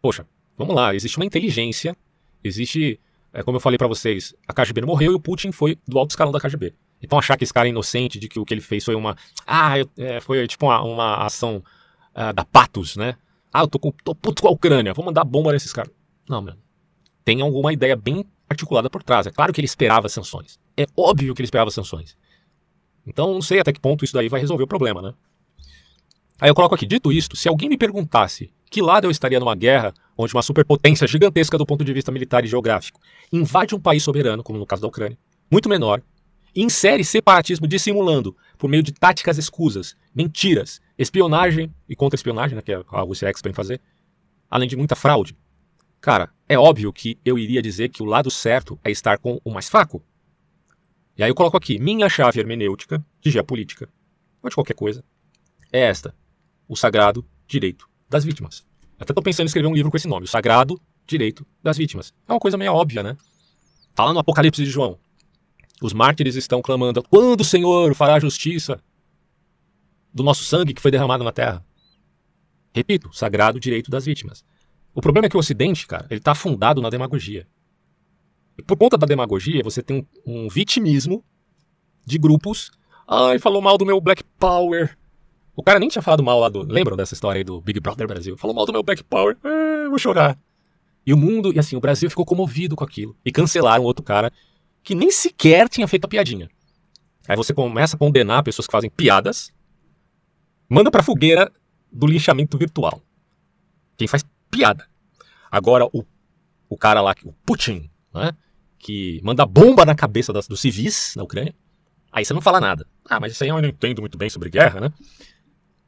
poxa, 0.00 0.26
vamos 0.56 0.74
lá, 0.74 0.94
existe 0.94 1.16
uma 1.16 1.24
inteligência, 1.24 1.96
existe, 2.42 3.00
é, 3.32 3.42
como 3.42 3.56
eu 3.56 3.60
falei 3.60 3.78
para 3.78 3.86
vocês, 3.86 4.34
a 4.46 4.52
KGB 4.52 4.80
não 4.80 4.88
morreu 4.88 5.12
e 5.12 5.14
o 5.14 5.20
Putin 5.20 5.52
foi 5.52 5.78
do 5.86 5.98
alto 5.98 6.10
escalão 6.10 6.32
da 6.32 6.40
KGB. 6.40 6.74
Então 7.00 7.18
achar 7.18 7.36
que 7.36 7.44
esse 7.44 7.52
cara 7.52 7.68
é 7.68 7.70
inocente, 7.70 8.18
de 8.18 8.28
que 8.28 8.40
o 8.40 8.44
que 8.44 8.52
ele 8.52 8.60
fez 8.60 8.84
foi 8.84 8.94
uma, 8.94 9.16
ah, 9.46 9.74
é, 9.96 10.20
foi 10.20 10.46
tipo 10.48 10.66
uma, 10.66 10.82
uma 10.82 11.16
ação 11.24 11.62
uh, 12.14 12.32
da 12.32 12.44
Patos, 12.44 12.96
né? 12.96 13.16
Ah, 13.52 13.60
eu 13.60 13.68
tô, 13.68 13.78
com, 13.78 13.92
tô 13.92 14.14
puto 14.14 14.42
com 14.42 14.48
a 14.48 14.50
Ucrânia, 14.50 14.92
vou 14.92 15.04
mandar 15.04 15.24
bomba 15.24 15.52
nesses 15.52 15.72
caras. 15.72 15.92
Não, 16.28 16.42
mano. 16.42 16.58
Tem 17.24 17.40
alguma 17.40 17.72
ideia 17.72 17.96
bem 17.96 18.24
articulada 18.48 18.90
por 18.90 19.02
trás. 19.02 19.26
É 19.26 19.30
claro 19.30 19.52
que 19.52 19.60
ele 19.60 19.66
esperava 19.66 20.08
sanções. 20.08 20.58
É 20.76 20.86
óbvio 20.96 21.34
que 21.34 21.40
ele 21.40 21.46
esperava 21.46 21.70
sanções. 21.70 22.16
Então, 23.06 23.32
não 23.32 23.42
sei 23.42 23.60
até 23.60 23.72
que 23.72 23.80
ponto 23.80 24.04
isso 24.04 24.12
daí 24.12 24.28
vai 24.28 24.40
resolver 24.40 24.64
o 24.64 24.66
problema, 24.66 25.00
né? 25.00 25.14
Aí 26.40 26.48
eu 26.48 26.54
coloco 26.54 26.74
aqui, 26.74 26.86
dito 26.86 27.10
isto, 27.10 27.36
se 27.36 27.48
alguém 27.48 27.68
me 27.68 27.76
perguntasse 27.76 28.50
que 28.70 28.80
lado 28.80 29.06
eu 29.06 29.10
estaria 29.10 29.40
numa 29.40 29.54
guerra 29.54 29.92
onde 30.16 30.34
uma 30.34 30.42
superpotência 30.42 31.06
gigantesca 31.06 31.58
do 31.58 31.66
ponto 31.66 31.84
de 31.84 31.92
vista 31.92 32.12
militar 32.12 32.44
e 32.44 32.48
geográfico 32.48 33.00
invade 33.32 33.74
um 33.74 33.80
país 33.80 34.02
soberano, 34.02 34.42
como 34.42 34.58
no 34.58 34.66
caso 34.66 34.82
da 34.82 34.88
Ucrânia, 34.88 35.18
muito 35.50 35.68
menor, 35.68 36.00
e 36.54 36.62
insere 36.62 37.04
separatismo 37.04 37.66
dissimulando 37.66 38.36
por 38.56 38.68
meio 38.68 38.82
de 38.82 38.92
táticas 38.92 39.36
escusas, 39.38 39.96
mentiras, 40.14 40.80
espionagem 40.96 41.74
e 41.88 41.96
contra-espionagem, 41.96 42.56
né, 42.56 42.62
que 42.62 42.72
é 42.72 42.82
algo 42.88 43.12
que 43.12 43.18
se 43.18 43.52
fazer, 43.52 43.80
além 44.50 44.68
de 44.68 44.76
muita 44.76 44.96
fraude. 44.96 45.36
Cara, 46.00 46.30
é 46.48 46.58
óbvio 46.58 46.92
que 46.92 47.18
eu 47.24 47.38
iria 47.38 47.60
dizer 47.60 47.88
que 47.88 48.02
o 48.02 48.06
lado 48.06 48.30
certo 48.30 48.78
é 48.84 48.90
estar 48.90 49.18
com 49.18 49.40
o 49.44 49.50
mais 49.50 49.68
fraco. 49.68 50.02
E 51.16 51.22
aí 51.22 51.30
eu 51.30 51.34
coloco 51.34 51.56
aqui, 51.56 51.78
minha 51.78 52.08
chave 52.08 52.38
hermenêutica 52.38 53.04
de 53.20 53.30
geopolítica, 53.30 53.88
ou 54.40 54.48
de 54.48 54.54
qualquer 54.54 54.74
coisa, 54.74 55.04
é 55.72 55.80
esta: 55.80 56.14
o 56.68 56.76
sagrado 56.76 57.26
direito 57.46 57.88
das 58.08 58.24
vítimas. 58.24 58.64
Até 58.98 59.12
estou 59.12 59.22
pensando 59.22 59.44
em 59.44 59.46
escrever 59.46 59.68
um 59.68 59.74
livro 59.74 59.90
com 59.90 59.96
esse 59.96 60.08
nome, 60.08 60.24
o 60.24 60.28
sagrado 60.28 60.80
direito 61.06 61.46
das 61.62 61.78
vítimas. 61.78 62.12
É 62.28 62.32
uma 62.32 62.40
coisa 62.40 62.58
meio 62.58 62.72
óbvia, 62.72 63.02
né? 63.02 63.16
Tá 63.94 64.04
lá 64.04 64.12
no 64.12 64.18
Apocalipse 64.18 64.62
de 64.62 64.70
João. 64.70 64.98
Os 65.80 65.92
mártires 65.92 66.36
estão 66.36 66.60
clamando: 66.60 67.02
quando 67.04 67.40
o 67.40 67.44
Senhor 67.44 67.94
fará 67.94 68.18
justiça 68.20 68.80
do 70.12 70.22
nosso 70.22 70.44
sangue 70.44 70.74
que 70.74 70.82
foi 70.82 70.90
derramado 70.90 71.24
na 71.24 71.32
terra? 71.32 71.64
Repito, 72.74 73.10
sagrado 73.12 73.58
direito 73.58 73.90
das 73.90 74.04
vítimas. 74.04 74.44
O 74.94 75.00
problema 75.00 75.26
é 75.26 75.30
que 75.30 75.36
o 75.36 75.40
Ocidente, 75.40 75.86
cara, 75.86 76.06
ele 76.10 76.18
está 76.18 76.32
afundado 76.32 76.82
na 76.82 76.90
demagogia. 76.90 77.46
E 78.58 78.62
por 78.62 78.76
conta 78.76 78.98
da 78.98 79.06
demagogia, 79.06 79.62
você 79.62 79.82
tem 79.82 80.06
um, 80.26 80.44
um 80.44 80.48
vitimismo 80.48 81.24
de 82.04 82.18
grupos. 82.18 82.70
Ai, 83.06 83.38
falou 83.38 83.62
mal 83.62 83.78
do 83.78 83.86
meu 83.86 84.00
Black 84.00 84.24
Power. 84.38 84.96
O 85.58 85.62
cara 85.64 85.80
nem 85.80 85.88
tinha 85.88 86.00
falado 86.00 86.22
mal 86.22 86.38
lá 86.38 86.48
do. 86.48 86.62
Lembram 86.62 86.96
dessa 86.96 87.14
história 87.14 87.40
aí 87.40 87.44
do 87.44 87.60
Big 87.60 87.80
Brother 87.80 88.06
Brasil? 88.06 88.36
Falou 88.36 88.54
mal 88.54 88.64
do 88.64 88.72
meu 88.72 88.80
Black 88.80 89.02
Power. 89.02 89.36
É, 89.42 89.88
vou 89.88 89.98
chorar. 89.98 90.38
E 91.04 91.12
o 91.12 91.16
mundo, 91.16 91.52
e 91.52 91.58
assim, 91.58 91.74
o 91.74 91.80
Brasil 91.80 92.08
ficou 92.08 92.24
comovido 92.24 92.76
com 92.76 92.84
aquilo. 92.84 93.16
E 93.24 93.32
cancelaram 93.32 93.82
outro 93.82 94.04
cara 94.04 94.32
que 94.84 94.94
nem 94.94 95.10
sequer 95.10 95.68
tinha 95.68 95.88
feito 95.88 96.04
a 96.04 96.08
piadinha. 96.08 96.48
Aí 97.26 97.36
você 97.36 97.52
começa 97.52 97.96
a 97.96 97.98
condenar 97.98 98.44
pessoas 98.44 98.68
que 98.68 98.70
fazem 98.70 98.88
piadas, 98.88 99.52
manda 100.68 100.92
pra 100.92 101.02
fogueira 101.02 101.50
do 101.90 102.06
linchamento 102.06 102.56
virtual. 102.56 103.02
Quem 103.96 104.06
faz 104.06 104.24
piada. 104.48 104.86
Agora, 105.50 105.86
o, 105.86 106.04
o 106.68 106.78
cara 106.78 107.00
lá, 107.00 107.16
o 107.24 107.32
Putin, 107.44 107.90
né, 108.14 108.30
que 108.78 109.20
manda 109.24 109.44
bomba 109.44 109.84
na 109.84 109.96
cabeça 109.96 110.32
das, 110.32 110.46
dos 110.46 110.60
civis 110.60 111.14
na 111.16 111.24
Ucrânia, 111.24 111.52
aí 112.12 112.24
você 112.24 112.32
não 112.32 112.40
fala 112.40 112.60
nada. 112.60 112.86
Ah, 113.10 113.18
mas 113.18 113.32
isso 113.32 113.42
aí 113.42 113.50
eu 113.50 113.60
não 113.60 113.68
entendo 113.68 114.00
muito 114.00 114.16
bem 114.16 114.30
sobre 114.30 114.50
guerra, 114.50 114.80
né? 114.80 114.92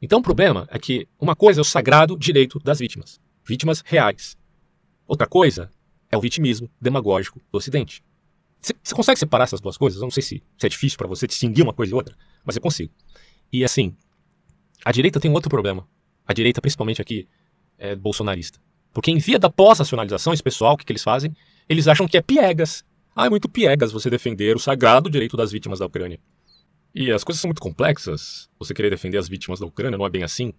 Então 0.01 0.19
o 0.19 0.23
problema 0.23 0.67
é 0.71 0.79
que 0.79 1.07
uma 1.19 1.35
coisa 1.35 1.59
é 1.59 1.63
o 1.63 1.65
sagrado 1.65 2.17
direito 2.17 2.59
das 2.59 2.79
vítimas, 2.79 3.19
vítimas 3.45 3.83
reais. 3.85 4.35
Outra 5.07 5.27
coisa 5.27 5.69
é 6.09 6.17
o 6.17 6.21
vitimismo 6.21 6.69
demagógico 6.79 7.39
do 7.51 7.57
Ocidente. 7.57 8.03
Você 8.61 8.95
consegue 8.95 9.19
separar 9.19 9.45
essas 9.45 9.59
duas 9.59 9.77
coisas? 9.77 9.99
Eu 9.99 10.05
não 10.05 10.11
sei 10.11 10.21
se, 10.21 10.43
se 10.57 10.65
é 10.65 10.69
difícil 10.69 10.97
para 10.97 11.07
você 11.07 11.25
distinguir 11.25 11.63
uma 11.63 11.73
coisa 11.73 11.91
e 11.91 11.95
outra, 11.95 12.15
mas 12.45 12.55
eu 12.55 12.61
consigo. 12.61 12.93
E 13.51 13.63
assim, 13.63 13.95
a 14.85 14.91
direita 14.91 15.19
tem 15.19 15.29
um 15.29 15.33
outro 15.33 15.49
problema. 15.49 15.87
A 16.27 16.33
direita, 16.33 16.61
principalmente 16.61 17.01
aqui, 17.01 17.27
é 17.77 17.95
bolsonarista. 17.95 18.59
Porque 18.93 19.09
em 19.09 19.17
via 19.17 19.39
da 19.39 19.49
pós-nacionalização, 19.49 20.33
esse 20.33 20.43
pessoal, 20.43 20.73
o 20.73 20.77
que, 20.77 20.85
que 20.85 20.91
eles 20.91 21.03
fazem? 21.03 21.35
Eles 21.67 21.87
acham 21.87 22.07
que 22.07 22.17
é 22.17 22.21
piegas. 22.21 22.83
Ah, 23.15 23.25
é 23.25 23.29
muito 23.29 23.49
piegas 23.49 23.91
você 23.91 24.09
defender 24.09 24.55
o 24.55 24.59
sagrado 24.59 25.09
direito 25.09 25.35
das 25.35 25.51
vítimas 25.51 25.79
da 25.79 25.85
Ucrânia. 25.85 26.19
E 26.93 27.11
as 27.11 27.23
coisas 27.23 27.41
são 27.41 27.47
muito 27.47 27.61
complexas. 27.61 28.49
Você 28.59 28.73
querer 28.73 28.89
defender 28.89 29.17
as 29.17 29.27
vítimas 29.27 29.59
da 29.59 29.65
Ucrânia 29.65 29.97
não 29.97 30.05
é 30.05 30.09
bem 30.09 30.23
assim. 30.23 30.53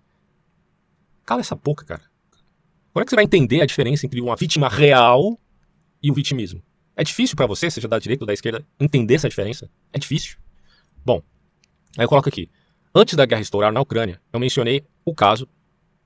Cala 1.25 1.41
essa 1.41 1.55
boca, 1.55 1.85
cara. 1.85 2.03
Como 2.93 3.03
é 3.03 3.05
que 3.05 3.11
você 3.11 3.17
vai 3.17 3.25
entender 3.25 3.61
a 3.61 3.67
diferença 3.67 4.05
entre 4.07 4.21
uma 4.21 4.37
vítima 4.37 4.69
real 4.69 5.39
e 6.03 6.11
o 6.11 6.15
vitimismo? 6.15 6.63
É 6.97 7.05
difícil 7.05 7.37
para 7.37 7.47
você, 7.47 7.71
seja 7.71 7.89
da 7.89 7.99
direita 7.99 8.25
ou 8.25 8.27
da 8.27 8.35
esquerda, 8.35 8.67
entender 8.79 9.15
essa 9.15 9.29
diferença? 9.29 9.71
É 9.93 9.99
difícil. 9.99 10.37
Bom, 11.05 11.23
aí 11.97 12.05
eu 12.05 12.09
coloco 12.09 12.29
aqui. 12.29 12.51
Antes 12.95 13.15
da 13.15 13.25
guerra 13.25 13.41
estourar 13.41 13.73
na 13.73 13.81
Ucrânia, 13.81 14.21
eu 14.31 14.39
mencionei 14.39 14.85
o 15.05 15.15
caso 15.15 15.49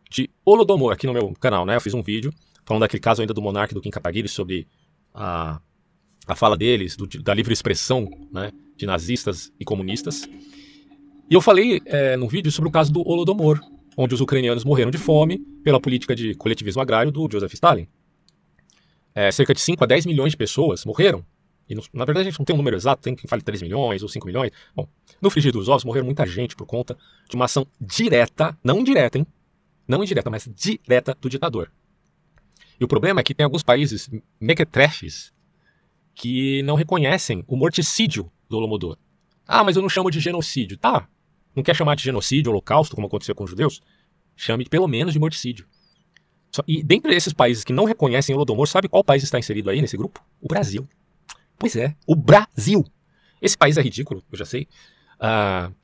de 0.09 0.31
Holodomor 0.45 0.93
aqui 0.93 1.07
no 1.07 1.13
meu 1.13 1.33
canal, 1.35 1.67
né? 1.67 1.77
Eu 1.77 1.81
fiz 1.81 1.95
um 1.95 2.03
vídeo 2.03 2.33
falando 2.65 2.83
daquele 2.83 3.01
caso 3.01 3.21
ainda 3.21 3.35
do 3.35 3.43
monarca 3.43 3.75
do 3.75 3.81
Kim 3.81 3.91
Kataguiri 3.91 4.29
sobre 4.29 4.69
a, 5.13 5.61
a 6.27 6.35
fala 6.37 6.57
deles, 6.57 6.97
do, 6.97 7.07
da 7.21 7.35
livre 7.35 7.53
expressão, 7.53 8.09
né? 8.33 8.53
De 8.77 8.87
nazistas 8.87 9.53
e 9.59 9.65
comunistas. 9.65 10.29
E 11.31 11.35
eu 11.35 11.41
falei 11.41 11.81
é, 11.87 12.17
no 12.17 12.29
vídeo 12.29 12.53
sobre 12.53 12.69
o 12.69 12.73
caso 12.73 12.93
do 12.93 13.01
Holodomor, 13.01 13.61
onde 13.97 14.15
os 14.15 14.21
ucranianos 14.21 14.65
morreram 14.65 14.91
de 14.91 14.99
fome 14.99 15.39
pela 15.65 15.81
política 15.81 16.15
de 16.15 16.35
coletivismo 16.35 16.83
agrário 16.83 17.11
do 17.11 17.29
Joseph 17.31 17.55
Stalin 17.55 17.89
é, 19.17 19.33
cerca 19.33 19.55
de 19.55 19.61
5 19.63 19.83
a 19.83 19.87
10 19.87 20.05
milhões 20.05 20.33
de 20.33 20.37
pessoas 20.37 20.85
morreram. 20.85 21.25
E 21.67 21.75
no, 21.75 21.83
na 21.95 22.05
verdade 22.05 22.29
a 22.29 22.31
gente 22.31 22.39
não 22.39 22.45
tem 22.45 22.55
um 22.55 22.59
número 22.59 22.77
exato, 22.77 23.03
tem 23.03 23.17
quem 23.17 23.27
fale 23.27 23.41
3 23.41 23.63
milhões 23.63 24.03
ou 24.03 24.09
5 24.11 24.27
milhões. 24.27 24.53
Bom, 24.75 24.87
no 25.23 25.31
frigir 25.31 25.51
dos 25.51 25.71
ovos 25.71 25.85
morreram 25.85 26.05
muita 26.05 26.27
gente 26.27 26.55
por 26.55 26.67
conta 26.67 26.97
de 27.29 27.35
uma 27.35 27.47
ação 27.47 27.67
direta, 27.81 28.57
não 28.63 28.81
indireta, 28.81 29.17
hein? 29.17 29.27
Não 29.89 30.05
indireta, 30.05 30.29
mas 30.29 30.47
direta 30.55 31.17
do 31.19 31.31
ditador. 31.31 31.73
E 32.79 32.85
o 32.85 32.89
problema 32.89 33.21
é 33.21 33.23
que 33.23 33.35
tem 33.35 33.43
alguns 33.43 33.63
países 33.63 34.11
mequetrefes 34.39 35.33
que 36.15 36.63
não 36.63 36.75
reconhecem 36.75 37.43
o 37.49 37.57
morticídio 37.57 38.31
do 38.49 38.57
Holodomor. 38.57 38.97
Ah, 39.47 39.63
mas 39.63 39.77
eu 39.77 39.83
não 39.83 39.89
chamo 39.89 40.11
de 40.11 40.21
genocídio. 40.21 40.77
Tá, 40.77 41.09
não 41.55 41.63
quer 41.63 41.75
chamar 41.75 41.95
de 41.95 42.03
genocídio, 42.03 42.51
holocausto, 42.51 42.95
como 42.95 43.07
aconteceu 43.07 43.35
com 43.35 43.45
os 43.45 43.51
judeus? 43.51 43.81
Chame 44.37 44.67
pelo 44.67 44.87
menos 44.87 45.15
de 45.15 45.19
morticídio. 45.19 45.67
E 46.67 46.83
dentre 46.83 47.15
esses 47.15 47.33
países 47.33 47.65
que 47.65 47.73
não 47.73 47.85
reconhecem 47.85 48.35
o 48.35 48.37
Holodomor, 48.37 48.67
sabe 48.67 48.89
qual 48.89 49.03
país 49.03 49.23
está 49.23 49.39
inserido 49.39 49.71
aí 49.71 49.81
nesse 49.81 49.97
grupo? 49.97 50.23
O 50.41 50.47
Brasil. 50.47 50.87
Pois 51.59 51.75
é, 51.75 51.95
o 52.07 52.15
Brasil. 52.15 52.85
Esse 53.41 53.57
país 53.57 53.77
é 53.77 53.83
ridículo, 53.83 54.23
eu 54.31 54.39
já 54.39 54.45
sei. 54.45 54.69
Uh, 55.17 55.75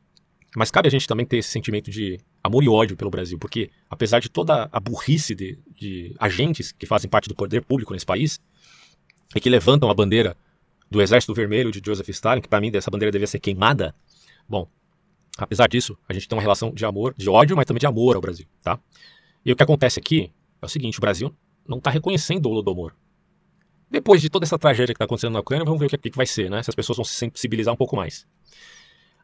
mas 0.55 0.70
cabe 0.70 0.89
a 0.89 0.91
gente 0.91 1.07
também 1.07 1.24
ter 1.24 1.39
esse 1.39 1.49
sentimento 1.49 1.91
de 1.91 2.20
amor 2.45 2.62
e 2.62 2.68
ódio 2.68 2.97
pelo 2.97 3.11
Brasil, 3.11 3.39
porque 3.39 3.70
apesar 3.89 4.20
de 4.20 4.28
toda 4.28 4.68
a 4.70 4.80
burrice 4.80 5.34
de, 5.34 5.59
de 5.74 6.14
agentes 6.18 6.72
que 6.72 6.87
fazem 6.87 7.09
parte 7.09 7.28
do 7.28 7.34
poder 7.34 7.64
público 7.64 7.93
nesse 7.93 8.05
país 8.05 8.41
e 9.34 9.41
que 9.41 9.49
levantam 9.49 9.91
a 9.91 9.95
bandeira 9.95 10.37
do 10.93 11.01
Exército 11.01 11.32
Vermelho 11.34 11.72
de 11.72 11.80
Joseph 11.84 12.09
Stalin, 12.11 12.40
que 12.40 12.49
para 12.49 12.61
mim 12.61 12.70
essa 12.74 12.90
bandeira 12.90 13.11
devia 13.11 13.26
ser 13.26 13.40
queimada, 13.40 13.95
bom, 14.47 14.68
apesar 15.38 15.66
disso, 15.66 15.97
a 16.07 16.12
gente 16.12 16.28
tem 16.28 16.36
uma 16.36 16.43
relação 16.43 16.70
de 16.70 16.84
amor, 16.84 17.14
de 17.16 17.28
ódio, 17.28 17.57
mas 17.57 17.64
também 17.64 17.80
de 17.80 17.86
amor 17.86 18.14
ao 18.14 18.20
Brasil, 18.20 18.47
tá? 18.62 18.78
E 19.45 19.51
o 19.51 19.57
que 19.57 19.62
acontece 19.62 19.99
aqui 19.99 20.30
é 20.61 20.66
o 20.66 20.68
seguinte: 20.68 20.99
o 20.99 21.01
Brasil 21.01 21.34
não 21.66 21.78
está 21.78 21.90
reconhecendo 21.90 22.47
o 22.47 22.51
Holodomor. 22.51 22.93
Depois 23.90 24.20
de 24.20 24.30
toda 24.30 24.45
essa 24.45 24.59
tragédia 24.59 24.95
que 24.95 24.97
está 24.97 25.05
acontecendo 25.05 25.32
na 25.32 25.40
Ucrânia, 25.40 25.64
vamos 25.64 25.80
ver 25.80 25.86
o 25.86 25.88
que, 25.88 26.11
que, 26.11 26.16
vai 26.16 26.26
ser, 26.26 26.51
né? 26.51 26.62
Se 26.62 26.70
as 26.70 26.74
pessoas 26.74 26.97
vão 26.97 27.05
se 27.05 27.14
sensibilizar 27.14 27.72
um 27.72 27.76
pouco 27.76 27.97
mais. 27.97 28.26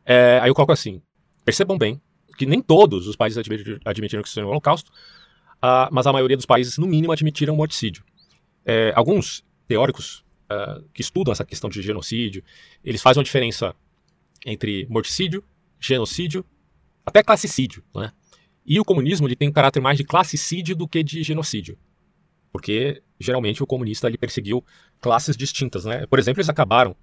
É, 0.04 0.40
aí 0.42 0.48
eu 0.48 0.54
coloco 0.54 0.72
assim: 0.72 1.02
percebam 1.44 1.76
bem 1.76 2.00
que 2.36 2.46
nem 2.46 2.62
todos 2.62 3.06
os 3.08 3.16
países 3.16 3.38
admitiram 3.84 4.22
que 4.22 4.28
isso 4.28 4.40
é 4.40 4.44
um 4.44 4.48
holocausto, 4.48 4.90
uh, 5.56 5.88
mas 5.90 6.06
a 6.06 6.12
maioria 6.12 6.36
dos 6.36 6.46
países, 6.46 6.78
no 6.78 6.86
mínimo, 6.86 7.12
admitiram 7.12 7.52
o 7.52 7.56
morticídio. 7.56 8.04
É, 8.64 8.92
alguns 8.94 9.44
teóricos 9.66 10.24
uh, 10.50 10.82
que 10.92 11.00
estudam 11.00 11.32
essa 11.32 11.44
questão 11.44 11.68
de 11.70 11.82
genocídio, 11.82 12.42
eles 12.84 13.02
fazem 13.02 13.20
uma 13.20 13.24
diferença 13.24 13.74
entre 14.44 14.86
morticídio, 14.88 15.44
genocídio, 15.78 16.44
até 17.04 17.22
classicídio, 17.22 17.82
né? 17.94 18.12
E 18.64 18.78
o 18.78 18.84
comunismo 18.84 19.26
ele 19.26 19.34
tem 19.34 19.48
um 19.48 19.52
caráter 19.52 19.80
mais 19.80 19.96
de 19.96 20.04
classicídio 20.04 20.76
do 20.76 20.86
que 20.86 21.02
de 21.02 21.22
genocídio. 21.22 21.78
Porque 22.52 23.02
geralmente 23.18 23.62
o 23.62 23.66
comunista 23.66 24.06
ele 24.06 24.18
perseguiu 24.18 24.64
classes 25.00 25.36
distintas, 25.36 25.84
né? 25.84 26.06
Por 26.06 26.18
exemplo, 26.18 26.40
eles 26.40 26.50
acabaram 26.50 26.94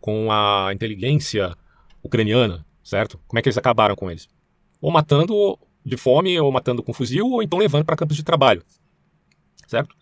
com 0.00 0.30
a 0.30 0.70
inteligência 0.72 1.56
ucraniana, 2.02 2.66
certo? 2.82 3.20
Como 3.26 3.38
é 3.38 3.42
que 3.42 3.48
eles 3.48 3.58
acabaram 3.58 3.94
com 3.94 4.10
eles? 4.10 4.28
Ou 4.80 4.90
matando 4.90 5.58
de 5.84 5.96
fome, 5.96 6.38
ou 6.40 6.50
matando 6.50 6.82
com 6.82 6.92
fuzil, 6.92 7.26
ou 7.26 7.42
então 7.42 7.58
levando 7.58 7.84
para 7.84 7.96
campos 7.96 8.16
de 8.16 8.24
trabalho, 8.24 8.62
certo? 9.68 9.94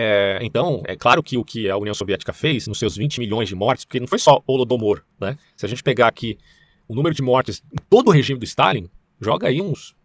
É, 0.00 0.38
então, 0.42 0.80
é 0.86 0.94
claro 0.94 1.20
que 1.24 1.36
o 1.36 1.44
que 1.44 1.68
a 1.68 1.76
União 1.76 1.92
Soviética 1.92 2.32
fez 2.32 2.68
nos 2.68 2.78
seus 2.78 2.94
20 2.96 3.18
milhões 3.18 3.48
de 3.48 3.56
mortes, 3.56 3.84
porque 3.84 3.98
não 3.98 4.06
foi 4.06 4.20
só 4.20 4.40
Holodomor, 4.46 5.02
né? 5.20 5.36
Se 5.56 5.66
a 5.66 5.68
gente 5.68 5.82
pegar 5.82 6.06
aqui 6.06 6.38
o 6.86 6.94
número 6.94 7.12
de 7.12 7.20
mortes 7.20 7.64
em 7.72 7.82
todo 7.90 8.06
o 8.06 8.12
regime 8.12 8.38
do 8.38 8.44
Stalin, 8.44 8.88
joga 9.20 9.48
aí 9.48 9.60
uns 9.60 9.96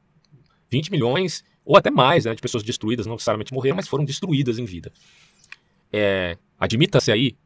20 0.72 0.90
milhões, 0.90 1.44
ou 1.64 1.78
até 1.78 1.92
mais, 1.92 2.26
né, 2.26 2.34
de 2.34 2.42
pessoas 2.42 2.64
destruídas, 2.64 3.06
não 3.06 3.14
necessariamente 3.14 3.54
morreram, 3.54 3.76
mas 3.76 3.88
foram 3.88 4.04
destruídas 4.04 4.58
em 4.58 4.66
vida. 4.66 4.92
É, 5.92 6.40
Admita-se 6.60 7.12
aí 7.12 7.38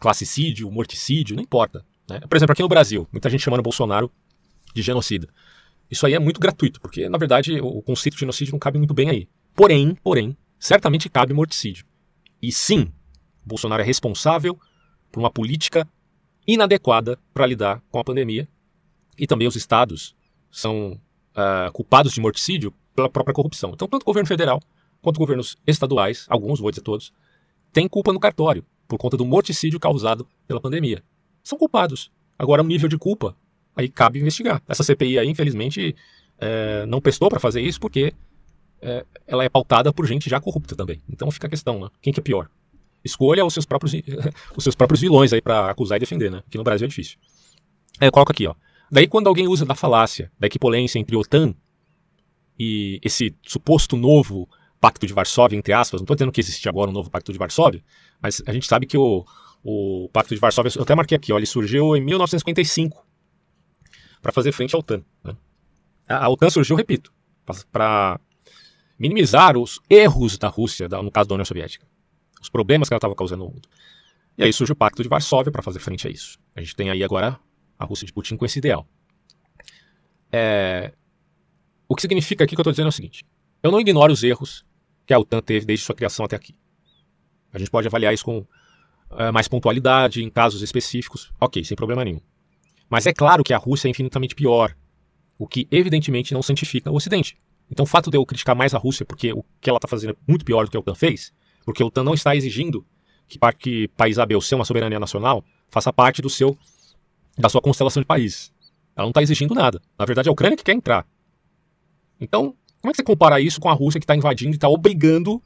classicídio, 0.00 0.70
morticídio, 0.70 1.36
não 1.36 1.42
importa. 1.42 1.84
Né? 2.08 2.18
Por 2.20 2.34
exemplo, 2.34 2.52
aqui 2.54 2.62
no 2.62 2.68
Brasil, 2.68 3.06
muita 3.12 3.28
gente 3.28 3.42
chamando 3.42 3.62
Bolsonaro 3.62 4.10
de 4.74 4.80
genocida. 4.80 5.28
Isso 5.90 6.06
aí 6.06 6.14
é 6.14 6.18
muito 6.18 6.40
gratuito, 6.40 6.80
porque, 6.80 7.10
na 7.10 7.18
verdade, 7.18 7.60
o 7.60 7.82
conceito 7.82 8.14
de 8.14 8.20
genocídio 8.20 8.52
não 8.52 8.58
cabe 8.58 8.78
muito 8.78 8.94
bem 8.94 9.10
aí. 9.10 9.28
Porém, 9.54 9.94
porém, 10.02 10.34
certamente 10.58 11.08
cabe 11.08 11.32
morticídio. 11.32 11.84
E 12.40 12.52
sim, 12.52 12.92
Bolsonaro 13.44 13.82
é 13.82 13.84
responsável 13.86 14.58
por 15.10 15.20
uma 15.20 15.30
política 15.30 15.88
inadequada 16.46 17.18
para 17.34 17.46
lidar 17.46 17.82
com 17.90 17.98
a 17.98 18.04
pandemia. 18.04 18.48
E 19.18 19.26
também 19.26 19.48
os 19.48 19.56
estados 19.56 20.14
são 20.50 21.00
uh, 21.36 21.72
culpados 21.72 22.12
de 22.12 22.20
morticídio 22.20 22.72
pela 22.94 23.08
própria 23.08 23.34
corrupção. 23.34 23.70
Então, 23.74 23.88
tanto 23.88 24.02
o 24.02 24.06
governo 24.06 24.26
federal 24.26 24.60
quanto 25.00 25.18
governos 25.18 25.56
estaduais, 25.66 26.26
alguns, 26.28 26.60
vou 26.60 26.70
dizer 26.70 26.82
todos, 26.82 27.12
têm 27.72 27.88
culpa 27.88 28.12
no 28.12 28.20
cartório 28.20 28.64
por 28.86 28.98
conta 28.98 29.16
do 29.16 29.24
morticídio 29.24 29.78
causado 29.78 30.26
pela 30.46 30.60
pandemia. 30.60 31.02
São 31.42 31.58
culpados. 31.58 32.10
Agora, 32.38 32.62
o 32.62 32.66
nível 32.66 32.88
de 32.88 32.96
culpa, 32.96 33.36
aí 33.76 33.88
cabe 33.88 34.18
investigar. 34.18 34.62
Essa 34.66 34.82
CPI 34.82 35.18
aí, 35.18 35.28
infelizmente, 35.28 35.94
é, 36.38 36.86
não 36.86 37.00
prestou 37.00 37.28
para 37.28 37.40
fazer 37.40 37.60
isso 37.60 37.80
porque 37.80 38.14
é, 38.80 39.04
ela 39.26 39.44
é 39.44 39.48
pautada 39.48 39.92
por 39.92 40.06
gente 40.06 40.28
já 40.28 40.40
corrupta 40.40 40.76
também. 40.76 41.00
Então 41.08 41.30
fica 41.30 41.46
a 41.46 41.50
questão, 41.50 41.80
né? 41.80 41.88
Quem 42.00 42.12
que 42.12 42.20
é 42.20 42.22
pior? 42.22 42.48
Escolha 43.04 43.44
os 43.44 43.52
seus 43.52 43.66
próprios, 43.66 43.92
os 44.56 44.64
seus 44.64 44.74
próprios 44.74 45.00
vilões 45.00 45.32
aí 45.32 45.40
para 45.40 45.70
acusar 45.70 45.96
e 45.96 46.00
defender, 46.00 46.30
né? 46.30 46.42
Aqui 46.46 46.58
no 46.58 46.64
Brasil 46.64 46.84
é 46.84 46.88
difícil. 46.88 47.18
É, 48.00 48.10
coloca 48.10 48.32
aqui, 48.32 48.46
ó. 48.46 48.54
Daí, 48.90 49.06
quando 49.06 49.26
alguém 49.26 49.46
usa 49.46 49.66
da 49.66 49.74
falácia 49.74 50.30
da 50.38 50.46
equipolência 50.46 50.98
entre 50.98 51.16
OTAN 51.16 51.54
e 52.58 53.00
esse 53.04 53.34
suposto 53.42 53.96
novo 53.96 54.48
Pacto 54.80 55.06
de 55.06 55.12
Varsóvia, 55.12 55.56
entre 55.56 55.72
aspas, 55.72 56.00
não 56.00 56.04
estou 56.04 56.16
dizendo 56.16 56.32
que 56.32 56.40
existe 56.40 56.68
agora 56.68 56.90
um 56.90 56.92
novo 56.92 57.10
Pacto 57.10 57.32
de 57.32 57.38
Varsóvia, 57.38 57.82
mas 58.20 58.42
a 58.46 58.52
gente 58.52 58.66
sabe 58.66 58.86
que 58.86 58.96
o, 58.96 59.24
o 59.62 60.08
Pacto 60.12 60.34
de 60.34 60.40
Varsóvia, 60.40 60.72
eu 60.74 60.82
até 60.82 60.94
marquei 60.94 61.16
aqui, 61.16 61.32
ó, 61.32 61.36
ele 61.36 61.46
surgiu 61.46 61.96
em 61.96 62.00
1955 62.00 63.06
para 64.22 64.32
fazer 64.32 64.52
frente 64.52 64.74
à 64.74 64.78
OTAN. 64.78 65.02
Né? 65.22 65.36
A, 66.08 66.28
OTAN 66.28 66.50
surgiu, 66.50 66.76
repito, 66.76 67.12
para 67.70 68.20
minimizar 68.98 69.56
os 69.56 69.80
erros 69.88 70.36
da 70.36 70.48
Rússia, 70.48 70.88
no 70.88 71.10
caso 71.10 71.28
da 71.28 71.34
União 71.34 71.44
Soviética, 71.44 71.86
os 72.40 72.48
problemas 72.48 72.88
que 72.88 72.94
ela 72.94 72.98
estava 72.98 73.14
causando 73.14 73.44
no 73.44 73.50
mundo. 73.50 73.68
E 74.36 74.44
aí 74.44 74.52
surge 74.52 74.72
o 74.72 74.76
Pacto 74.76 75.02
de 75.02 75.08
Varsóvia 75.08 75.52
para 75.52 75.62
fazer 75.62 75.80
frente 75.80 76.06
a 76.06 76.10
isso. 76.10 76.38
A 76.54 76.60
gente 76.60 76.74
tem 76.74 76.90
aí 76.90 77.02
agora 77.02 77.38
a 77.78 77.84
Rússia 77.84 78.06
de 78.06 78.12
Putin 78.12 78.36
com 78.36 78.44
esse 78.44 78.58
ideal. 78.58 78.86
É... 80.32 80.92
O 81.88 81.94
que 81.94 82.02
significa 82.02 82.44
aqui 82.44 82.54
que 82.54 82.60
eu 82.60 82.62
estou 82.62 82.72
dizendo 82.72 82.86
é 82.86 82.88
o 82.90 82.92
seguinte: 82.92 83.24
eu 83.62 83.70
não 83.70 83.80
ignoro 83.80 84.12
os 84.12 84.22
erros 84.22 84.64
que 85.06 85.14
a 85.14 85.18
OTAN 85.18 85.40
teve 85.40 85.66
desde 85.66 85.84
sua 85.84 85.94
criação 85.94 86.24
até 86.24 86.36
aqui. 86.36 86.54
A 87.52 87.58
gente 87.58 87.70
pode 87.70 87.88
avaliar 87.88 88.12
isso 88.12 88.24
com 88.24 88.46
é, 89.12 89.30
mais 89.32 89.48
pontualidade, 89.48 90.22
em 90.22 90.30
casos 90.30 90.60
específicos, 90.60 91.32
ok, 91.40 91.64
sem 91.64 91.76
problema 91.76 92.04
nenhum. 92.04 92.20
Mas 92.90 93.06
é 93.06 93.12
claro 93.12 93.42
que 93.42 93.54
a 93.54 93.58
Rússia 93.58 93.88
é 93.88 93.90
infinitamente 93.90 94.34
pior, 94.34 94.76
o 95.38 95.46
que 95.46 95.66
evidentemente 95.70 96.34
não 96.34 96.42
santifica 96.42 96.90
o 96.90 96.94
Ocidente. 96.94 97.36
Então 97.70 97.84
o 97.84 97.86
fato 97.86 98.10
de 98.10 98.16
eu 98.16 98.24
criticar 98.24 98.56
mais 98.56 98.74
a 98.74 98.78
Rússia 98.78 99.04
porque 99.04 99.32
o 99.32 99.44
que 99.60 99.68
ela 99.68 99.78
está 99.78 99.88
fazendo 99.88 100.10
é 100.12 100.16
muito 100.26 100.44
pior 100.44 100.64
do 100.64 100.70
que 100.70 100.76
a 100.76 100.80
OTAN 100.80 100.94
fez, 100.94 101.32
porque 101.64 101.82
a 101.82 101.86
OTAN 101.86 102.04
não 102.04 102.14
está 102.14 102.34
exigindo 102.34 102.84
que, 103.26 103.38
que 103.58 103.88
país 103.88 104.18
A, 104.18 104.26
B 104.26 104.34
ou 104.34 104.40
C, 104.40 104.54
uma 104.54 104.64
soberania 104.64 104.98
nacional, 104.98 105.44
faça 105.68 105.92
parte 105.92 106.22
do 106.22 106.30
seu 106.30 106.56
da 107.36 107.48
sua 107.48 107.60
constelação 107.60 108.02
de 108.02 108.06
países. 108.06 108.52
Ela 108.96 109.04
não 109.04 109.10
está 109.10 109.22
exigindo 109.22 109.54
nada. 109.54 109.80
Na 109.96 110.04
verdade, 110.04 110.28
é 110.28 110.30
a 110.30 110.32
Ucrânia 110.32 110.56
que 110.56 110.64
quer 110.64 110.72
entrar. 110.72 111.06
Então, 112.20 112.56
como 112.80 112.90
é 112.90 112.92
que 112.92 112.96
você 112.96 113.04
compara 113.04 113.40
isso 113.40 113.60
com 113.60 113.68
a 113.68 113.72
Rússia 113.72 114.00
que 114.00 114.04
está 114.04 114.16
invadindo 114.16 114.52
e 114.52 114.56
está 114.56 114.68
obrigando 114.68 115.40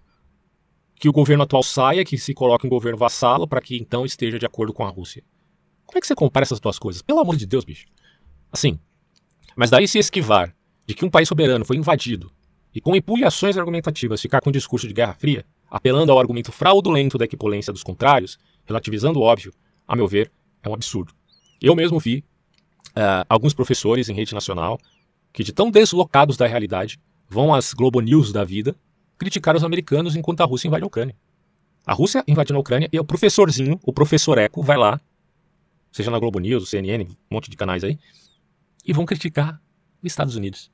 que 0.95 1.09
o 1.09 1.13
governo 1.13 1.43
atual 1.43 1.63
saia, 1.63 2.05
que 2.05 2.17
se 2.17 2.33
coloque 2.33 2.67
um 2.67 2.71
governo 2.71 2.97
vassalo 2.97 3.47
para 3.47 3.61
que 3.61 3.77
então 3.77 4.07
esteja 4.07 4.39
de 4.39 4.47
acordo 4.47 4.73
com 4.73 4.85
a 4.85 4.89
Rússia? 4.89 5.23
Como 5.85 5.99
é 5.99 6.01
que 6.01 6.07
você 6.07 6.15
compara 6.15 6.45
essas 6.45 6.61
duas 6.61 6.79
coisas? 6.79 7.03
Pelo 7.03 7.21
amor 7.21 7.37
de 7.37 7.45
Deus, 7.45 7.65
bicho. 7.65 7.87
Assim. 8.51 8.79
Mas 9.55 9.69
daí 9.69 9.87
se 9.87 9.99
esquivar 9.99 10.55
de 10.93 10.97
que 10.97 11.05
um 11.07 11.11
país 11.11 11.27
soberano 11.27 11.65
foi 11.65 11.77
invadido 11.77 12.31
e 12.75 12.81
com 12.81 12.95
empulhações 12.95 13.57
argumentativas 13.57 14.21
ficar 14.21 14.41
com 14.41 14.51
um 14.51 14.53
discurso 14.53 14.87
de 14.87 14.93
guerra 14.93 15.15
fria, 15.15 15.45
apelando 15.71 16.13
ao 16.13 16.19
argumento 16.19 16.53
fraudulento 16.53 17.17
da 17.17 17.25
equipolência 17.25 17.73
dos 17.73 17.83
contrários, 17.83 18.39
relativizando 18.67 19.19
o 19.19 19.23
óbvio, 19.23 19.55
a 19.89 19.97
meu 19.97 20.07
ver, 20.07 20.31
é 20.63 20.69
um 20.69 20.75
absurdo. 20.75 21.15
Eu 21.61 21.75
mesmo 21.75 21.99
vi 21.99 22.25
uh, 22.91 23.25
alguns 23.27 23.55
professores 23.55 24.11
em 24.11 24.15
rede 24.15 24.35
nacional 24.35 24.79
que, 25.33 25.43
de 25.43 25.53
tão 25.53 25.71
deslocados 25.71 26.37
da 26.37 26.47
realidade, 26.47 27.01
vão 27.27 27.55
às 27.55 27.73
Globo 27.73 28.01
News 28.01 28.33
da 28.33 28.45
vida 28.45 28.77
criticar 29.17 29.57
os 29.57 29.65
americanos 29.65 30.15
enquanto 30.15 30.43
a 30.43 30.45
Rússia 30.45 30.69
invade 30.69 30.85
a 30.85 30.87
Ucrânia. 30.87 31.17
A 31.87 31.95
Rússia 31.95 32.23
invadindo 32.29 32.59
a 32.59 32.61
Ucrânia 32.61 32.89
e 32.93 33.01
o 33.01 33.05
professorzinho, 33.05 33.81
o 33.83 33.93
professor 33.93 34.37
Eco, 34.37 34.63
vai 34.63 34.77
lá, 34.77 35.01
seja 35.91 36.11
na 36.11 36.19
Globo 36.19 36.39
News, 36.39 36.69
CNN, 36.69 37.05
um 37.05 37.17
monte 37.31 37.51
de 37.51 37.57
canais 37.57 37.83
aí, 37.83 37.99
e 38.85 38.93
vão 38.93 39.07
criticar 39.07 39.61
os 40.03 40.11
Estados 40.11 40.37
Unidos. 40.37 40.72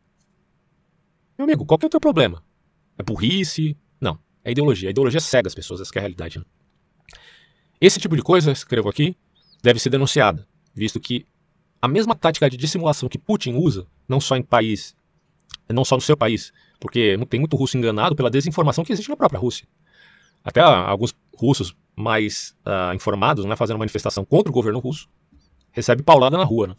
Meu 1.39 1.45
amigo, 1.45 1.65
qual 1.65 1.79
que 1.79 1.87
é 1.87 1.89
o 1.89 1.91
teu 1.91 2.01
problema? 2.01 2.43
É 2.99 3.03
burrice? 3.03 3.77
Não, 4.01 4.19
é 4.45 4.51
ideologia. 4.51 4.89
A 4.89 4.91
ideologia 4.91 5.21
cega 5.21 5.47
as 5.47 5.55
pessoas, 5.55 5.81
essa 5.81 5.93
é 5.95 5.99
a 5.99 6.03
realidade. 6.03 6.39
Né? 6.39 6.45
Esse 7.81 8.01
tipo 8.01 8.17
de 8.17 8.23
coisa, 8.23 8.51
escrevo 8.51 8.89
aqui, 8.89 9.17
deve 9.63 9.79
ser 9.79 9.91
denunciada 9.91 10.47
visto 10.79 11.01
que 11.01 11.27
a 11.83 11.89
mesma 11.89 12.15
tática 12.15 12.49
de 12.49 12.57
dissimulação 12.57 13.09
que 13.09 13.19
Putin 13.19 13.55
usa, 13.55 13.87
não 14.09 14.21
só 14.21 14.37
em 14.37 14.43
país, 14.43 14.97
não 15.69 15.85
só 15.85 15.97
no 15.97 16.01
seu 16.01 16.17
país, 16.17 16.53
porque 16.81 17.19
tem 17.29 17.41
muito 17.41 17.57
russo 17.57 17.77
enganado 17.77 18.15
pela 18.15 18.31
desinformação 18.31 18.85
que 18.85 18.93
existe 18.93 19.09
na 19.09 19.17
própria 19.17 19.39
Rússia. 19.39 19.67
Até 20.45 20.61
alguns 20.61 21.15
russos 21.37 21.77
mais 21.95 22.57
uh, 22.65 22.95
informados, 22.95 23.45
né, 23.45 23.57
fazendo 23.57 23.79
manifestação 23.79 24.25
contra 24.25 24.51
o 24.51 24.53
governo 24.55 24.79
russo, 24.79 25.09
recebe 25.73 26.03
paulada 26.03 26.39
na 26.39 26.45
rua. 26.45 26.69
Né? 26.69 26.77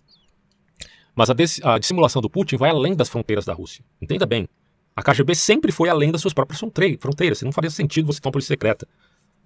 Mas 1.16 1.30
a, 1.30 1.34
a, 1.74 1.80
dissimulação 1.80 2.22
do 2.22 2.30
Putin 2.30 2.57
vai 2.57 2.70
além 2.70 2.95
das 2.95 3.10
fronteiras 3.10 3.45
da 3.45 3.53
Rússia. 3.53 3.84
Entenda 4.01 4.26
bem. 4.26 4.47
A 4.95 5.01
KGB 5.01 5.36
sempre 5.36 5.72
foi 5.72 5.89
além 5.89 6.12
das 6.12 6.22
suas 6.22 6.34
próprias 6.34 6.60
fronteiras. 6.60 7.41
Não 7.41 7.51
faria 7.51 7.70
sentido 7.70 8.07
você 8.07 8.20
ter 8.20 8.28
uma 8.28 8.32
polícia 8.32 8.53
secreta. 8.53 8.88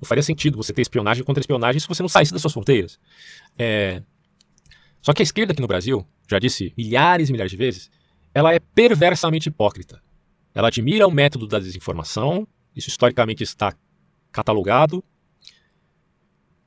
Não 0.02 0.08
faria 0.08 0.24
sentido 0.24 0.58
você 0.58 0.74
ter 0.74 0.82
espionagem 0.82 1.24
contra 1.24 1.42
espionagem 1.42 1.80
se 1.80 1.88
você 1.88 2.02
não 2.02 2.10
saísse 2.10 2.32
das 2.32 2.42
suas 2.42 2.54
fronteiras. 2.54 3.00
É, 3.58 4.02
só 5.02 5.14
que 5.14 5.22
a 5.22 5.24
esquerda 5.24 5.52
aqui 5.52 5.62
no 5.62 5.68
Brasil, 5.68 6.08
já 6.30 6.40
disse 6.40 6.74
milhares 6.78 7.30
e 7.30 7.32
milhares 7.32 7.52
de 7.52 7.58
vezes, 7.58 7.92
ela 8.34 8.54
é 8.54 8.60
perversamente 8.60 9.50
hipócrita. 9.50 10.02
Ela 10.56 10.70
admira 10.70 11.06
o 11.06 11.12
método 11.12 11.46
da 11.46 11.60
desinformação, 11.60 12.48
isso 12.76 12.90
historicamente 12.90 13.44
está 13.44 13.74
catalogado. 14.32 15.04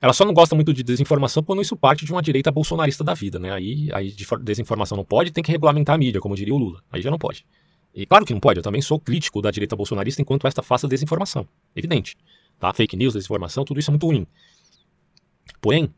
Ela 0.00 0.12
só 0.12 0.24
não 0.24 0.34
gosta 0.34 0.54
muito 0.54 0.72
de 0.72 0.82
desinformação 0.82 1.42
quando 1.42 1.62
isso 1.62 1.76
parte 1.76 2.04
de 2.04 2.12
uma 2.12 2.20
direita 2.20 2.50
bolsonarista 2.50 3.02
da 3.02 3.14
vida, 3.14 3.38
né? 3.38 3.52
Aí, 3.52 3.88
aí 3.92 4.14
desinformação 4.42 4.96
não 4.96 5.04
pode, 5.04 5.30
tem 5.30 5.42
que 5.42 5.50
regulamentar 5.50 5.94
a 5.94 5.98
mídia, 5.98 6.20
como 6.20 6.36
diria 6.36 6.54
o 6.54 6.58
Lula. 6.58 6.82
Aí 6.92 7.00
já 7.00 7.10
não 7.10 7.18
pode. 7.18 7.46
E 7.94 8.04
claro 8.04 8.26
que 8.26 8.34
não 8.34 8.40
pode, 8.40 8.58
eu 8.58 8.62
também 8.62 8.82
sou 8.82 9.00
crítico 9.00 9.40
da 9.40 9.50
direita 9.50 9.74
bolsonarista 9.74 10.20
enquanto 10.20 10.46
esta 10.46 10.62
faça 10.62 10.86
desinformação. 10.86 11.48
Evidente. 11.74 12.14
Tá? 12.58 12.72
Fake 12.72 12.96
news, 12.96 13.14
desinformação, 13.14 13.64
tudo 13.64 13.80
isso 13.80 13.90
é 13.90 13.92
muito 13.92 14.06
ruim. 14.06 14.26
Porém, 15.62 15.88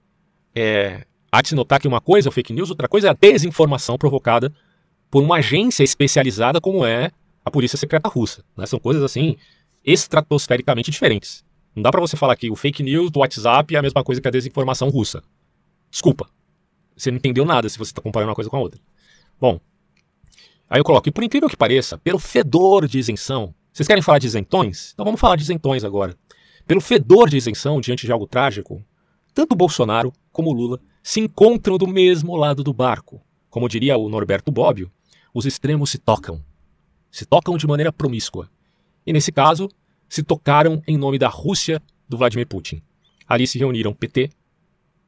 é, 0.54 1.04
Há 1.30 1.42
de 1.42 1.50
se 1.50 1.54
notar 1.54 1.78
que 1.78 1.86
uma 1.86 2.00
coisa 2.00 2.28
é 2.28 2.30
o 2.30 2.32
fake 2.32 2.52
news, 2.52 2.70
outra 2.70 2.88
coisa 2.88 3.08
é 3.08 3.10
a 3.10 3.14
desinformação 3.14 3.98
provocada 3.98 4.52
por 5.10 5.22
uma 5.22 5.36
agência 5.36 5.82
especializada 5.82 6.60
como 6.60 6.84
é 6.84 7.10
a 7.44 7.50
Polícia 7.50 7.76
Secreta 7.76 8.08
Russa. 8.08 8.42
Né? 8.56 8.64
São 8.66 8.78
coisas 8.78 9.02
assim 9.02 9.36
estratosfericamente 9.84 10.90
diferentes. 10.90 11.44
Não 11.78 11.82
dá 11.84 11.92
para 11.92 12.00
você 12.00 12.16
falar 12.16 12.34
que 12.34 12.50
o 12.50 12.56
fake 12.56 12.82
news 12.82 13.08
do 13.08 13.20
WhatsApp 13.20 13.72
é 13.72 13.78
a 13.78 13.82
mesma 13.82 14.02
coisa 14.02 14.20
que 14.20 14.26
a 14.26 14.32
desinformação 14.32 14.88
russa. 14.88 15.22
Desculpa. 15.88 16.28
Você 16.96 17.08
não 17.08 17.18
entendeu 17.18 17.44
nada 17.44 17.68
se 17.68 17.78
você 17.78 17.90
está 17.90 18.02
comparando 18.02 18.30
uma 18.30 18.34
coisa 18.34 18.50
com 18.50 18.56
a 18.56 18.60
outra. 18.60 18.80
Bom, 19.40 19.60
aí 20.68 20.80
eu 20.80 20.84
coloco, 20.84 21.08
e 21.08 21.12
por 21.12 21.22
incrível 21.22 21.48
que 21.48 21.56
pareça, 21.56 21.96
pelo 21.96 22.18
fedor 22.18 22.88
de 22.88 22.98
isenção, 22.98 23.54
vocês 23.72 23.86
querem 23.86 24.02
falar 24.02 24.18
de 24.18 24.26
isentões? 24.26 24.90
Então 24.92 25.04
vamos 25.04 25.20
falar 25.20 25.36
de 25.36 25.42
isentões 25.42 25.84
agora. 25.84 26.16
pelo 26.66 26.80
fedor 26.80 27.30
de 27.30 27.36
isenção 27.36 27.80
diante 27.80 28.06
de 28.06 28.10
algo 28.10 28.26
trágico, 28.26 28.84
tanto 29.32 29.54
Bolsonaro 29.54 30.12
como 30.32 30.52
Lula 30.52 30.80
se 31.00 31.20
encontram 31.20 31.78
do 31.78 31.86
mesmo 31.86 32.34
lado 32.34 32.64
do 32.64 32.72
barco. 32.72 33.22
Como 33.48 33.68
diria 33.68 33.96
o 33.96 34.08
Norberto 34.08 34.50
Bobbio, 34.50 34.90
os 35.32 35.46
extremos 35.46 35.90
se 35.90 35.98
tocam. 35.98 36.44
Se 37.08 37.24
tocam 37.24 37.56
de 37.56 37.68
maneira 37.68 37.92
promíscua. 37.92 38.50
E 39.06 39.12
nesse 39.12 39.30
caso, 39.30 39.70
se 40.08 40.22
tocaram 40.22 40.82
em 40.86 40.96
nome 40.96 41.18
da 41.18 41.28
Rússia 41.28 41.82
do 42.08 42.16
Vladimir 42.16 42.46
Putin. 42.46 42.82
Ali 43.26 43.46
se 43.46 43.58
reuniram 43.58 43.92
PT, 43.92 44.30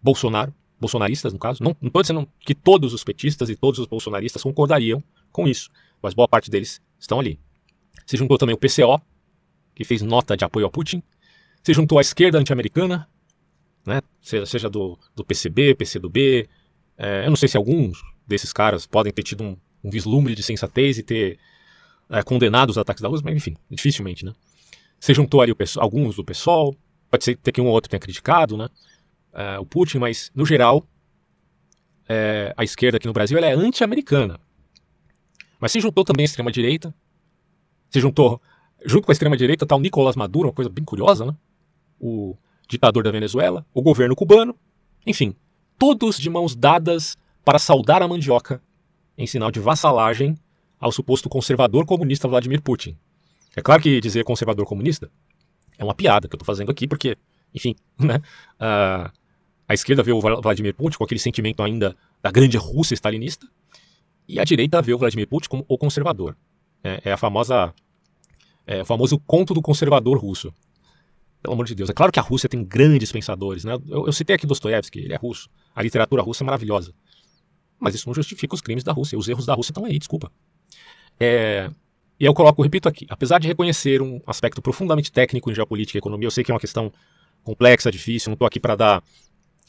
Bolsonaro, 0.02 0.54
bolsonaristas 0.78 1.32
no 1.32 1.38
caso. 1.38 1.62
Não 1.62 1.76
estou 1.82 2.02
dizendo 2.02 2.28
que 2.40 2.54
todos 2.54 2.92
os 2.92 3.04
petistas 3.04 3.48
e 3.48 3.56
todos 3.56 3.78
os 3.78 3.86
bolsonaristas 3.86 4.42
concordariam 4.42 5.02
com 5.32 5.46
isso, 5.46 5.70
mas 6.02 6.14
boa 6.14 6.28
parte 6.28 6.50
deles 6.50 6.80
estão 6.98 7.20
ali. 7.20 7.38
Se 8.06 8.16
juntou 8.16 8.36
também 8.36 8.54
o 8.54 8.58
PCO, 8.58 9.00
que 9.74 9.84
fez 9.84 10.02
nota 10.02 10.36
de 10.36 10.44
apoio 10.44 10.66
ao 10.66 10.70
Putin. 10.70 11.02
Se 11.62 11.72
juntou 11.72 11.98
a 11.98 12.00
esquerda 12.00 12.38
anti-americana, 12.38 13.08
né? 13.86 14.00
seja, 14.20 14.46
seja 14.46 14.70
do, 14.70 14.98
do 15.14 15.24
PCB, 15.24 15.74
PCdoB. 15.74 16.48
É, 16.98 17.24
eu 17.24 17.30
não 17.30 17.36
sei 17.36 17.48
se 17.48 17.56
alguns 17.56 18.02
desses 18.26 18.52
caras 18.52 18.86
podem 18.86 19.12
ter 19.12 19.22
tido 19.22 19.44
um, 19.44 19.56
um 19.82 19.90
vislumbre 19.90 20.34
de 20.34 20.42
sensatez 20.42 20.98
e 20.98 21.02
ter 21.02 21.38
é, 22.08 22.22
condenado 22.22 22.70
os 22.70 22.78
ataques 22.78 23.02
da 23.02 23.08
Rússia, 23.08 23.24
mas 23.24 23.36
enfim, 23.36 23.56
dificilmente, 23.70 24.24
né? 24.24 24.34
Se 25.00 25.14
juntou 25.14 25.40
ali 25.40 25.50
o, 25.50 25.56
alguns 25.78 26.16
do 26.16 26.24
PSOL, 26.24 26.76
pode 27.10 27.24
ser 27.24 27.36
que 27.36 27.60
um 27.60 27.66
ou 27.66 27.72
outro 27.72 27.90
tenha 27.90 27.98
criticado, 27.98 28.56
né? 28.56 28.68
É, 29.32 29.58
o 29.58 29.64
Putin, 29.64 29.98
mas 29.98 30.30
no 30.34 30.44
geral, 30.44 30.84
é, 32.08 32.52
a 32.56 32.62
esquerda 32.62 32.98
aqui 32.98 33.06
no 33.06 33.12
Brasil 33.12 33.38
é 33.38 33.52
anti-americana. 33.52 34.38
Mas 35.58 35.72
se 35.72 35.80
juntou 35.80 36.04
também 36.04 36.24
a 36.24 36.26
extrema-direita, 36.26 36.94
se 37.88 37.98
juntou, 37.98 38.40
junto 38.84 39.06
com 39.06 39.10
a 39.10 39.14
extrema-direita, 39.14 39.66
tá 39.66 39.74
o 39.74 39.80
Nicolás 39.80 40.16
Maduro, 40.16 40.48
uma 40.48 40.54
coisa 40.54 40.70
bem 40.70 40.84
curiosa, 40.84 41.24
né? 41.24 41.34
O 41.98 42.36
ditador 42.68 43.02
da 43.02 43.10
Venezuela, 43.10 43.66
o 43.74 43.82
governo 43.82 44.14
cubano, 44.14 44.54
enfim, 45.06 45.34
todos 45.78 46.18
de 46.18 46.28
mãos 46.28 46.54
dadas 46.54 47.16
para 47.44 47.58
saudar 47.58 48.02
a 48.02 48.08
mandioca 48.08 48.62
em 49.16 49.26
sinal 49.26 49.50
de 49.50 49.60
vassalagem 49.60 50.36
ao 50.78 50.92
suposto 50.92 51.28
conservador 51.28 51.84
comunista 51.84 52.28
Vladimir 52.28 52.62
Putin. 52.62 52.96
É 53.56 53.62
claro 53.62 53.82
que 53.82 54.00
dizer 54.00 54.24
conservador 54.24 54.66
comunista 54.66 55.10
é 55.78 55.84
uma 55.84 55.94
piada 55.94 56.28
que 56.28 56.34
eu 56.34 56.36
estou 56.36 56.46
fazendo 56.46 56.70
aqui, 56.70 56.86
porque, 56.86 57.16
enfim, 57.54 57.74
né, 57.98 58.16
uh, 58.60 59.10
a 59.68 59.74
esquerda 59.74 60.02
vê 60.02 60.12
o 60.12 60.20
Vladimir 60.20 60.74
Putin 60.74 60.98
com 60.98 61.04
aquele 61.04 61.20
sentimento 61.20 61.62
ainda 61.62 61.96
da 62.22 62.30
grande 62.30 62.56
Rússia 62.56 62.94
stalinista, 62.94 63.46
e 64.28 64.38
a 64.38 64.44
direita 64.44 64.80
vê 64.80 64.94
o 64.94 64.98
Vladimir 64.98 65.26
Putin 65.26 65.48
como 65.48 65.64
o 65.66 65.76
conservador. 65.76 66.36
É, 66.84 67.00
é 67.06 67.12
a 67.12 67.16
famosa, 67.16 67.74
é, 68.66 68.82
o 68.82 68.84
famoso 68.84 69.18
conto 69.18 69.52
do 69.52 69.60
conservador 69.60 70.18
russo. 70.18 70.54
Pelo 71.42 71.54
amor 71.54 71.66
de 71.66 71.74
Deus. 71.74 71.88
É 71.90 71.92
claro 71.92 72.12
que 72.12 72.20
a 72.20 72.22
Rússia 72.22 72.48
tem 72.48 72.62
grandes 72.62 73.10
pensadores. 73.10 73.64
Né? 73.64 73.72
Eu, 73.88 74.06
eu 74.06 74.12
citei 74.12 74.36
aqui 74.36 74.46
Dostoiévski, 74.46 75.00
ele 75.00 75.14
é 75.14 75.16
russo. 75.16 75.48
A 75.74 75.82
literatura 75.82 76.22
russa 76.22 76.44
é 76.44 76.46
maravilhosa. 76.46 76.94
Mas 77.78 77.94
isso 77.94 78.06
não 78.06 78.14
justifica 78.14 78.54
os 78.54 78.60
crimes 78.60 78.84
da 78.84 78.92
Rússia. 78.92 79.18
Os 79.18 79.26
erros 79.26 79.46
da 79.46 79.54
Rússia 79.54 79.72
estão 79.72 79.84
aí, 79.84 79.98
desculpa. 79.98 80.30
É, 81.18 81.70
e 82.20 82.26
eu 82.26 82.34
coloco, 82.34 82.62
repito 82.62 82.86
aqui, 82.86 83.06
apesar 83.08 83.38
de 83.38 83.48
reconhecer 83.48 84.02
um 84.02 84.20
aspecto 84.26 84.60
profundamente 84.60 85.10
técnico 85.10 85.50
em 85.50 85.54
geopolítica 85.54 85.96
e 85.96 86.00
economia, 86.00 86.26
eu 86.26 86.30
sei 86.30 86.44
que 86.44 86.50
é 86.50 86.54
uma 86.54 86.60
questão 86.60 86.92
complexa, 87.42 87.90
difícil, 87.90 88.28
não 88.28 88.34
estou 88.34 88.46
aqui 88.46 88.60
para 88.60 88.76
dar 88.76 89.02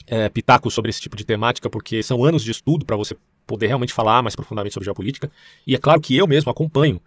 é, 0.06 0.28
pitacos 0.28 0.74
sobre 0.74 0.90
esse 0.90 1.00
tipo 1.00 1.16
de 1.16 1.24
temática, 1.24 1.70
porque 1.70 2.02
são 2.02 2.22
anos 2.22 2.44
de 2.44 2.50
estudo 2.50 2.84
para 2.84 2.94
você 2.94 3.16
poder 3.46 3.68
realmente 3.68 3.94
falar 3.94 4.22
mais 4.22 4.36
profundamente 4.36 4.74
sobre 4.74 4.84
geopolítica. 4.84 5.32
E 5.66 5.74
é 5.74 5.78
claro 5.78 5.98
que 5.98 6.14
eu 6.14 6.26
mesmo 6.26 6.50
acompanho 6.50 7.00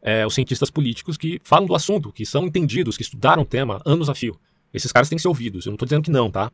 é, 0.00 0.24
os 0.24 0.34
cientistas 0.34 0.70
políticos 0.70 1.16
que 1.16 1.40
falam 1.42 1.66
do 1.66 1.74
assunto, 1.74 2.12
que 2.12 2.24
são 2.24 2.46
entendidos, 2.46 2.96
que 2.96 3.02
estudaram 3.02 3.42
o 3.42 3.46
tema 3.46 3.82
anos 3.84 4.08
a 4.08 4.14
fio. 4.14 4.38
Esses 4.72 4.92
caras 4.92 5.08
têm 5.08 5.16
que 5.16 5.22
ser 5.22 5.28
ouvidos, 5.28 5.66
eu 5.66 5.70
não 5.70 5.74
estou 5.74 5.86
dizendo 5.86 6.04
que 6.04 6.12
não, 6.12 6.30
tá? 6.30 6.50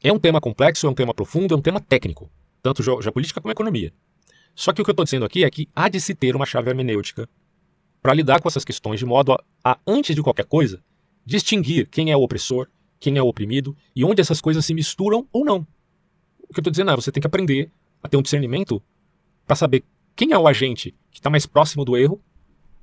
É 0.00 0.12
um 0.12 0.20
tema 0.20 0.40
complexo, 0.40 0.86
é 0.86 0.90
um 0.90 0.94
tema 0.94 1.12
profundo, 1.12 1.52
é 1.52 1.56
um 1.56 1.60
tema 1.60 1.80
técnico, 1.80 2.30
tanto 2.62 2.80
geopolítica 2.80 3.40
como 3.40 3.50
economia. 3.50 3.92
Só 4.54 4.72
que 4.72 4.80
o 4.80 4.84
que 4.84 4.90
eu 4.90 4.92
estou 4.92 5.04
dizendo 5.04 5.24
aqui 5.24 5.44
é 5.44 5.50
que 5.50 5.68
há 5.74 5.88
de 5.88 6.00
se 6.00 6.14
ter 6.14 6.36
uma 6.36 6.46
chave 6.46 6.70
hermenêutica 6.70 7.28
para 8.08 8.14
lidar 8.14 8.40
com 8.40 8.48
essas 8.48 8.64
questões 8.64 8.98
de 8.98 9.04
modo 9.04 9.34
a, 9.34 9.44
a, 9.62 9.78
antes 9.86 10.16
de 10.16 10.22
qualquer 10.22 10.46
coisa, 10.46 10.82
distinguir 11.26 11.86
quem 11.90 12.10
é 12.10 12.16
o 12.16 12.22
opressor, 12.22 12.66
quem 12.98 13.18
é 13.18 13.22
o 13.22 13.28
oprimido 13.28 13.76
e 13.94 14.02
onde 14.02 14.18
essas 14.18 14.40
coisas 14.40 14.64
se 14.64 14.72
misturam 14.72 15.28
ou 15.30 15.44
não. 15.44 15.58
O 16.48 16.54
que 16.54 16.58
eu 16.58 16.62
estou 16.62 16.70
dizendo 16.70 16.90
é, 16.90 16.96
você 16.96 17.12
tem 17.12 17.20
que 17.20 17.26
aprender 17.26 17.70
a 18.02 18.08
ter 18.08 18.16
um 18.16 18.22
discernimento 18.22 18.82
para 19.46 19.56
saber 19.56 19.84
quem 20.16 20.32
é 20.32 20.38
o 20.38 20.48
agente 20.48 20.94
que 21.10 21.18
está 21.18 21.28
mais 21.28 21.44
próximo 21.44 21.84
do 21.84 21.98
erro 21.98 22.18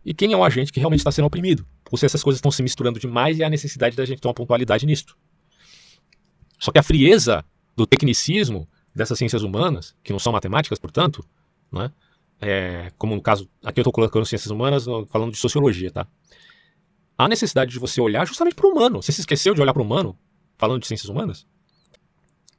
e 0.05 0.13
quem 0.13 0.31
é 0.31 0.37
o 0.37 0.43
agente 0.43 0.71
que 0.71 0.79
realmente 0.79 0.99
está 0.99 1.11
sendo 1.11 1.25
oprimido. 1.25 1.65
Ou 1.89 1.97
se 1.97 2.05
essas 2.05 2.21
coisas 2.21 2.37
estão 2.37 2.51
se 2.51 2.61
misturando 2.61 2.99
demais 2.99 3.39
e 3.39 3.43
há 3.43 3.49
necessidade 3.49 3.95
da 3.95 4.05
gente 4.05 4.21
ter 4.21 4.27
uma 4.27 4.33
pontualidade 4.35 4.85
nisto. 4.85 5.17
Só 6.59 6.71
que 6.71 6.77
a 6.77 6.83
frieza 6.83 7.43
do 7.75 7.87
tecnicismo 7.87 8.67
dessas 8.93 9.17
ciências 9.17 9.41
humanas, 9.41 9.95
que 10.03 10.13
não 10.13 10.19
são 10.19 10.31
matemáticas, 10.31 10.77
portanto, 10.77 11.25
né, 11.71 11.91
é, 12.47 12.91
como 12.95 13.15
no 13.15 13.21
caso, 13.21 13.49
aqui 13.63 13.79
eu 13.79 13.81
estou 13.81 13.91
colocando 13.91 14.23
ciências 14.23 14.51
humanas 14.51 14.85
falando 15.09 15.31
de 15.31 15.37
sociologia, 15.37 15.89
tá? 15.89 16.07
Há 17.17 17.27
necessidade 17.27 17.71
de 17.71 17.79
você 17.79 17.99
olhar 17.99 18.27
justamente 18.27 18.53
para 18.53 18.67
o 18.67 18.71
humano. 18.71 19.01
Você 19.01 19.11
se 19.11 19.21
esqueceu 19.21 19.55
de 19.55 19.61
olhar 19.61 19.73
para 19.73 19.81
o 19.81 19.85
humano 19.85 20.15
falando 20.55 20.81
de 20.81 20.85
ciências 20.85 21.09
humanas? 21.09 21.47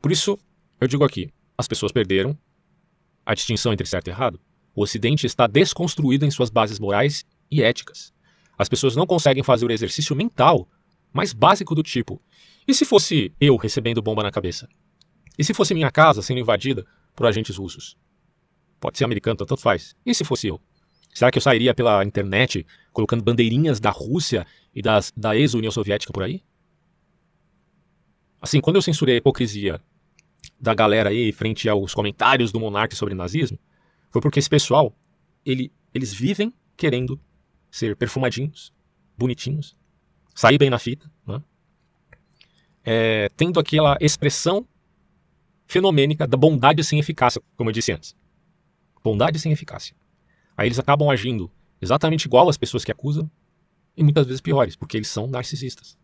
Por 0.02 0.10
isso, 0.10 0.36
eu 0.80 0.88
digo 0.88 1.04
aqui, 1.04 1.32
as 1.56 1.68
pessoas 1.68 1.92
perderam 1.92 2.36
a 3.24 3.32
distinção 3.32 3.72
entre 3.72 3.86
certo 3.86 4.08
e 4.08 4.10
errado. 4.10 4.40
O 4.74 4.82
Ocidente 4.82 5.24
está 5.24 5.46
desconstruído 5.46 6.24
em 6.24 6.30
suas 6.32 6.50
bases 6.50 6.80
morais 6.80 7.24
e 7.48 7.62
éticas. 7.62 8.12
As 8.58 8.68
pessoas 8.68 8.96
não 8.96 9.06
conseguem 9.06 9.44
fazer 9.44 9.66
o 9.66 9.72
exercício 9.72 10.16
mental 10.16 10.68
mais 11.12 11.32
básico 11.32 11.76
do 11.76 11.82
tipo: 11.84 12.20
e 12.66 12.74
se 12.74 12.84
fosse 12.84 13.32
eu 13.40 13.54
recebendo 13.56 14.02
bomba 14.02 14.24
na 14.24 14.32
cabeça? 14.32 14.68
E 15.38 15.44
se 15.44 15.54
fosse 15.54 15.74
minha 15.74 15.92
casa 15.92 16.22
sendo 16.22 16.40
invadida 16.40 16.84
por 17.14 17.24
agentes 17.26 17.56
russos? 17.56 17.96
Pode 18.80 18.98
ser 18.98 19.04
americano, 19.04 19.36
tanto 19.36 19.56
faz. 19.56 19.94
E 20.04 20.14
se 20.14 20.24
fosse 20.24 20.48
eu? 20.48 20.60
Será 21.14 21.30
que 21.30 21.38
eu 21.38 21.42
sairia 21.42 21.74
pela 21.74 22.04
internet 22.04 22.66
colocando 22.92 23.24
bandeirinhas 23.24 23.80
da 23.80 23.90
Rússia 23.90 24.46
e 24.74 24.82
das, 24.82 25.12
da 25.16 25.34
ex-União 25.34 25.72
Soviética 25.72 26.12
por 26.12 26.22
aí? 26.22 26.42
Assim, 28.40 28.60
quando 28.60 28.76
eu 28.76 28.82
censurei 28.82 29.14
a 29.14 29.18
hipocrisia 29.18 29.80
da 30.60 30.74
galera 30.74 31.10
aí 31.10 31.32
frente 31.32 31.68
aos 31.68 31.94
comentários 31.94 32.52
do 32.52 32.60
monarca 32.60 32.94
sobre 32.94 33.14
nazismo, 33.14 33.58
foi 34.10 34.20
porque 34.20 34.38
esse 34.38 34.48
pessoal, 34.48 34.94
ele, 35.44 35.72
eles 35.94 36.12
vivem 36.12 36.52
querendo 36.76 37.18
ser 37.70 37.96
perfumadinhos, 37.96 38.72
bonitinhos, 39.16 39.76
sair 40.34 40.58
bem 40.58 40.68
na 40.68 40.78
fita, 40.78 41.10
né? 41.26 41.42
é, 42.84 43.30
tendo 43.36 43.58
aquela 43.58 43.96
expressão 44.00 44.66
fenomênica 45.66 46.26
da 46.26 46.36
bondade 46.36 46.84
sem 46.84 46.98
eficácia, 46.98 47.42
como 47.56 47.70
eu 47.70 47.74
disse 47.74 47.90
antes. 47.90 48.14
Bondade 49.06 49.38
sem 49.38 49.52
eficácia. 49.52 49.94
Aí 50.56 50.66
eles 50.66 50.80
acabam 50.80 51.08
agindo 51.08 51.48
exatamente 51.80 52.24
igual 52.24 52.48
às 52.48 52.56
pessoas 52.56 52.84
que 52.84 52.90
acusam 52.90 53.30
e 53.96 54.02
muitas 54.02 54.26
vezes 54.26 54.40
piores, 54.40 54.74
porque 54.74 54.96
eles 54.96 55.06
são 55.06 55.28
narcisistas. 55.28 55.96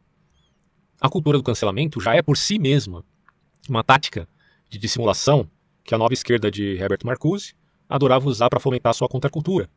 A 1.00 1.09
cultura 1.09 1.36
do 1.36 1.42
cancelamento 1.42 2.00
já 2.00 2.14
é 2.14 2.22
por 2.22 2.36
si 2.36 2.61
mesma 2.61 3.05
uma 3.68 3.82
tática 3.82 4.28
de 4.70 4.78
dissimulação 4.78 5.50
que 5.82 5.92
a 5.96 5.98
nova 5.98 6.14
esquerda 6.14 6.48
de 6.48 6.76
Herbert 6.76 7.00
Marcuse 7.05 7.55
adorava 7.88 8.28
usar 8.28 8.48
para 8.48 8.61
fomentar 8.61 8.94
sua 8.94 9.09
contracultura. 9.09 9.68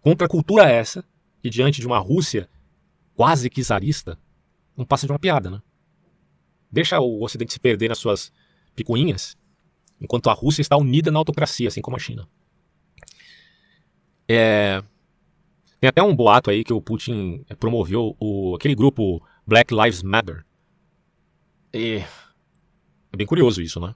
Contracultura 0.00 0.62
essa 0.62 1.04
que, 1.42 1.50
diante 1.50 1.80
de 1.80 1.86
uma 1.88 1.98
Rússia 1.98 2.48
quase 3.16 3.50
que 3.50 3.64
czarista, 3.64 4.16
não 4.76 4.84
passa 4.84 5.04
de 5.04 5.12
uma 5.12 5.18
piada, 5.18 5.50
né? 5.50 5.60
Deixa 6.70 7.00
o 7.00 7.24
Ocidente 7.24 7.52
se 7.52 7.58
perder 7.58 7.88
nas 7.88 7.98
suas 7.98 8.32
picuinhas, 8.76 9.36
enquanto 10.00 10.30
a 10.30 10.32
Rússia 10.32 10.62
está 10.62 10.76
unida 10.76 11.10
na 11.10 11.18
autocracia, 11.18 11.66
assim 11.66 11.82
como 11.82 11.96
a 11.96 12.00
China. 12.00 12.28
É... 14.34 14.82
Tem 15.80 15.88
até 15.88 16.02
um 16.02 16.14
boato 16.14 16.50
aí 16.50 16.62
que 16.62 16.72
o 16.72 16.80
Putin 16.80 17.44
promoveu 17.58 18.16
o... 18.18 18.54
aquele 18.54 18.74
grupo 18.74 19.22
Black 19.46 19.74
Lives 19.74 20.02
Matter. 20.02 20.44
E... 21.74 22.02
É 23.12 23.16
bem 23.16 23.26
curioso 23.26 23.60
isso, 23.60 23.80
né? 23.80 23.94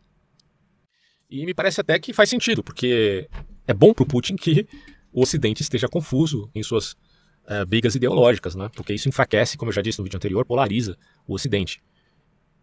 E 1.31 1.45
me 1.47 1.55
parece 1.55 1.81
até 1.81 1.99
que 1.99 2.13
faz 2.13 2.29
sentido, 2.29 2.63
porque 2.63 3.29
é 3.67 3.75
bom 3.75 3.93
para 3.93 4.05
o 4.05 4.07
Putin 4.07 4.37
que 4.37 4.67
o 5.13 5.23
Ocidente 5.23 5.63
esteja 5.63 5.89
confuso 5.89 6.51
em 6.55 6.63
suas 6.63 6.93
uh, 6.93 7.65
brigas 7.67 7.95
ideológicas, 7.95 8.55
né? 8.55 8.71
porque 8.75 8.93
isso 8.93 9.09
enfraquece, 9.09 9.57
como 9.57 9.71
eu 9.71 9.75
já 9.75 9.83
disse 9.83 9.99
no 9.99 10.05
vídeo 10.05 10.17
anterior, 10.17 10.45
polariza 10.45 10.97
o 11.27 11.35
Ocidente. 11.35 11.83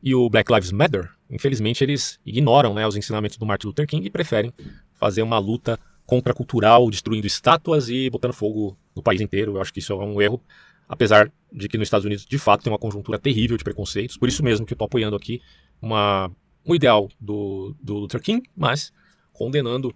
E 0.01 0.13
o 0.13 0.29
Black 0.29 0.51
Lives 0.53 0.71
Matter, 0.71 1.09
infelizmente, 1.29 1.83
eles 1.83 2.19
ignoram 2.25 2.73
né, 2.73 2.85
os 2.85 2.95
ensinamentos 2.95 3.37
do 3.37 3.45
Martin 3.45 3.67
Luther 3.67 3.87
King 3.87 4.05
e 4.05 4.11
preferem 4.11 4.53
fazer 4.93 5.21
uma 5.21 5.39
luta 5.39 5.79
contracultural, 6.15 6.89
destruindo 6.89 7.25
estátuas 7.25 7.89
e 7.89 8.09
botando 8.09 8.33
fogo 8.33 8.77
no 8.95 9.01
país 9.01 9.21
inteiro. 9.21 9.55
Eu 9.55 9.61
acho 9.61 9.73
que 9.73 9.79
isso 9.79 9.93
é 9.93 9.95
um 9.95 10.21
erro, 10.21 10.41
apesar 10.87 11.31
de 11.51 11.67
que 11.67 11.77
nos 11.77 11.87
Estados 11.87 12.05
Unidos, 12.05 12.25
de 12.25 12.37
fato, 12.37 12.63
tem 12.63 12.71
uma 12.71 12.79
conjuntura 12.79 13.17
terrível 13.17 13.57
de 13.57 13.63
preconceitos. 13.63 14.17
Por 14.17 14.27
isso 14.27 14.43
mesmo 14.43 14.65
que 14.65 14.73
eu 14.73 14.75
estou 14.75 14.85
apoiando 14.85 15.15
aqui 15.15 15.41
uma 15.81 16.31
um 16.65 16.73
ideal 16.73 17.09
do, 17.19 17.75
do 17.81 17.95
Luther 17.95 18.21
King, 18.21 18.49
mas 18.55 18.93
condenando 19.33 19.93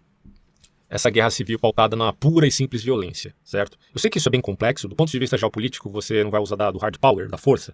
essa 0.89 1.09
guerra 1.09 1.30
civil 1.30 1.59
pautada 1.59 1.95
na 1.95 2.11
pura 2.13 2.47
e 2.47 2.51
simples 2.51 2.84
violência, 2.84 3.34
certo? 3.43 3.78
Eu 3.93 3.99
sei 3.99 4.09
que 4.09 4.18
isso 4.18 4.28
é 4.28 4.32
bem 4.32 4.41
complexo, 4.41 4.88
do 4.88 4.95
ponto 4.95 5.11
de 5.11 5.20
vista 5.20 5.38
geopolítico, 5.38 5.89
você 5.89 6.24
não 6.24 6.32
vai 6.32 6.41
usar 6.41 6.55
da, 6.55 6.72
do 6.72 6.78
hard 6.78 6.97
power, 6.97 7.30
da 7.30 7.38
força, 7.38 7.74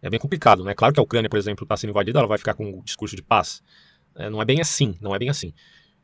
é 0.00 0.10
bem 0.10 0.18
complicado, 0.18 0.64
né? 0.64 0.74
Claro 0.74 0.92
que 0.92 1.00
a 1.00 1.02
Ucrânia, 1.02 1.30
por 1.30 1.38
exemplo, 1.38 1.64
está 1.64 1.76
sendo 1.76 1.90
invadida, 1.90 2.18
ela 2.18 2.28
vai 2.28 2.38
ficar 2.38 2.54
com 2.54 2.64
um 2.64 2.82
discurso 2.82 3.14
de 3.14 3.22
paz. 3.22 3.62
É, 4.16 4.28
não 4.28 4.42
é 4.42 4.44
bem 4.44 4.60
assim, 4.60 4.96
não 5.00 5.14
é 5.14 5.18
bem 5.18 5.28
assim. 5.28 5.54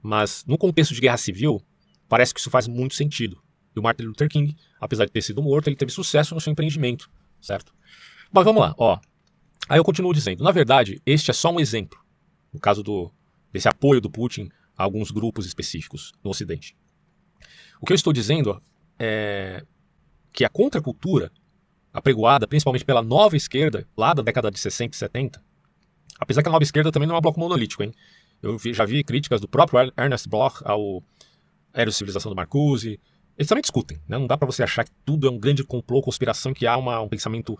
Mas 0.01 0.45
no 0.47 0.57
contexto 0.57 0.95
de 0.95 1.01
guerra 1.01 1.17
civil, 1.17 1.61
parece 2.09 2.33
que 2.33 2.41
isso 2.41 2.51
faz 2.51 2.67
muito 2.67 2.95
sentido. 2.95 3.41
E 3.75 3.79
o 3.79 3.83
Martin 3.83 4.05
Luther 4.05 4.29
King, 4.29 4.57
apesar 4.81 5.05
de 5.05 5.13
ter 5.13 5.23
sido 5.23 5.43
morto, 5.43 5.69
ele 5.69 5.77
teve 5.77 5.93
sucesso 5.93 6.35
no 6.35 6.41
seu 6.41 6.53
empreendimento, 6.53 7.11
certo? 7.41 7.73
Mas 8.33 8.45
vamos 8.45 8.61
lá, 8.61 8.75
ó. 8.79 8.99
Aí 9.69 9.79
eu 9.79 9.85
continuo 9.85 10.15
dizendo, 10.15 10.43
na 10.43 10.51
verdade, 10.51 11.01
este 11.05 11.31
é 11.31 11.35
só 11.35 11.51
um 11.51 11.61
exemplo, 11.61 11.99
no 12.53 12.59
caso 12.59 12.83
do, 12.83 13.13
desse 13.53 13.69
apoio 13.69 14.01
do 14.01 14.11
Putin 14.11 14.49
a 14.77 14.85
alguns 14.85 15.11
grupos 15.11 15.47
específicos 15.47 16.13
no 16.25 16.31
Ocidente. 16.31 16.77
O 17.81 17.87
que 17.87 17.93
eu 17.93 17.97
estou 17.97 18.13
dizendo 18.13 18.61
é 18.99 19.65
que 20.33 20.45
a 20.45 20.49
contracultura, 20.49 21.31
apregoada 21.93 22.47
principalmente 22.47 22.85
pela 22.85 23.03
nova 23.03 23.37
esquerda, 23.37 23.87
lá 23.97 24.15
da 24.15 24.23
década 24.23 24.51
de 24.51 24.59
60 24.59 24.95
e 24.95 24.99
70, 24.99 25.45
apesar 26.19 26.43
que 26.43 26.49
a 26.49 26.53
nova 26.53 26.63
esquerda 26.63 26.91
também 26.91 27.09
não 27.09 27.17
é 27.17 27.19
um 27.19 27.23
bloco 27.23 27.41
monolítico, 27.41 27.83
hein? 27.83 27.93
Eu 28.41 28.57
já 28.73 28.85
vi 28.85 29.03
críticas 29.03 29.41
do 29.41 29.49
próprio 29.49 29.93
Ernest 29.97 30.29
Bloch 30.29 30.63
ao 30.65 31.03
Aerocivilização 31.81 32.31
do 32.31 32.37
Marcuse. 32.37 33.01
Eles 33.37 33.49
também 33.49 33.63
discutem, 33.63 33.99
né? 34.09 34.19
Não 34.19 34.27
dá 34.27 34.37
para 34.37 34.47
você 34.47 34.63
achar 34.63 34.85
que 34.85 34.91
tudo 35.05 35.29
é 35.29 35.31
um 35.31 35.39
grande 35.39 35.63
complô, 35.63 36.03
conspiração, 36.03 36.53
que 36.53 36.67
há 36.67 36.77
uma, 36.77 37.01
um 37.01 37.09
pensamento 37.09 37.57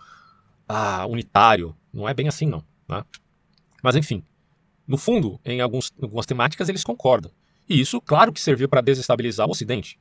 ah, 0.67 1.05
unitário. 1.07 1.75
Não 1.93 2.07
é 2.07 2.13
bem 2.13 2.27
assim, 2.27 2.45
não. 2.45 2.63
Né? 2.87 3.03
Mas, 3.81 3.95
enfim, 3.95 4.23
no 4.87 4.97
fundo, 4.97 5.39
em 5.45 5.61
alguns, 5.61 5.93
algumas 6.01 6.25
temáticas 6.25 6.67
eles 6.67 6.83
concordam. 6.83 7.31
E 7.67 7.79
isso, 7.79 8.01
claro 8.01 8.33
que 8.33 8.41
serviu 8.41 8.67
para 8.67 8.81
desestabilizar 8.81 9.47
o 9.47 9.51
Ocidente. 9.51 9.99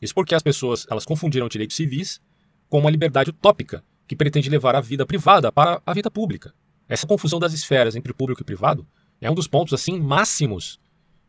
Isso 0.00 0.14
porque 0.14 0.34
as 0.34 0.42
pessoas 0.42 0.86
elas 0.90 1.04
confundiram 1.04 1.48
direitos 1.48 1.76
civis 1.76 2.20
com 2.68 2.78
uma 2.78 2.90
liberdade 2.90 3.30
utópica 3.30 3.82
que 4.06 4.14
pretende 4.14 4.50
levar 4.50 4.76
a 4.76 4.80
vida 4.80 5.06
privada 5.06 5.50
para 5.50 5.80
a 5.84 5.92
vida 5.92 6.10
pública. 6.10 6.54
Essa 6.88 7.06
confusão 7.06 7.40
das 7.40 7.52
esferas 7.52 7.96
entre 7.96 8.12
público 8.12 8.42
e 8.42 8.44
privado 8.44 8.86
é 9.20 9.30
um 9.30 9.34
dos 9.34 9.48
pontos 9.48 9.72
assim 9.74 9.98
máximos 9.98 10.78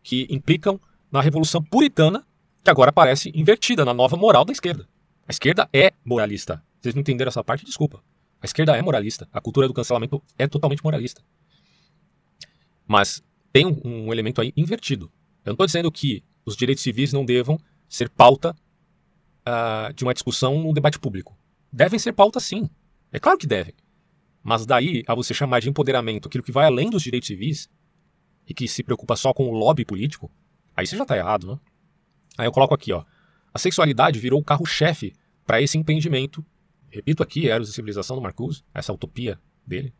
que 0.03 0.27
implicam 0.29 0.79
na 1.11 1.21
revolução 1.21 1.63
puritana 1.63 2.25
que 2.63 2.69
agora 2.69 2.91
parece 2.91 3.31
invertida 3.33 3.85
na 3.85 3.93
nova 3.93 4.17
moral 4.17 4.43
da 4.43 4.51
esquerda. 4.51 4.87
A 5.27 5.31
esquerda 5.31 5.69
é 5.73 5.93
moralista. 6.03 6.63
Vocês 6.79 6.93
não 6.93 7.01
entenderam 7.01 7.29
essa 7.29 7.43
parte? 7.43 7.65
Desculpa. 7.65 8.03
A 8.41 8.45
esquerda 8.45 8.75
é 8.75 8.81
moralista. 8.81 9.27
A 9.31 9.41
cultura 9.41 9.67
do 9.67 9.73
cancelamento 9.73 10.21
é 10.37 10.47
totalmente 10.47 10.83
moralista. 10.83 11.21
Mas 12.87 13.23
tem 13.51 13.65
um, 13.65 13.79
um 13.83 14.13
elemento 14.13 14.41
aí 14.41 14.53
invertido. 14.55 15.11
Eu 15.45 15.51
não 15.51 15.53
estou 15.53 15.65
dizendo 15.65 15.91
que 15.91 16.23
os 16.45 16.55
direitos 16.55 16.83
civis 16.83 17.11
não 17.11 17.25
devam 17.25 17.59
ser 17.89 18.09
pauta 18.09 18.55
uh, 19.47 19.93
de 19.93 20.03
uma 20.03 20.13
discussão 20.13 20.61
no 20.61 20.73
debate 20.73 20.99
público. 20.99 21.37
Devem 21.71 21.99
ser 21.99 22.13
pauta 22.13 22.39
sim. 22.39 22.69
É 23.11 23.19
claro 23.19 23.37
que 23.37 23.47
devem. 23.47 23.73
Mas 24.43 24.65
daí 24.65 25.03
a 25.07 25.15
você 25.15 25.33
chamar 25.33 25.59
de 25.59 25.69
empoderamento 25.69 26.27
aquilo 26.27 26.43
que 26.43 26.51
vai 26.51 26.65
além 26.65 26.89
dos 26.89 27.03
direitos 27.03 27.27
civis 27.27 27.69
e 28.47 28.53
que 28.53 28.67
se 28.67 28.83
preocupa 28.83 29.15
só 29.15 29.33
com 29.33 29.49
o 29.49 29.51
lobby 29.51 29.83
político, 29.83 30.31
aí 30.77 30.87
você 30.87 30.95
já 30.95 31.03
está 31.03 31.17
errado, 31.17 31.47
né? 31.47 31.59
Aí 32.37 32.47
eu 32.47 32.51
coloco 32.51 32.73
aqui, 32.73 32.93
ó. 32.93 33.03
A 33.53 33.57
sexualidade 33.57 34.19
virou 34.19 34.39
o 34.39 34.43
carro-chefe 34.43 35.13
para 35.45 35.61
esse 35.61 35.77
empreendimento. 35.77 36.45
Repito 36.89 37.23
aqui, 37.23 37.49
Eros 37.49 37.69
e 37.69 37.73
Civilização 37.73 38.15
do 38.15 38.21
Marcuse, 38.21 38.63
essa 38.73 38.93
utopia 38.93 39.39
dele. 39.65 39.93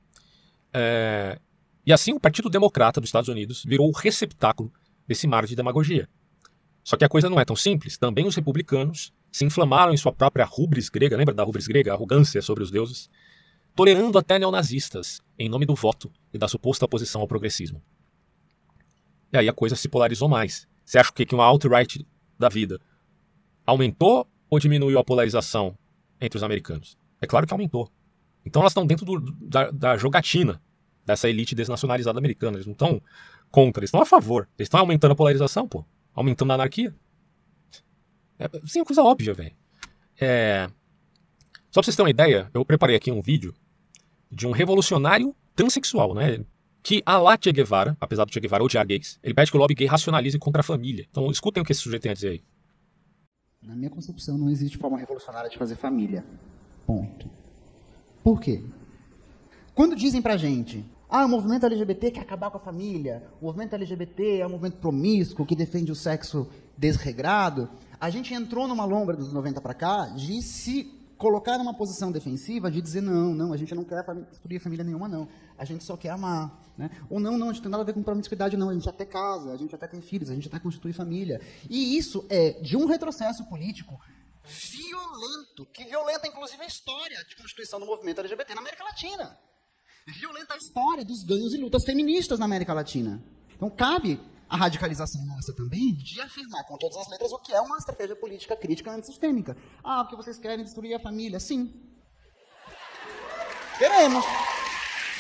É... 0.71 1.39
E 1.86 1.91
assim 1.91 2.13
o 2.13 2.19
Partido 2.19 2.49
Democrata 2.49 3.01
dos 3.01 3.07
Estados 3.07 3.28
Unidos 3.28 3.63
virou 3.65 3.89
o 3.89 3.91
receptáculo 3.91 4.71
desse 5.07 5.25
mar 5.25 5.45
de 5.45 5.55
demagogia. 5.55 6.07
Só 6.84 6.95
que 6.95 7.03
a 7.03 7.09
coisa 7.09 7.30
não 7.30 7.39
é 7.39 7.45
tão 7.45 7.55
simples. 7.55 7.97
Também 7.97 8.28
os 8.28 8.36
republicanos 8.36 9.11
se 9.32 9.43
inflamaram 9.43 9.93
em 9.93 9.97
sua 9.97 10.13
própria 10.13 10.45
rubris 10.45 10.89
grega, 10.89 11.17
lembra 11.17 11.34
da 11.34 11.43
rubris 11.43 11.67
grega, 11.67 11.93
arrogância 11.93 12.41
sobre 12.41 12.63
os 12.63 12.71
deuses? 12.71 13.09
Tolerando 13.75 14.17
até 14.17 14.39
neonazistas, 14.39 15.21
em 15.38 15.49
nome 15.49 15.65
do 15.65 15.75
voto 15.75 16.11
e 16.34 16.38
da 16.38 16.47
suposta 16.47 16.86
oposição 16.86 17.21
ao 17.21 17.28
progressismo. 17.28 17.82
E 19.32 19.38
aí 19.38 19.49
a 19.49 19.53
coisa 19.53 19.75
se 19.75 19.89
polarizou 19.89 20.30
mais. 20.30 20.67
Você 20.84 20.97
acha 20.97 21.11
que 21.11 21.36
uma 21.36 21.43
alt-right 21.43 22.05
da 22.39 22.49
vida 22.49 22.80
aumentou 23.65 24.28
ou 24.49 24.59
diminuiu 24.59 24.97
a 24.97 25.03
polarização 25.03 25.78
entre 26.21 26.38
os 26.38 26.43
americanos? 26.43 26.97
É 27.21 27.28
claro 27.28 27.45
que 27.45 27.53
aumentou. 27.53 27.91
Então 28.45 28.61
elas 28.61 28.71
estão 28.71 28.86
dentro 28.86 29.05
do, 29.05 29.19
da, 29.19 29.69
da, 29.71 29.97
jogatina 29.97 30.61
dessa 31.05 31.30
elite 31.30 31.53
desnacionalizada 31.53 32.17
americana. 32.17 32.57
Eles 32.57 32.65
não 32.65 32.73
estão 32.73 33.01
contra, 33.51 33.82
eles 33.82 33.89
estão 33.89 34.01
a 34.01 34.05
favor. 34.05 34.47
Eles 34.57 34.67
estão 34.67 34.80
aumentando 34.80 35.11
a 35.11 35.15
polarização, 35.15 35.67
pô. 35.67 35.84
Aumentando 36.13 36.51
a 36.51 36.55
anarquia. 36.55 36.95
É, 38.39 38.49
sim, 38.65 38.80
é 38.80 38.86
coisa 38.86 39.03
óbvia, 39.03 39.34
velho. 39.34 39.55
É... 40.19 40.69
Só 41.69 41.82
pra 41.82 41.84
vocês 41.84 41.95
terem 41.95 42.05
uma 42.05 42.09
ideia, 42.09 42.49
eu 42.53 42.63
preparei 42.63 42.95
aqui 42.95 43.11
um 43.11 43.21
vídeo 43.21 43.53
de 44.32 44.47
um 44.47 44.51
revolucionário 44.51 45.36
transexual, 45.55 46.13
né? 46.13 46.45
Que 46.88 47.03
a 47.05 47.17
lá 47.17 47.38
Che 47.38 47.51
Guevara, 47.51 47.97
apesar 47.99 48.23
do 48.23 48.31
Che 48.31 48.39
Guevara 48.39 48.63
odiar 48.63 48.88
gays, 48.88 49.19
ele 49.21 49.33
pede 49.33 49.51
que 49.51 49.57
o 49.57 49.59
lobby 49.59 49.75
gay 49.75 49.88
racionalize 49.88 50.39
contra 50.39 50.61
a 50.61 50.63
família. 50.63 51.05
Então 51.11 51.29
escutem 51.29 51.61
o 51.61 51.65
que 51.65 51.73
esse 51.73 51.81
sujeito 51.81 52.03
tem 52.03 52.11
a 52.11 52.15
dizer 52.15 52.29
aí. 52.29 52.43
Na 53.61 53.75
minha 53.75 53.89
concepção, 53.89 54.38
não 54.38 54.49
existe 54.49 54.77
forma 54.77 54.97
revolucionária 54.97 55.49
de 55.49 55.57
fazer 55.57 55.75
família. 55.75 56.23
Ponto. 56.85 57.29
Por 58.23 58.39
quê? 58.39 58.63
Quando 59.75 59.97
dizem 59.97 60.21
pra 60.21 60.38
gente, 60.38 60.85
ah, 61.09 61.25
o 61.25 61.27
movimento 61.27 61.65
LGBT 61.65 62.11
quer 62.11 62.21
acabar 62.21 62.49
com 62.51 62.57
a 62.57 62.61
família, 62.61 63.21
o 63.41 63.47
movimento 63.47 63.73
LGBT 63.75 64.38
é 64.39 64.47
um 64.47 64.51
movimento 64.51 64.77
promíscuo 64.77 65.45
que 65.45 65.57
defende 65.57 65.91
o 65.91 65.95
sexo 65.95 66.49
desregrado, 66.77 67.69
a 67.99 68.09
gente 68.09 68.33
entrou 68.33 68.65
numa 68.65 68.85
lombra 68.85 69.17
dos 69.17 69.33
90 69.33 69.59
para 69.59 69.73
cá 69.73 70.05
de 70.05 70.41
se 70.41 70.96
colocar 71.18 71.57
numa 71.57 71.74
posição 71.74 72.11
defensiva 72.11 72.70
de 72.70 72.82
dizer 72.82 73.01
não, 73.01 73.34
não, 73.34 73.53
a 73.53 73.57
gente 73.57 73.74
não 73.74 73.84
quer 73.84 74.03
destruir 74.30 74.59
família 74.59 74.84
nenhuma, 74.84 75.07
não. 75.07 75.28
A 75.57 75.65
gente 75.65 75.84
só 75.84 75.97
quer 75.97 76.09
amar. 76.09 76.63
Né? 76.78 76.89
Ou 77.09 77.20
não, 77.20 77.38
não, 77.38 77.49
a 77.49 77.53
gente 77.53 77.63
tem 77.63 77.72
nada 77.72 77.84
a 77.84 77.86
ver 77.86 77.93
com 77.93 78.03
promiscuidade, 78.03 78.55
não. 78.55 78.70
A 78.70 78.74
gente 78.74 78.88
até 78.88 79.05
casa, 79.05 79.51
a 79.51 79.57
gente 79.57 79.74
até 79.74 79.88
tem 79.88 80.01
filhos, 80.01 80.30
a 80.30 80.36
gente 80.36 80.47
até 80.47 80.59
constitui 80.59 80.93
família. 80.93 81.41
E 81.70 81.97
isso 81.97 82.26
é 82.30 82.51
de 82.61 82.78
um 82.78 82.86
retrocesso 82.86 83.43
político 83.49 83.99
violento, 84.47 85.65
que 85.74 85.84
violenta 85.84 86.28
inclusive 86.28 86.63
a 86.63 86.68
história 86.68 87.24
de 87.26 87.36
constituição 87.36 87.80
do 87.80 87.86
movimento 87.86 88.22
LGBT 88.22 88.55
na 88.55 88.61
América 88.61 88.84
Latina. 88.84 89.38
Violenta 90.20 90.53
a 90.53 90.57
história 90.57 91.03
dos 91.03 91.24
ganhos 91.24 91.53
e 91.53 91.57
lutas 91.57 91.84
feministas 91.84 92.39
na 92.39 92.45
América 92.45 92.74
Latina. 92.74 93.22
Então 93.53 93.70
cabe 93.70 94.20
a 94.49 94.55
radicalização 94.57 95.25
nossa 95.25 95.53
também 95.53 95.93
de 95.93 96.21
afirmar 96.21 96.63
com 96.65 96.77
todas 96.77 96.97
as 96.97 97.09
letras 97.09 97.31
o 97.31 97.39
que 97.39 97.53
é 97.53 97.59
uma 97.61 97.77
estratégia 97.77 98.15
política 98.15 98.55
crítica 98.55 98.91
antissistêmica. 98.91 99.57
Ah, 99.83 100.03
porque 100.03 100.15
vocês 100.15 100.37
querem 100.37 100.63
destruir 100.63 100.95
a 100.95 100.99
família? 100.99 101.39
Sim. 101.39 101.73
Queremos. 103.77 104.25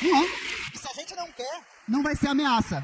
Não 0.01 0.17
é? 0.17 0.25
E 0.73 0.77
se 0.77 0.87
a 0.87 0.93
gente 0.93 1.15
não 1.15 1.31
quer, 1.31 1.61
não 1.87 2.03
vai 2.03 2.15
ser 2.15 2.27
ameaça. 2.27 2.83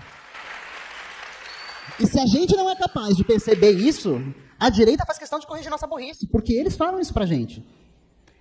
E 1.99 2.05
se 2.05 2.19
a 2.19 2.25
gente 2.25 2.55
não 2.55 2.69
é 2.69 2.75
capaz 2.75 3.15
de 3.15 3.23
perceber 3.23 3.71
isso, 3.71 4.19
a 4.59 4.69
direita 4.69 5.05
faz 5.05 5.17
questão 5.17 5.39
de 5.39 5.47
corrigir 5.47 5.69
nossa 5.69 5.87
burrice, 5.87 6.27
porque 6.27 6.53
eles 6.53 6.75
falam 6.75 6.99
isso 6.99 7.13
pra 7.13 7.25
gente. 7.25 7.65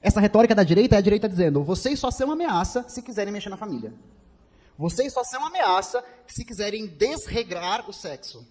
Essa 0.01 0.21
retórica 0.21 0.55
da 0.55 0.65
direita 0.65 0.97
é 0.97 0.99
a 0.99 1.03
direita 1.03 1.29
dizendo: 1.29 1.63
vocês 1.63 1.99
só 1.99 2.11
são 2.11 2.31
ameaça 2.31 2.89
se 2.89 3.03
quiserem 3.03 3.33
mexer 3.33 3.51
na 3.51 3.57
família. 3.57 3.93
Vocês 4.79 5.13
só 5.13 5.23
são 5.25 5.45
ameaça 5.45 6.03
se 6.27 6.45
quiserem 6.45 6.87
desregrar 6.87 7.89
o 7.89 7.93
sexo. 7.93 8.47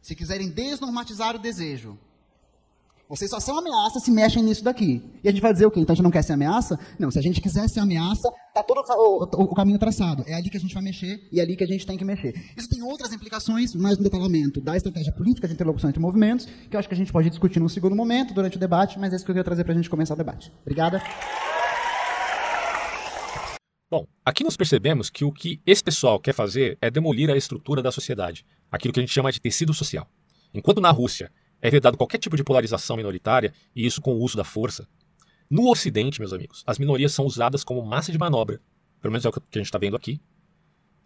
Se 0.00 0.14
quiserem 0.14 0.48
desnormatizar 0.48 1.36
o 1.36 1.38
desejo. 1.38 1.98
Vocês 3.08 3.30
só 3.30 3.40
são 3.40 3.58
ameaça 3.58 4.00
se 4.00 4.10
mexem 4.10 4.42
nisso 4.42 4.62
daqui. 4.62 5.02
E 5.24 5.28
a 5.28 5.32
gente 5.32 5.40
vai 5.40 5.50
dizer 5.50 5.64
o 5.64 5.70
quê? 5.70 5.80
Então 5.80 5.94
a 5.94 5.96
gente 5.96 6.04
não 6.04 6.10
quer 6.10 6.22
ser 6.22 6.34
ameaça? 6.34 6.78
Não, 6.98 7.10
se 7.10 7.18
a 7.18 7.22
gente 7.22 7.40
quiser 7.40 7.66
ser 7.66 7.80
ameaça, 7.80 8.30
tá 8.54 8.62
todo 8.62 8.82
o, 8.86 9.22
o, 9.22 9.42
o, 9.44 9.54
caminho 9.54 9.78
traçado. 9.78 10.24
É 10.26 10.34
ali 10.34 10.50
que 10.50 10.58
a 10.58 10.60
gente 10.60 10.74
vai 10.74 10.82
mexer 10.82 11.26
e 11.32 11.40
é 11.40 11.42
ali 11.42 11.56
que 11.56 11.64
a 11.64 11.66
gente 11.66 11.86
tem 11.86 11.96
que 11.96 12.04
mexer. 12.04 12.34
Isso 12.54 12.68
tem 12.68 12.82
outras 12.82 13.10
implicações, 13.10 13.74
mais 13.74 13.96
no 13.96 14.04
detalhamento 14.04 14.60
da 14.60 14.76
estratégia 14.76 15.10
política 15.12 15.48
de 15.48 15.54
interlocução 15.54 15.88
entre 15.88 16.02
movimentos, 16.02 16.46
que 16.68 16.76
eu 16.76 16.78
acho 16.78 16.86
que 16.86 16.94
a 16.94 16.98
gente 16.98 17.10
pode 17.10 17.30
discutir 17.30 17.60
num 17.60 17.68
segundo 17.68 17.96
momento, 17.96 18.34
durante 18.34 18.58
o 18.58 18.60
debate, 18.60 18.98
mas 18.98 19.10
é 19.14 19.16
isso 19.16 19.24
que 19.24 19.30
eu 19.30 19.34
queria 19.34 19.44
trazer 19.44 19.64
para 19.64 19.72
a 19.72 19.76
gente 19.76 19.88
começar 19.88 20.12
o 20.12 20.16
debate. 20.16 20.52
Obrigada. 20.60 21.02
Bom, 23.90 24.06
aqui 24.22 24.44
nós 24.44 24.54
percebemos 24.54 25.08
que 25.08 25.24
o 25.24 25.32
que 25.32 25.62
esse 25.64 25.82
pessoal 25.82 26.20
quer 26.20 26.34
fazer 26.34 26.76
é 26.78 26.90
demolir 26.90 27.30
a 27.30 27.36
estrutura 27.36 27.82
da 27.82 27.90
sociedade, 27.90 28.44
aquilo 28.70 28.92
que 28.92 29.00
a 29.00 29.02
gente 29.02 29.12
chama 29.12 29.32
de 29.32 29.40
tecido 29.40 29.72
social. 29.72 30.06
Enquanto 30.52 30.78
na 30.78 30.90
Rússia 30.90 31.32
é 31.62 31.70
vedado 31.70 31.96
qualquer 31.96 32.18
tipo 32.18 32.36
de 32.36 32.44
polarização 32.44 32.98
minoritária, 32.98 33.54
e 33.74 33.86
isso 33.86 34.02
com 34.02 34.12
o 34.12 34.20
uso 34.20 34.36
da 34.36 34.44
força, 34.44 34.86
no 35.48 35.70
Ocidente, 35.70 36.20
meus 36.20 36.34
amigos, 36.34 36.62
as 36.66 36.78
minorias 36.78 37.12
são 37.12 37.24
usadas 37.24 37.64
como 37.64 37.82
massa 37.82 38.12
de 38.12 38.18
manobra. 38.18 38.60
Pelo 39.00 39.10
menos 39.10 39.24
é 39.24 39.30
o 39.30 39.32
que 39.32 39.38
a 39.38 39.58
gente 39.58 39.66
está 39.66 39.78
vendo 39.78 39.96
aqui. 39.96 40.20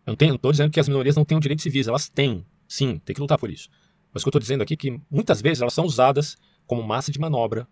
Eu 0.04 0.16
não 0.18 0.34
estou 0.34 0.50
dizendo 0.50 0.72
que 0.72 0.80
as 0.80 0.88
minorias 0.88 1.14
não 1.14 1.24
tenham 1.24 1.38
direitos 1.38 1.62
civis, 1.62 1.86
elas 1.86 2.08
têm. 2.08 2.44
Sim, 2.66 2.98
tem 2.98 3.14
que 3.14 3.20
lutar 3.20 3.38
por 3.38 3.48
isso. 3.48 3.68
Mas 4.12 4.22
o 4.22 4.24
que 4.24 4.28
eu 4.28 4.30
estou 4.30 4.40
dizendo 4.40 4.62
aqui 4.62 4.74
é 4.74 4.76
que 4.76 5.00
muitas 5.08 5.40
vezes 5.40 5.60
elas 5.60 5.72
são 5.72 5.84
usadas 5.84 6.36
como 6.66 6.82
massa 6.82 7.12
de 7.12 7.20
manobra 7.20 7.68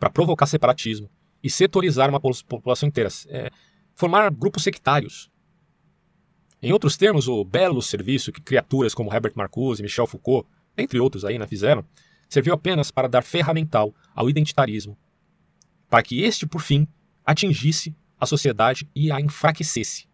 para 0.00 0.10
provocar 0.10 0.46
separatismo 0.46 1.08
e 1.40 1.48
setorizar 1.48 2.10
uma 2.10 2.20
população 2.20 2.88
inteira. 2.88 3.08
É, 3.28 3.50
formar 3.96 4.30
grupos 4.30 4.62
sectários. 4.62 5.30
Em 6.62 6.72
outros 6.72 6.96
termos, 6.96 7.26
o 7.26 7.44
belo 7.44 7.82
serviço 7.82 8.30
que 8.30 8.40
criaturas 8.40 8.94
como 8.94 9.12
Herbert 9.12 9.32
Marcuse, 9.34 9.82
Michel 9.82 10.06
Foucault, 10.06 10.46
entre 10.76 11.00
outros 11.00 11.24
aí, 11.24 11.38
né, 11.38 11.46
fizeram, 11.46 11.84
serviu 12.28 12.52
apenas 12.52 12.90
para 12.90 13.08
dar 13.08 13.22
ferramental 13.22 13.94
ao 14.14 14.28
identitarismo, 14.28 14.96
para 15.88 16.02
que 16.02 16.22
este, 16.22 16.46
por 16.46 16.60
fim, 16.60 16.86
atingisse 17.24 17.96
a 18.20 18.26
sociedade 18.26 18.88
e 18.94 19.10
a 19.10 19.20
enfraquecesse. 19.20 20.06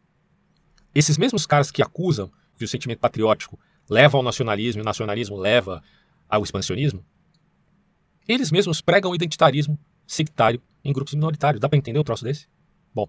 Esses 0.95 1.19
mesmos 1.19 1.47
caras 1.47 1.71
que 1.71 1.83
acusam 1.83 2.31
que 2.57 2.65
o 2.65 2.69
sentimento 2.69 3.01
patriótico 3.01 3.59
leva 3.89 4.17
ao 4.17 4.23
nacionalismo 4.23 4.81
e 4.81 4.83
o 4.83 4.85
nacionalismo 4.85 5.37
leva 5.37 5.83
ao 6.29 6.43
expansionismo, 6.43 7.05
eles 8.29 8.53
mesmos 8.53 8.81
pregam 8.81 9.11
o 9.11 9.15
identitarismo 9.15 9.79
sectário 10.07 10.63
em 10.85 10.93
grupos 10.93 11.15
minoritários. 11.15 11.61
Dá 11.61 11.69
para 11.69 11.79
entender 11.79 11.99
o 11.99 12.05
troço 12.05 12.23
desse? 12.23 12.47
Bom, 12.95 13.09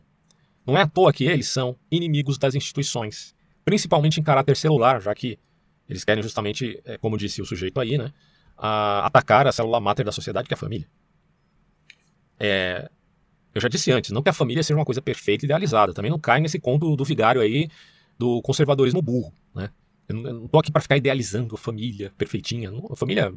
não 0.65 0.77
é 0.77 0.81
à 0.81 0.87
toa 0.87 1.11
que 1.11 1.25
eles 1.25 1.47
são 1.47 1.77
inimigos 1.91 2.37
das 2.37 2.55
instituições, 2.55 3.35
principalmente 3.65 4.19
em 4.19 4.23
caráter 4.23 4.55
celular, 4.55 5.01
já 5.01 5.13
que 5.13 5.37
eles 5.87 6.03
querem 6.03 6.23
justamente, 6.23 6.81
é, 6.85 6.97
como 6.97 7.17
disse 7.17 7.41
o 7.41 7.45
sujeito 7.45 7.79
aí, 7.79 7.97
né, 7.97 8.11
a, 8.57 9.05
atacar 9.05 9.47
a 9.47 9.51
célula 9.51 9.79
máter 9.79 10.05
da 10.05 10.11
sociedade, 10.11 10.47
que 10.47 10.53
é 10.53 10.55
a 10.55 10.59
família. 10.59 10.87
É, 12.39 12.89
eu 13.53 13.61
já 13.61 13.67
disse 13.67 13.91
antes, 13.91 14.11
não 14.11 14.23
que 14.23 14.29
a 14.29 14.33
família 14.33 14.63
seja 14.63 14.77
uma 14.77 14.85
coisa 14.85 15.01
perfeita 15.01 15.45
e 15.45 15.47
idealizada, 15.47 15.93
também 15.93 16.09
não 16.09 16.19
cai 16.19 16.39
nesse 16.39 16.59
conto 16.59 16.95
do 16.95 17.05
vigário 17.05 17.41
aí 17.41 17.69
do 18.17 18.41
conservadorismo 18.41 19.01
burro, 19.01 19.33
né? 19.53 19.69
Eu 20.07 20.15
não, 20.15 20.33
não 20.33 20.47
tô 20.47 20.59
aqui 20.59 20.71
para 20.71 20.81
ficar 20.81 20.97
idealizando 20.97 21.55
a 21.55 21.57
família 21.57 22.11
perfeitinha. 22.17 22.71
A 22.89 22.95
família 22.95 23.33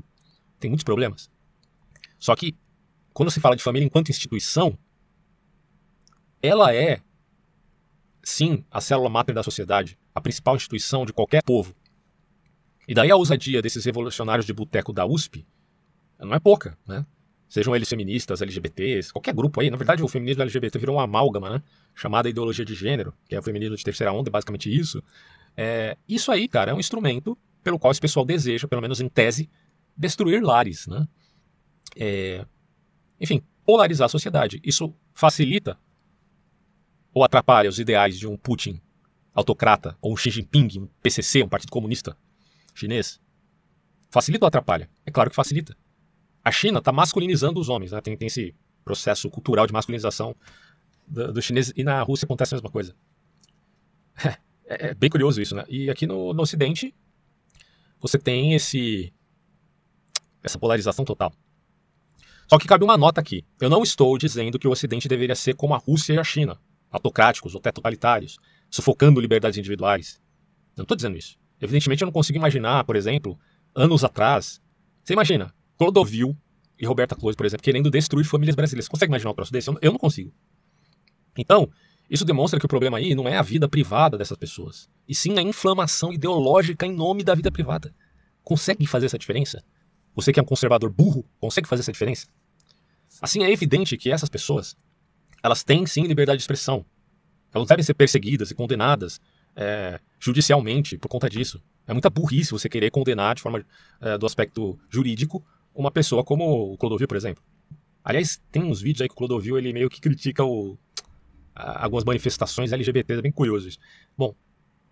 tem 0.58 0.68
muitos 0.68 0.84
problemas. 0.84 1.30
Só 2.18 2.34
que 2.34 2.56
quando 3.12 3.30
se 3.30 3.40
fala 3.40 3.56
de 3.56 3.62
família 3.62 3.86
enquanto 3.86 4.10
instituição, 4.10 4.76
ela 6.42 6.74
é 6.74 7.00
sim 8.28 8.64
a 8.70 8.80
célula 8.80 9.08
máter 9.08 9.32
da 9.32 9.42
sociedade, 9.42 9.96
a 10.12 10.20
principal 10.20 10.56
instituição 10.56 11.06
de 11.06 11.12
qualquer 11.12 11.42
povo. 11.44 11.72
E 12.88 12.92
daí 12.92 13.08
a 13.08 13.16
ousadia 13.16 13.62
desses 13.62 13.84
revolucionários 13.84 14.44
de 14.44 14.52
boteco 14.52 14.92
da 14.92 15.06
USP 15.06 15.46
não 16.18 16.34
é 16.34 16.40
pouca, 16.40 16.76
né? 16.86 17.06
Sejam 17.48 17.76
eles 17.76 17.88
feministas, 17.88 18.42
LGBTs, 18.42 19.12
qualquer 19.12 19.32
grupo 19.32 19.60
aí. 19.60 19.70
Na 19.70 19.76
verdade, 19.76 20.02
o 20.02 20.08
feminismo 20.08 20.42
LGBT 20.42 20.76
virou 20.76 20.96
uma 20.96 21.04
amálgama, 21.04 21.50
né? 21.50 21.62
Chamada 21.94 22.28
ideologia 22.28 22.64
de 22.64 22.74
gênero, 22.74 23.14
que 23.28 23.36
é 23.36 23.38
o 23.38 23.42
feminismo 23.42 23.76
de 23.76 23.84
terceira 23.84 24.12
onda, 24.12 24.28
é 24.28 24.32
basicamente 24.32 24.74
isso. 24.74 25.00
É, 25.56 25.96
isso 26.08 26.32
aí, 26.32 26.48
cara, 26.48 26.72
é 26.72 26.74
um 26.74 26.80
instrumento 26.80 27.38
pelo 27.62 27.78
qual 27.78 27.92
esse 27.92 28.00
pessoal 28.00 28.26
deseja, 28.26 28.66
pelo 28.66 28.82
menos 28.82 29.00
em 29.00 29.08
tese, 29.08 29.48
destruir 29.96 30.42
lares, 30.42 30.88
né? 30.88 31.06
É, 31.96 32.44
enfim, 33.20 33.40
polarizar 33.64 34.06
a 34.06 34.08
sociedade. 34.08 34.60
Isso 34.64 34.92
facilita 35.14 35.78
ou 37.16 37.24
atrapalha 37.24 37.70
os 37.70 37.78
ideais 37.78 38.18
de 38.18 38.28
um 38.28 38.36
Putin 38.36 38.78
autocrata 39.32 39.96
ou 40.02 40.12
um 40.12 40.16
Xi 40.18 40.28
Jinping, 40.28 40.68
um 40.78 40.86
PCC, 41.02 41.42
um 41.42 41.48
partido 41.48 41.70
comunista 41.70 42.14
chinês? 42.74 43.18
Facilita 44.10 44.44
ou 44.44 44.48
atrapalha? 44.48 44.86
É 45.06 45.10
claro 45.10 45.30
que 45.30 45.36
facilita. 45.36 45.74
A 46.44 46.52
China 46.52 46.78
está 46.78 46.92
masculinizando 46.92 47.58
os 47.58 47.70
homens, 47.70 47.92
né? 47.92 48.02
tem, 48.02 48.14
tem, 48.18 48.26
esse 48.26 48.54
processo 48.84 49.30
cultural 49.30 49.66
de 49.66 49.72
masculinização 49.72 50.36
do, 51.08 51.32
do, 51.32 51.40
chinês 51.40 51.72
e 51.74 51.82
na 51.82 52.02
Rússia 52.02 52.26
acontece 52.26 52.54
a 52.54 52.56
mesma 52.56 52.70
coisa. 52.70 52.94
É, 54.68 54.88
é 54.88 54.94
bem 54.94 55.08
curioso 55.08 55.40
isso, 55.40 55.54
né? 55.54 55.64
E 55.68 55.88
aqui 55.88 56.08
no, 56.08 56.34
no 56.34 56.42
Ocidente 56.42 56.92
você 58.00 58.18
tem 58.18 58.52
esse 58.52 59.14
essa 60.42 60.58
polarização 60.58 61.04
total. 61.04 61.32
Só 62.48 62.58
que 62.58 62.66
cabe 62.66 62.82
uma 62.82 62.96
nota 62.96 63.20
aqui. 63.20 63.44
Eu 63.60 63.70
não 63.70 63.84
estou 63.84 64.18
dizendo 64.18 64.58
que 64.58 64.66
o 64.66 64.72
Ocidente 64.72 65.06
deveria 65.06 65.36
ser 65.36 65.54
como 65.54 65.72
a 65.72 65.78
Rússia 65.78 66.14
e 66.14 66.18
a 66.18 66.24
China, 66.24 66.58
autocráticos 66.96 67.54
ou 67.54 67.60
totalitários, 67.60 68.38
sufocando 68.70 69.20
liberdades 69.20 69.58
individuais. 69.58 70.20
Eu 70.76 70.80
não 70.80 70.84
estou 70.84 70.96
dizendo 70.96 71.16
isso. 71.16 71.38
Evidentemente, 71.60 72.02
eu 72.02 72.06
não 72.06 72.12
consigo 72.12 72.38
imaginar, 72.38 72.84
por 72.84 72.96
exemplo, 72.96 73.38
anos 73.74 74.04
atrás. 74.04 74.60
Você 75.02 75.12
imagina, 75.12 75.54
Clodovil 75.78 76.36
e 76.78 76.86
Roberta 76.86 77.14
Close, 77.14 77.36
por 77.36 77.46
exemplo, 77.46 77.64
querendo 77.64 77.90
destruir 77.90 78.24
famílias 78.24 78.54
brasileiras. 78.54 78.86
Você 78.86 78.90
consegue 78.90 79.10
imaginar 79.10 79.30
um 79.30 79.34
troço 79.34 79.52
desse? 79.52 79.70
Eu 79.80 79.92
não 79.92 79.98
consigo. 79.98 80.32
Então, 81.36 81.70
isso 82.08 82.24
demonstra 82.24 82.58
que 82.58 82.66
o 82.66 82.68
problema 82.68 82.98
aí 82.98 83.14
não 83.14 83.28
é 83.28 83.36
a 83.36 83.42
vida 83.42 83.68
privada 83.68 84.16
dessas 84.16 84.36
pessoas, 84.36 84.88
e 85.08 85.14
sim 85.14 85.38
a 85.38 85.42
inflamação 85.42 86.12
ideológica 86.12 86.86
em 86.86 86.92
nome 86.92 87.24
da 87.24 87.34
vida 87.34 87.50
privada. 87.50 87.94
Consegue 88.42 88.86
fazer 88.86 89.06
essa 89.06 89.18
diferença? 89.18 89.64
Você 90.14 90.32
que 90.32 90.38
é 90.38 90.42
um 90.42 90.46
conservador 90.46 90.88
burro, 90.90 91.28
consegue 91.38 91.68
fazer 91.68 91.80
essa 91.80 91.92
diferença? 91.92 92.28
Assim, 93.20 93.42
é 93.42 93.50
evidente 93.50 93.96
que 93.96 94.10
essas 94.10 94.28
pessoas, 94.28 94.76
elas 95.46 95.62
têm 95.62 95.86
sim 95.86 96.02
liberdade 96.02 96.38
de 96.38 96.42
expressão. 96.42 96.84
Elas 97.54 97.68
devem 97.68 97.84
ser 97.84 97.94
perseguidas 97.94 98.50
e 98.50 98.54
condenadas 98.54 99.20
é, 99.54 100.00
judicialmente 100.18 100.98
por 100.98 101.08
conta 101.08 101.30
disso. 101.30 101.62
É 101.86 101.92
muita 101.92 102.10
burrice 102.10 102.50
você 102.50 102.68
querer 102.68 102.90
condenar 102.90 103.36
de 103.36 103.42
forma 103.42 103.64
é, 104.00 104.18
do 104.18 104.26
aspecto 104.26 104.78
jurídico 104.90 105.44
uma 105.72 105.90
pessoa 105.90 106.24
como 106.24 106.72
o 106.72 106.76
Clodovil, 106.76 107.06
por 107.06 107.16
exemplo. 107.16 107.42
Aliás, 108.02 108.42
tem 108.50 108.62
uns 108.62 108.80
vídeos 108.80 109.02
aí 109.02 109.08
que 109.08 109.14
o 109.14 109.16
Clodovil 109.16 109.56
ele 109.56 109.72
meio 109.72 109.88
que 109.88 110.00
critica 110.00 110.44
o, 110.44 110.76
a, 111.54 111.84
algumas 111.84 112.04
manifestações 112.04 112.72
LGBTs, 112.72 113.20
é 113.20 113.22
bem 113.22 113.32
curioso 113.32 113.68
isso. 113.68 113.78
Bom, 114.18 114.34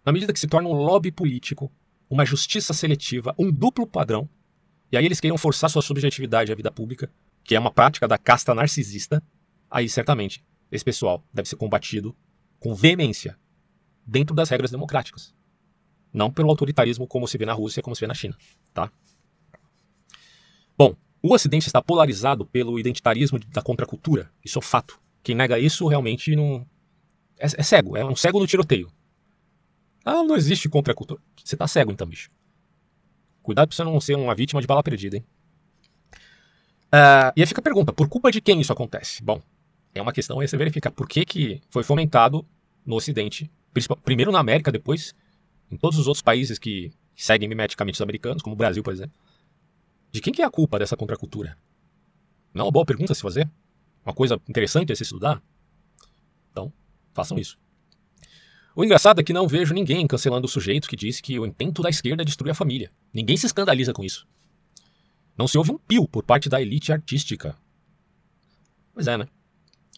na 0.07 0.12
medida 0.12 0.32
que 0.32 0.38
se 0.38 0.46
torna 0.46 0.68
um 0.68 0.72
lobby 0.72 1.11
político, 1.11 1.72
uma 2.09 2.24
justiça 2.24 2.72
seletiva, 2.72 3.34
um 3.36 3.50
duplo 3.50 3.86
padrão, 3.86 4.28
e 4.92 4.96
aí 4.96 5.05
eles 5.05 5.18
queriam 5.18 5.36
forçar 5.36 5.68
sua 5.68 5.82
subjetividade 5.82 6.52
à 6.52 6.55
vida 6.55 6.70
pública, 6.70 7.11
que 7.42 7.57
é 7.57 7.59
uma 7.59 7.72
prática 7.72 8.07
da 8.07 8.16
casta 8.16 8.55
narcisista, 8.55 9.20
aí 9.74 9.88
certamente 9.88 10.44
esse 10.70 10.84
pessoal 10.84 11.24
deve 11.32 11.48
ser 11.48 11.56
combatido 11.56 12.16
com 12.60 12.74
veemência, 12.74 13.36
dentro 14.06 14.34
das 14.34 14.48
regras 14.48 14.70
democráticas. 14.70 15.34
Não 16.12 16.30
pelo 16.30 16.48
autoritarismo 16.48 17.08
como 17.08 17.26
se 17.26 17.36
vê 17.36 17.44
na 17.44 17.52
Rússia, 17.52 17.82
como 17.82 17.94
se 17.94 18.00
vê 18.00 18.06
na 18.06 18.14
China, 18.14 18.36
tá? 18.72 18.90
Bom, 20.78 20.94
o 21.20 21.34
Ocidente 21.34 21.66
está 21.66 21.82
polarizado 21.82 22.46
pelo 22.46 22.78
identitarismo 22.78 23.38
da 23.38 23.60
contracultura, 23.60 24.30
isso 24.44 24.58
é 24.58 24.60
um 24.60 24.62
fato. 24.62 25.00
Quem 25.22 25.34
nega 25.34 25.58
isso 25.58 25.88
realmente 25.88 26.36
não. 26.36 26.64
É, 27.36 27.46
é 27.46 27.62
cego, 27.62 27.96
é 27.96 28.04
um 28.04 28.14
cego 28.14 28.38
no 28.38 28.46
tiroteio. 28.46 28.90
Ah, 30.04 30.22
não 30.22 30.36
existe 30.36 30.68
contracultura. 30.68 31.20
Você 31.42 31.56
tá 31.56 31.66
cego 31.66 31.90
então, 31.90 32.06
bicho. 32.06 32.30
Cuidado 33.42 33.68
pra 33.68 33.76
você 33.76 33.82
não 33.82 34.00
ser 34.00 34.14
uma 34.16 34.34
vítima 34.34 34.60
de 34.60 34.66
bala 34.66 34.82
perdida, 34.82 35.16
hein? 35.16 35.26
Uh, 36.94 37.32
e 37.36 37.40
aí 37.40 37.46
fica 37.46 37.60
a 37.60 37.64
pergunta: 37.64 37.92
por 37.92 38.08
culpa 38.08 38.30
de 38.30 38.40
quem 38.40 38.60
isso 38.60 38.72
acontece? 38.72 39.22
Bom, 39.22 39.42
é 39.95 40.03
uma 40.03 40.12
questão 40.12 40.40
aí 40.40 40.49
você 40.49 40.57
verificar 40.57 40.90
por 40.90 41.09
que, 41.09 41.24
que 41.24 41.62
foi 41.70 41.82
fomentado 41.82 42.45
no 42.84 42.97
Ocidente, 42.97 43.51
primeiro 44.05 44.32
na 44.32 44.40
América, 44.40 44.72
depois 44.72 45.14
em 45.70 45.76
todos 45.76 45.99
os 45.99 46.07
outros 46.07 46.22
países 46.22 46.59
que 46.59 46.90
seguem 47.14 47.49
mimeticamente 47.49 47.97
os 47.97 48.03
americanos, 48.03 48.42
como 48.42 48.55
o 48.55 48.57
Brasil, 48.57 48.82
por 48.82 48.92
exemplo. 48.92 49.14
De 50.11 50.20
quem 50.20 50.32
que 50.32 50.42
é 50.42 50.45
a 50.45 50.51
culpa 50.51 50.78
dessa 50.78 50.97
contracultura? 50.97 51.57
Não 52.53 52.62
é 52.62 52.64
uma 52.66 52.72
boa 52.72 52.84
pergunta 52.84 53.12
a 53.12 53.14
se 53.14 53.22
fazer? 53.22 53.51
Uma 54.05 54.14
coisa 54.14 54.40
interessante 54.49 54.92
a 54.92 54.97
se 54.97 55.03
estudar? 55.03 55.42
Então, 56.51 56.72
façam 57.12 57.38
isso. 57.38 57.59
O 58.76 58.84
engraçado 58.84 59.20
é 59.20 59.24
que 59.24 59.32
não 59.32 59.47
vejo 59.47 59.72
ninguém 59.72 60.07
cancelando 60.07 60.47
o 60.47 60.51
sujeito 60.51 60.88
que 60.88 60.97
disse 60.97 61.22
que 61.22 61.38
o 61.38 61.47
intento 61.47 61.82
da 61.82 61.88
esquerda 61.88 62.22
é 62.22 62.24
destruir 62.24 62.51
a 62.51 62.55
família. 62.55 62.90
Ninguém 63.12 63.36
se 63.36 63.47
escandaliza 63.47 63.92
com 63.92 64.05
isso. 64.05 64.26
Não 65.36 65.49
se 65.49 65.57
ouve 65.57 65.72
um 65.72 65.78
pio 65.78 66.07
por 66.09 66.24
parte 66.24 66.49
da 66.49 66.61
elite 66.61 66.92
artística. 66.92 67.57
Pois 68.92 69.07
é, 69.07 69.16
né? 69.16 69.28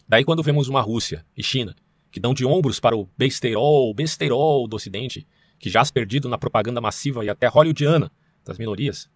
Daí 0.07 0.23
quando 0.23 0.43
vemos 0.43 0.67
uma 0.67 0.81
Rússia 0.81 1.25
e 1.35 1.43
China 1.43 1.75
que 2.11 2.19
dão 2.19 2.33
de 2.33 2.45
ombros 2.45 2.79
para 2.79 2.95
o 2.95 3.07
besteirol, 3.17 3.93
besteirol 3.93 4.67
do 4.67 4.75
Ocidente, 4.75 5.27
que 5.59 5.69
já 5.69 5.83
se 5.83 5.91
perdido 5.91 6.29
na 6.29 6.37
propaganda 6.37 6.81
massiva 6.81 7.23
e 7.23 7.29
até 7.29 7.47
hollywoodiana 7.47 8.11
das 8.45 8.57
minorias, 8.57 9.09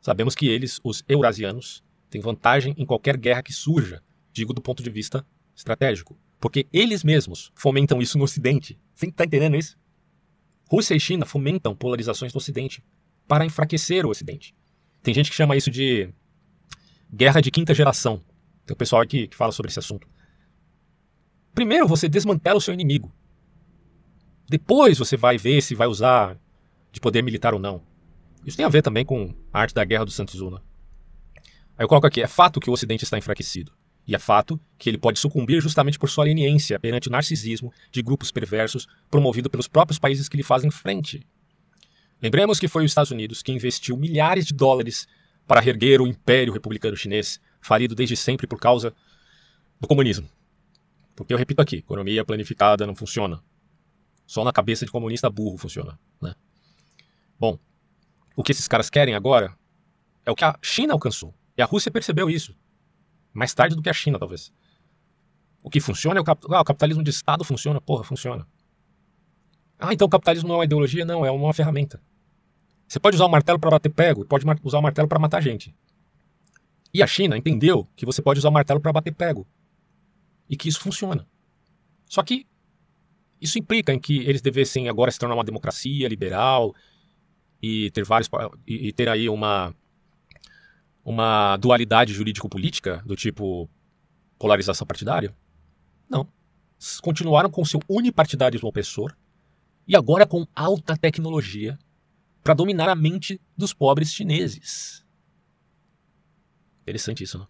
sabemos 0.00 0.34
que 0.34 0.48
eles, 0.48 0.80
os 0.82 1.04
eurasianos, 1.08 1.84
têm 2.10 2.20
vantagem 2.20 2.74
em 2.76 2.86
qualquer 2.86 3.16
guerra 3.16 3.42
que 3.42 3.52
surja, 3.52 4.02
digo 4.32 4.52
do 4.52 4.60
ponto 4.60 4.82
de 4.82 4.90
vista 4.90 5.24
estratégico, 5.54 6.18
porque 6.40 6.66
eles 6.72 7.04
mesmos 7.04 7.52
fomentam 7.54 8.00
isso 8.00 8.18
no 8.18 8.24
Ocidente. 8.24 8.78
Você 8.94 9.06
está 9.06 9.24
entendendo 9.24 9.56
isso? 9.56 9.78
Rússia 10.68 10.94
e 10.94 11.00
China 11.00 11.26
fomentam 11.26 11.74
polarizações 11.74 12.32
no 12.32 12.38
Ocidente 12.38 12.82
para 13.28 13.44
enfraquecer 13.44 14.04
o 14.06 14.10
Ocidente. 14.10 14.54
Tem 15.02 15.12
gente 15.12 15.30
que 15.30 15.36
chama 15.36 15.56
isso 15.56 15.70
de 15.70 16.08
guerra 17.14 17.40
de 17.40 17.50
quinta 17.50 17.74
geração. 17.74 18.20
Tem 18.66 18.74
o 18.74 18.76
pessoal 18.76 19.02
aqui 19.02 19.26
que 19.26 19.36
fala 19.36 19.52
sobre 19.52 19.70
esse 19.70 19.78
assunto. 19.78 20.08
Primeiro 21.54 21.86
você 21.86 22.08
desmantela 22.08 22.58
o 22.58 22.60
seu 22.60 22.72
inimigo. 22.72 23.12
Depois 24.48 24.98
você 24.98 25.16
vai 25.16 25.38
ver 25.38 25.62
se 25.62 25.74
vai 25.74 25.86
usar 25.86 26.38
de 26.90 27.00
poder 27.00 27.22
militar 27.22 27.54
ou 27.54 27.60
não. 27.60 27.82
Isso 28.44 28.56
tem 28.56 28.66
a 28.66 28.68
ver 28.68 28.82
também 28.82 29.04
com 29.04 29.34
a 29.52 29.60
arte 29.60 29.74
da 29.74 29.84
guerra 29.84 30.04
do 30.04 30.10
Santos 30.10 30.36
Zuna. 30.36 30.62
Aí 31.76 31.84
eu 31.84 31.88
coloco 31.88 32.06
aqui: 32.06 32.22
é 32.22 32.26
fato 32.26 32.60
que 32.60 32.68
o 32.68 32.72
Ocidente 32.72 33.04
está 33.04 33.16
enfraquecido. 33.16 33.72
E 34.06 34.14
é 34.14 34.18
fato 34.18 34.60
que 34.76 34.90
ele 34.90 34.98
pode 34.98 35.18
sucumbir 35.18 35.60
justamente 35.60 35.98
por 35.98 36.10
sua 36.10 36.24
leniência 36.24 36.78
perante 36.78 37.08
o 37.08 37.12
narcisismo 37.12 37.72
de 37.90 38.02
grupos 38.02 38.32
perversos 38.32 38.88
promovido 39.08 39.48
pelos 39.48 39.68
próprios 39.68 39.98
países 39.98 40.28
que 40.28 40.36
lhe 40.36 40.42
fazem 40.42 40.70
frente. 40.70 41.24
Lembremos 42.20 42.58
que 42.58 42.68
foi 42.68 42.84
os 42.84 42.90
Estados 42.90 43.12
Unidos 43.12 43.42
que 43.42 43.52
investiu 43.52 43.96
milhares 43.96 44.44
de 44.46 44.54
dólares 44.54 45.06
para 45.46 45.60
reerguer 45.60 46.00
o 46.00 46.06
Império 46.06 46.52
Republicano 46.52 46.96
Chinês, 46.96 47.40
falido 47.62 47.94
desde 47.94 48.16
sempre 48.16 48.46
por 48.46 48.58
causa 48.58 48.92
do 49.80 49.88
comunismo. 49.88 50.28
Porque 51.16 51.32
eu 51.32 51.38
repito 51.38 51.62
aqui, 51.62 51.76
economia 51.76 52.24
planificada 52.24 52.86
não 52.86 52.94
funciona. 52.94 53.42
Só 54.26 54.44
na 54.44 54.52
cabeça 54.52 54.84
de 54.84 54.90
comunista 54.90 55.30
burro 55.30 55.56
funciona. 55.56 55.98
Né? 56.20 56.34
Bom, 57.38 57.58
o 58.36 58.42
que 58.42 58.52
esses 58.52 58.66
caras 58.66 58.90
querem 58.90 59.14
agora 59.14 59.56
é 60.26 60.30
o 60.30 60.34
que 60.34 60.44
a 60.44 60.58
China 60.60 60.92
alcançou. 60.92 61.34
E 61.56 61.62
a 61.62 61.64
Rússia 61.64 61.90
percebeu 61.90 62.28
isso. 62.28 62.54
Mais 63.32 63.54
tarde 63.54 63.76
do 63.76 63.82
que 63.82 63.90
a 63.90 63.92
China, 63.92 64.18
talvez. 64.18 64.52
O 65.62 65.70
que 65.70 65.80
funciona 65.80 66.18
é 66.18 66.20
o, 66.20 66.24
cap... 66.24 66.44
ah, 66.50 66.60
o 66.60 66.64
capitalismo 66.64 67.02
de 67.02 67.10
Estado 67.10 67.44
funciona, 67.44 67.80
porra, 67.80 68.04
funciona. 68.04 68.46
Ah, 69.78 69.92
então 69.92 70.06
o 70.06 70.10
capitalismo 70.10 70.48
não 70.48 70.56
é 70.56 70.58
uma 70.58 70.64
ideologia? 70.64 71.04
Não, 71.04 71.24
é 71.24 71.30
uma 71.30 71.52
ferramenta. 71.52 72.00
Você 72.88 72.98
pode 72.98 73.16
usar 73.16 73.26
o 73.26 73.28
martelo 73.28 73.58
para 73.58 73.70
bater 73.70 73.88
prego, 73.90 74.24
pode 74.24 74.44
usar 74.62 74.78
o 74.78 74.82
martelo 74.82 75.08
para 75.08 75.18
matar 75.18 75.40
gente. 75.40 75.74
E 76.92 77.02
a 77.02 77.06
China 77.06 77.36
entendeu 77.36 77.88
que 77.96 78.04
você 78.04 78.20
pode 78.20 78.38
usar 78.38 78.50
o 78.50 78.52
martelo 78.52 78.80
para 78.80 78.92
bater 78.92 79.14
prego. 79.14 79.46
E 80.48 80.56
que 80.56 80.68
isso 80.68 80.80
funciona. 80.80 81.26
Só 82.06 82.22
que 82.22 82.46
isso 83.40 83.58
implica 83.58 83.92
em 83.92 83.98
que 83.98 84.18
eles 84.18 84.42
devessem 84.42 84.88
agora 84.88 85.10
se 85.10 85.18
tornar 85.18 85.34
uma 85.34 85.44
democracia 85.44 86.06
liberal 86.06 86.74
e 87.60 87.90
ter 87.90 88.04
vários 88.04 88.28
e, 88.66 88.92
ter 88.92 89.08
aí 89.08 89.28
uma 89.28 89.74
uma 91.04 91.56
dualidade 91.56 92.12
jurídico-política 92.12 93.02
do 93.04 93.16
tipo 93.16 93.68
polarização 94.38 94.86
partidária? 94.86 95.34
Não. 96.08 96.28
Continuaram 97.00 97.50
com 97.50 97.64
seu 97.64 97.80
unipartidarismo 97.88 98.68
opressor 98.68 99.16
e 99.88 99.96
agora 99.96 100.26
com 100.26 100.46
alta 100.54 100.96
tecnologia 100.96 101.78
para 102.42 102.54
dominar 102.54 102.88
a 102.88 102.94
mente 102.94 103.40
dos 103.56 103.72
pobres 103.72 104.12
chineses. 104.12 105.01
Interessante 106.82 107.24
isso, 107.24 107.38
não? 107.38 107.48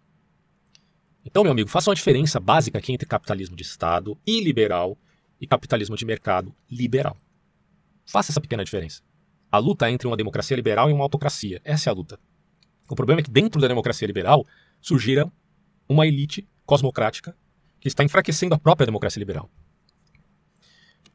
Então, 1.25 1.43
meu 1.43 1.51
amigo, 1.51 1.69
faça 1.69 1.89
uma 1.89 1.95
diferença 1.95 2.39
básica 2.39 2.77
aqui 2.77 2.93
entre 2.93 3.07
capitalismo 3.07 3.55
de 3.55 3.63
Estado 3.63 4.17
e 4.25 4.41
liberal 4.41 4.97
e 5.39 5.47
capitalismo 5.47 5.95
de 5.95 6.05
mercado 6.05 6.53
liberal. 6.69 7.17
Faça 8.05 8.31
essa 8.31 8.41
pequena 8.41 8.63
diferença. 8.63 9.01
A 9.51 9.57
luta 9.57 9.89
entre 9.89 10.07
uma 10.07 10.17
democracia 10.17 10.55
liberal 10.55 10.89
e 10.89 10.93
uma 10.93 11.03
autocracia. 11.03 11.61
Essa 11.63 11.89
é 11.89 11.91
a 11.91 11.93
luta. 11.93 12.19
O 12.89 12.95
problema 12.95 13.21
é 13.21 13.23
que 13.23 13.31
dentro 13.31 13.61
da 13.61 13.67
democracia 13.67 14.05
liberal 14.07 14.45
surgira 14.81 15.31
uma 15.87 16.07
elite 16.07 16.47
cosmocrática 16.65 17.35
que 17.79 17.87
está 17.87 18.03
enfraquecendo 18.03 18.55
a 18.55 18.59
própria 18.59 18.85
democracia 18.85 19.19
liberal. 19.19 19.49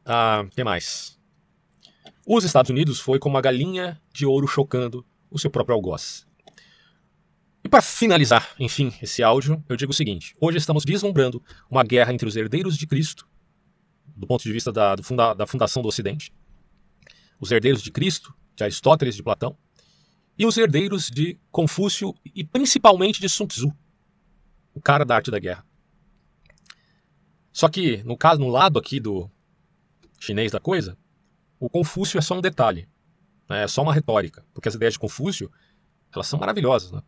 Ah, 0.04 0.46
que 0.50 0.62
mais? 0.62 1.18
Os 2.26 2.44
Estados 2.44 2.70
Unidos 2.70 3.00
foi 3.00 3.18
como 3.18 3.36
uma 3.36 3.40
galinha 3.40 4.00
de 4.12 4.26
ouro 4.26 4.46
chocando 4.46 5.04
o 5.30 5.38
seu 5.38 5.50
próprio 5.50 5.74
algoz. 5.74 6.27
E 7.64 7.68
para 7.68 7.82
finalizar, 7.82 8.54
enfim, 8.58 8.92
esse 9.02 9.22
áudio, 9.22 9.62
eu 9.68 9.76
digo 9.76 9.90
o 9.90 9.94
seguinte: 9.94 10.34
hoje 10.40 10.58
estamos 10.58 10.84
vislumbrando 10.84 11.42
uma 11.70 11.82
guerra 11.82 12.12
entre 12.12 12.28
os 12.28 12.36
herdeiros 12.36 12.76
de 12.76 12.86
Cristo, 12.86 13.28
do 14.06 14.26
ponto 14.26 14.42
de 14.42 14.52
vista 14.52 14.72
da, 14.72 14.96
funda, 15.02 15.34
da 15.34 15.46
fundação 15.46 15.82
do 15.82 15.88
Ocidente, 15.88 16.32
os 17.40 17.50
herdeiros 17.50 17.82
de 17.82 17.90
Cristo, 17.90 18.34
de 18.56 18.64
Aristóteles, 18.64 19.16
de 19.16 19.22
Platão, 19.22 19.56
e 20.38 20.46
os 20.46 20.56
herdeiros 20.56 21.10
de 21.10 21.38
Confúcio 21.50 22.14
e 22.24 22.44
principalmente 22.44 23.20
de 23.20 23.28
Sun 23.28 23.46
Tzu, 23.46 23.72
o 24.72 24.80
cara 24.80 25.04
da 25.04 25.16
arte 25.16 25.30
da 25.30 25.38
guerra. 25.38 25.66
Só 27.52 27.68
que, 27.68 28.02
no 28.04 28.16
caso, 28.16 28.40
no 28.40 28.48
lado 28.48 28.78
aqui 28.78 29.00
do 29.00 29.28
chinês 30.20 30.52
da 30.52 30.60
coisa, 30.60 30.96
o 31.58 31.68
Confúcio 31.68 32.18
é 32.18 32.20
só 32.20 32.38
um 32.38 32.40
detalhe, 32.40 32.88
né? 33.48 33.64
é 33.64 33.68
só 33.68 33.82
uma 33.82 33.92
retórica, 33.92 34.46
porque 34.54 34.68
as 34.68 34.76
ideias 34.76 34.94
de 34.94 35.00
Confúcio, 35.00 35.50
elas 36.14 36.28
são 36.28 36.38
maravilhosas, 36.38 36.92
né? 36.92 37.02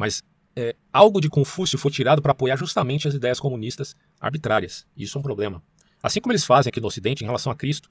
Mas 0.00 0.24
é, 0.56 0.74
algo 0.90 1.20
de 1.20 1.28
Confúcio 1.28 1.78
foi 1.78 1.90
tirado 1.90 2.22
para 2.22 2.32
apoiar 2.32 2.56
justamente 2.56 3.06
as 3.06 3.12
ideias 3.12 3.38
comunistas 3.38 3.94
arbitrárias. 4.18 4.86
Isso 4.96 5.18
é 5.18 5.20
um 5.20 5.22
problema. 5.22 5.62
Assim 6.02 6.22
como 6.22 6.32
eles 6.32 6.42
fazem 6.42 6.70
aqui 6.70 6.80
no 6.80 6.86
Ocidente 6.86 7.22
em 7.22 7.26
relação 7.26 7.52
a 7.52 7.54
Cristo, 7.54 7.90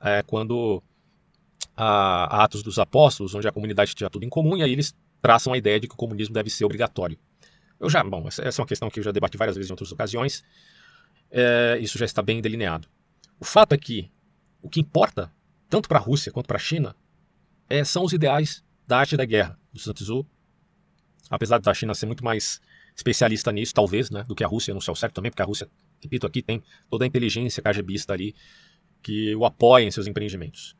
é, 0.00 0.20
quando 0.24 0.82
há 1.76 2.42
Atos 2.42 2.60
dos 2.60 2.76
Apóstolos, 2.80 3.36
onde 3.36 3.46
a 3.46 3.52
comunidade 3.52 3.94
tinha 3.94 4.10
tudo 4.10 4.24
em 4.24 4.28
comum, 4.28 4.56
e 4.56 4.64
aí 4.64 4.72
eles 4.72 4.96
traçam 5.22 5.52
a 5.52 5.56
ideia 5.56 5.78
de 5.78 5.86
que 5.86 5.94
o 5.94 5.96
comunismo 5.96 6.34
deve 6.34 6.50
ser 6.50 6.64
obrigatório. 6.64 7.16
Eu 7.78 7.88
já, 7.88 8.02
bom, 8.02 8.26
essa 8.26 8.42
é 8.42 8.60
uma 8.60 8.66
questão 8.66 8.90
que 8.90 8.98
eu 8.98 9.04
já 9.04 9.12
debati 9.12 9.36
várias 9.36 9.54
vezes 9.54 9.70
em 9.70 9.74
outras 9.74 9.92
ocasiões. 9.92 10.42
É, 11.30 11.78
isso 11.80 11.96
já 11.96 12.04
está 12.04 12.20
bem 12.20 12.40
delineado. 12.40 12.88
O 13.38 13.44
fato 13.44 13.74
é 13.74 13.78
que 13.78 14.10
o 14.60 14.68
que 14.68 14.80
importa, 14.80 15.32
tanto 15.70 15.88
para 15.88 16.00
a 16.00 16.02
Rússia 16.02 16.32
quanto 16.32 16.48
para 16.48 16.56
a 16.56 16.60
China, 16.60 16.96
é, 17.70 17.84
são 17.84 18.02
os 18.02 18.12
ideais 18.12 18.64
da 18.88 18.98
arte 18.98 19.16
da 19.16 19.24
guerra, 19.24 19.56
do 19.72 19.78
Sun 19.78 19.92
Tzu. 19.92 20.26
Apesar 21.30 21.58
da 21.58 21.72
China 21.72 21.94
ser 21.94 22.06
muito 22.06 22.24
mais 22.24 22.60
especialista 22.94 23.50
nisso, 23.50 23.74
talvez, 23.74 24.10
né, 24.10 24.24
do 24.24 24.34
que 24.34 24.44
a 24.44 24.46
Rússia, 24.46 24.74
não 24.74 24.80
sei 24.80 24.92
o 24.92 24.96
certo 24.96 25.14
também, 25.14 25.30
porque 25.30 25.42
a 25.42 25.46
Rússia, 25.46 25.68
repito 26.02 26.26
aqui, 26.26 26.42
tem 26.42 26.62
toda 26.88 27.04
a 27.04 27.06
inteligência 27.06 27.62
KGBista 27.62 28.12
ali 28.12 28.34
que 29.02 29.34
o 29.34 29.44
apoia 29.44 29.84
em 29.84 29.90
seus 29.90 30.06
empreendimentos. 30.06 30.76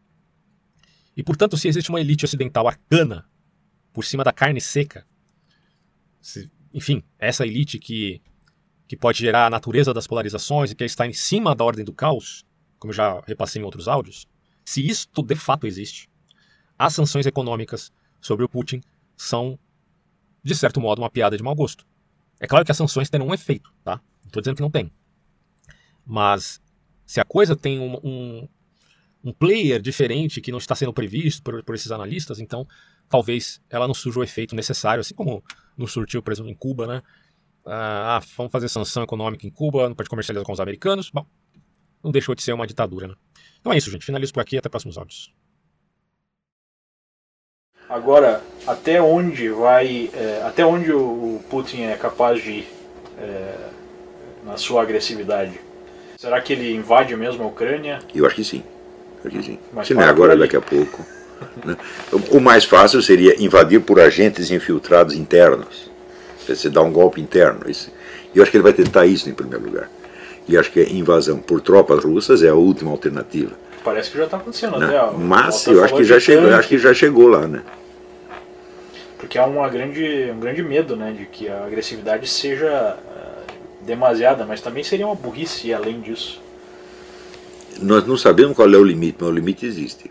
E, 1.16 1.22
portanto, 1.22 1.56
se 1.56 1.68
existe 1.68 1.90
uma 1.90 2.00
elite 2.00 2.24
ocidental 2.24 2.66
arcana 2.66 3.28
por 3.92 4.04
cima 4.04 4.24
da 4.24 4.32
carne 4.32 4.60
seca, 4.60 5.06
se, 6.20 6.50
enfim, 6.72 7.02
essa 7.18 7.46
elite 7.46 7.78
que, 7.78 8.20
que 8.88 8.96
pode 8.96 9.18
gerar 9.18 9.46
a 9.46 9.50
natureza 9.50 9.94
das 9.94 10.06
polarizações 10.06 10.70
e 10.70 10.74
que 10.74 10.84
está 10.84 11.06
em 11.06 11.12
cima 11.12 11.54
da 11.54 11.64
ordem 11.64 11.84
do 11.84 11.92
caos, 11.92 12.44
como 12.78 12.90
eu 12.90 12.96
já 12.96 13.20
repassei 13.26 13.62
em 13.62 13.64
outros 13.64 13.86
áudios, 13.86 14.26
se 14.64 14.84
isto 14.84 15.22
de 15.22 15.36
fato 15.36 15.66
existe, 15.66 16.08
as 16.78 16.94
sanções 16.94 17.26
econômicas 17.26 17.92
sobre 18.20 18.44
o 18.44 18.48
Putin 18.48 18.80
são, 19.16 19.58
de 20.44 20.54
certo 20.54 20.80
modo, 20.80 21.00
uma 21.00 21.10
piada 21.10 21.36
de 21.36 21.42
mau 21.42 21.54
gosto. 21.54 21.86
É 22.38 22.46
claro 22.46 22.64
que 22.64 22.70
as 22.70 22.76
sanções 22.76 23.08
terão 23.08 23.28
um 23.28 23.34
efeito, 23.34 23.72
tá? 23.82 23.96
Não 24.22 24.26
estou 24.26 24.42
dizendo 24.42 24.56
que 24.56 24.62
não 24.62 24.70
tem. 24.70 24.92
Mas 26.04 26.60
se 27.06 27.20
a 27.20 27.24
coisa 27.24 27.56
tem 27.56 27.80
um, 27.80 27.98
um, 28.04 28.48
um, 29.24 29.32
player 29.32 29.80
diferente 29.80 30.40
que 30.40 30.50
não 30.52 30.58
está 30.58 30.74
sendo 30.74 30.92
previsto 30.92 31.42
por, 31.42 31.62
por, 31.64 31.74
esses 31.74 31.90
analistas, 31.90 32.38
então 32.38 32.68
talvez 33.08 33.62
ela 33.70 33.86
não 33.86 33.94
surja 33.94 34.20
o 34.20 34.22
efeito 34.22 34.54
necessário, 34.54 35.00
assim 35.00 35.14
como 35.14 35.42
não 35.76 35.86
surtiu, 35.86 36.22
por 36.22 36.32
exemplo, 36.32 36.50
em 36.50 36.54
Cuba, 36.54 36.86
né? 36.86 37.02
Ah, 37.64 38.20
vamos 38.36 38.52
fazer 38.52 38.68
sanção 38.68 39.02
econômica 39.02 39.46
em 39.46 39.50
Cuba, 39.50 39.88
não 39.88 39.96
pode 39.96 40.10
comercializar 40.10 40.44
com 40.44 40.52
os 40.52 40.60
americanos. 40.60 41.10
Bom, 41.10 41.26
não 42.02 42.12
deixou 42.12 42.34
de 42.34 42.42
ser 42.42 42.52
uma 42.52 42.66
ditadura, 42.66 43.08
né? 43.08 43.14
Então 43.58 43.72
é 43.72 43.78
isso, 43.78 43.90
gente. 43.90 44.04
Finalizo 44.04 44.34
por 44.34 44.40
aqui. 44.40 44.58
Até 44.58 44.68
próximos 44.68 44.98
áudios. 44.98 45.32
Agora, 47.94 48.42
até 48.66 49.00
onde 49.00 49.48
vai, 49.50 50.10
é, 50.12 50.42
até 50.44 50.66
onde 50.66 50.92
o 50.92 51.40
Putin 51.48 51.82
é 51.82 51.94
capaz 51.94 52.42
de 52.42 52.50
ir 52.50 52.68
é, 53.22 53.54
na 54.44 54.56
sua 54.56 54.82
agressividade? 54.82 55.60
Será 56.18 56.40
que 56.40 56.54
ele 56.54 56.74
invade 56.74 57.14
mesmo 57.14 57.44
a 57.44 57.46
Ucrânia? 57.46 58.00
Eu 58.12 58.26
acho 58.26 58.34
que 58.34 58.42
sim. 58.42 58.64
Acho 59.24 59.36
que 59.36 59.44
sim. 59.44 59.58
Mas 59.72 59.86
Se 59.86 59.94
não 59.94 60.02
é 60.02 60.06
agora, 60.06 60.36
daqui 60.36 60.56
a 60.56 60.60
pouco. 60.60 61.06
Né? 61.64 61.76
O 62.30 62.40
mais 62.40 62.64
fácil 62.64 63.02
seria 63.02 63.40
invadir 63.42 63.80
por 63.80 64.00
agentes 64.00 64.50
infiltrados 64.50 65.14
internos. 65.14 65.90
Você 66.46 66.70
dá 66.70 66.80
um 66.80 66.90
golpe 66.90 67.20
interno. 67.20 67.60
Eu 68.34 68.42
acho 68.42 68.50
que 68.50 68.56
ele 68.56 68.62
vai 68.62 68.72
tentar 68.72 69.04
isso 69.04 69.28
em 69.28 69.34
primeiro 69.34 69.64
lugar. 69.64 69.90
E 70.48 70.56
acho 70.56 70.70
que 70.70 70.80
a 70.80 70.88
invasão 70.88 71.38
por 71.38 71.60
tropas 71.60 72.02
russas 72.02 72.42
é 72.42 72.48
a 72.48 72.54
última 72.54 72.90
alternativa. 72.92 73.52
Parece 73.84 74.10
que 74.10 74.16
já 74.16 74.24
está 74.24 74.38
acontecendo 74.38 74.78
né? 74.78 74.86
até. 74.86 75.18
Mas 75.18 75.66
eu 75.66 75.84
acho 75.84 75.96
que 75.96 76.04
já 76.04 76.18
chegou, 76.18 76.54
acho 76.54 76.68
que 76.68 76.78
já 76.78 76.94
chegou 76.94 77.28
lá, 77.28 77.46
né? 77.46 77.62
Porque 79.18 79.38
há 79.38 79.46
uma 79.46 79.68
grande, 79.68 80.30
um 80.30 80.40
grande 80.40 80.62
medo, 80.62 80.96
né, 80.96 81.12
de 81.12 81.26
que 81.26 81.48
a 81.48 81.64
agressividade 81.64 82.26
seja 82.28 82.98
uh, 82.98 83.84
demasiada, 83.84 84.44
mas 84.44 84.60
também 84.60 84.82
seria 84.82 85.06
uma 85.06 85.14
burrice 85.14 85.72
além 85.72 86.00
disso. 86.00 86.40
Nós 87.80 88.06
não 88.06 88.16
sabemos 88.16 88.54
qual 88.54 88.72
é 88.72 88.76
o 88.76 88.84
limite, 88.84 89.18
mas 89.20 89.28
o 89.28 89.32
limite 89.32 89.66
existe. 89.66 90.10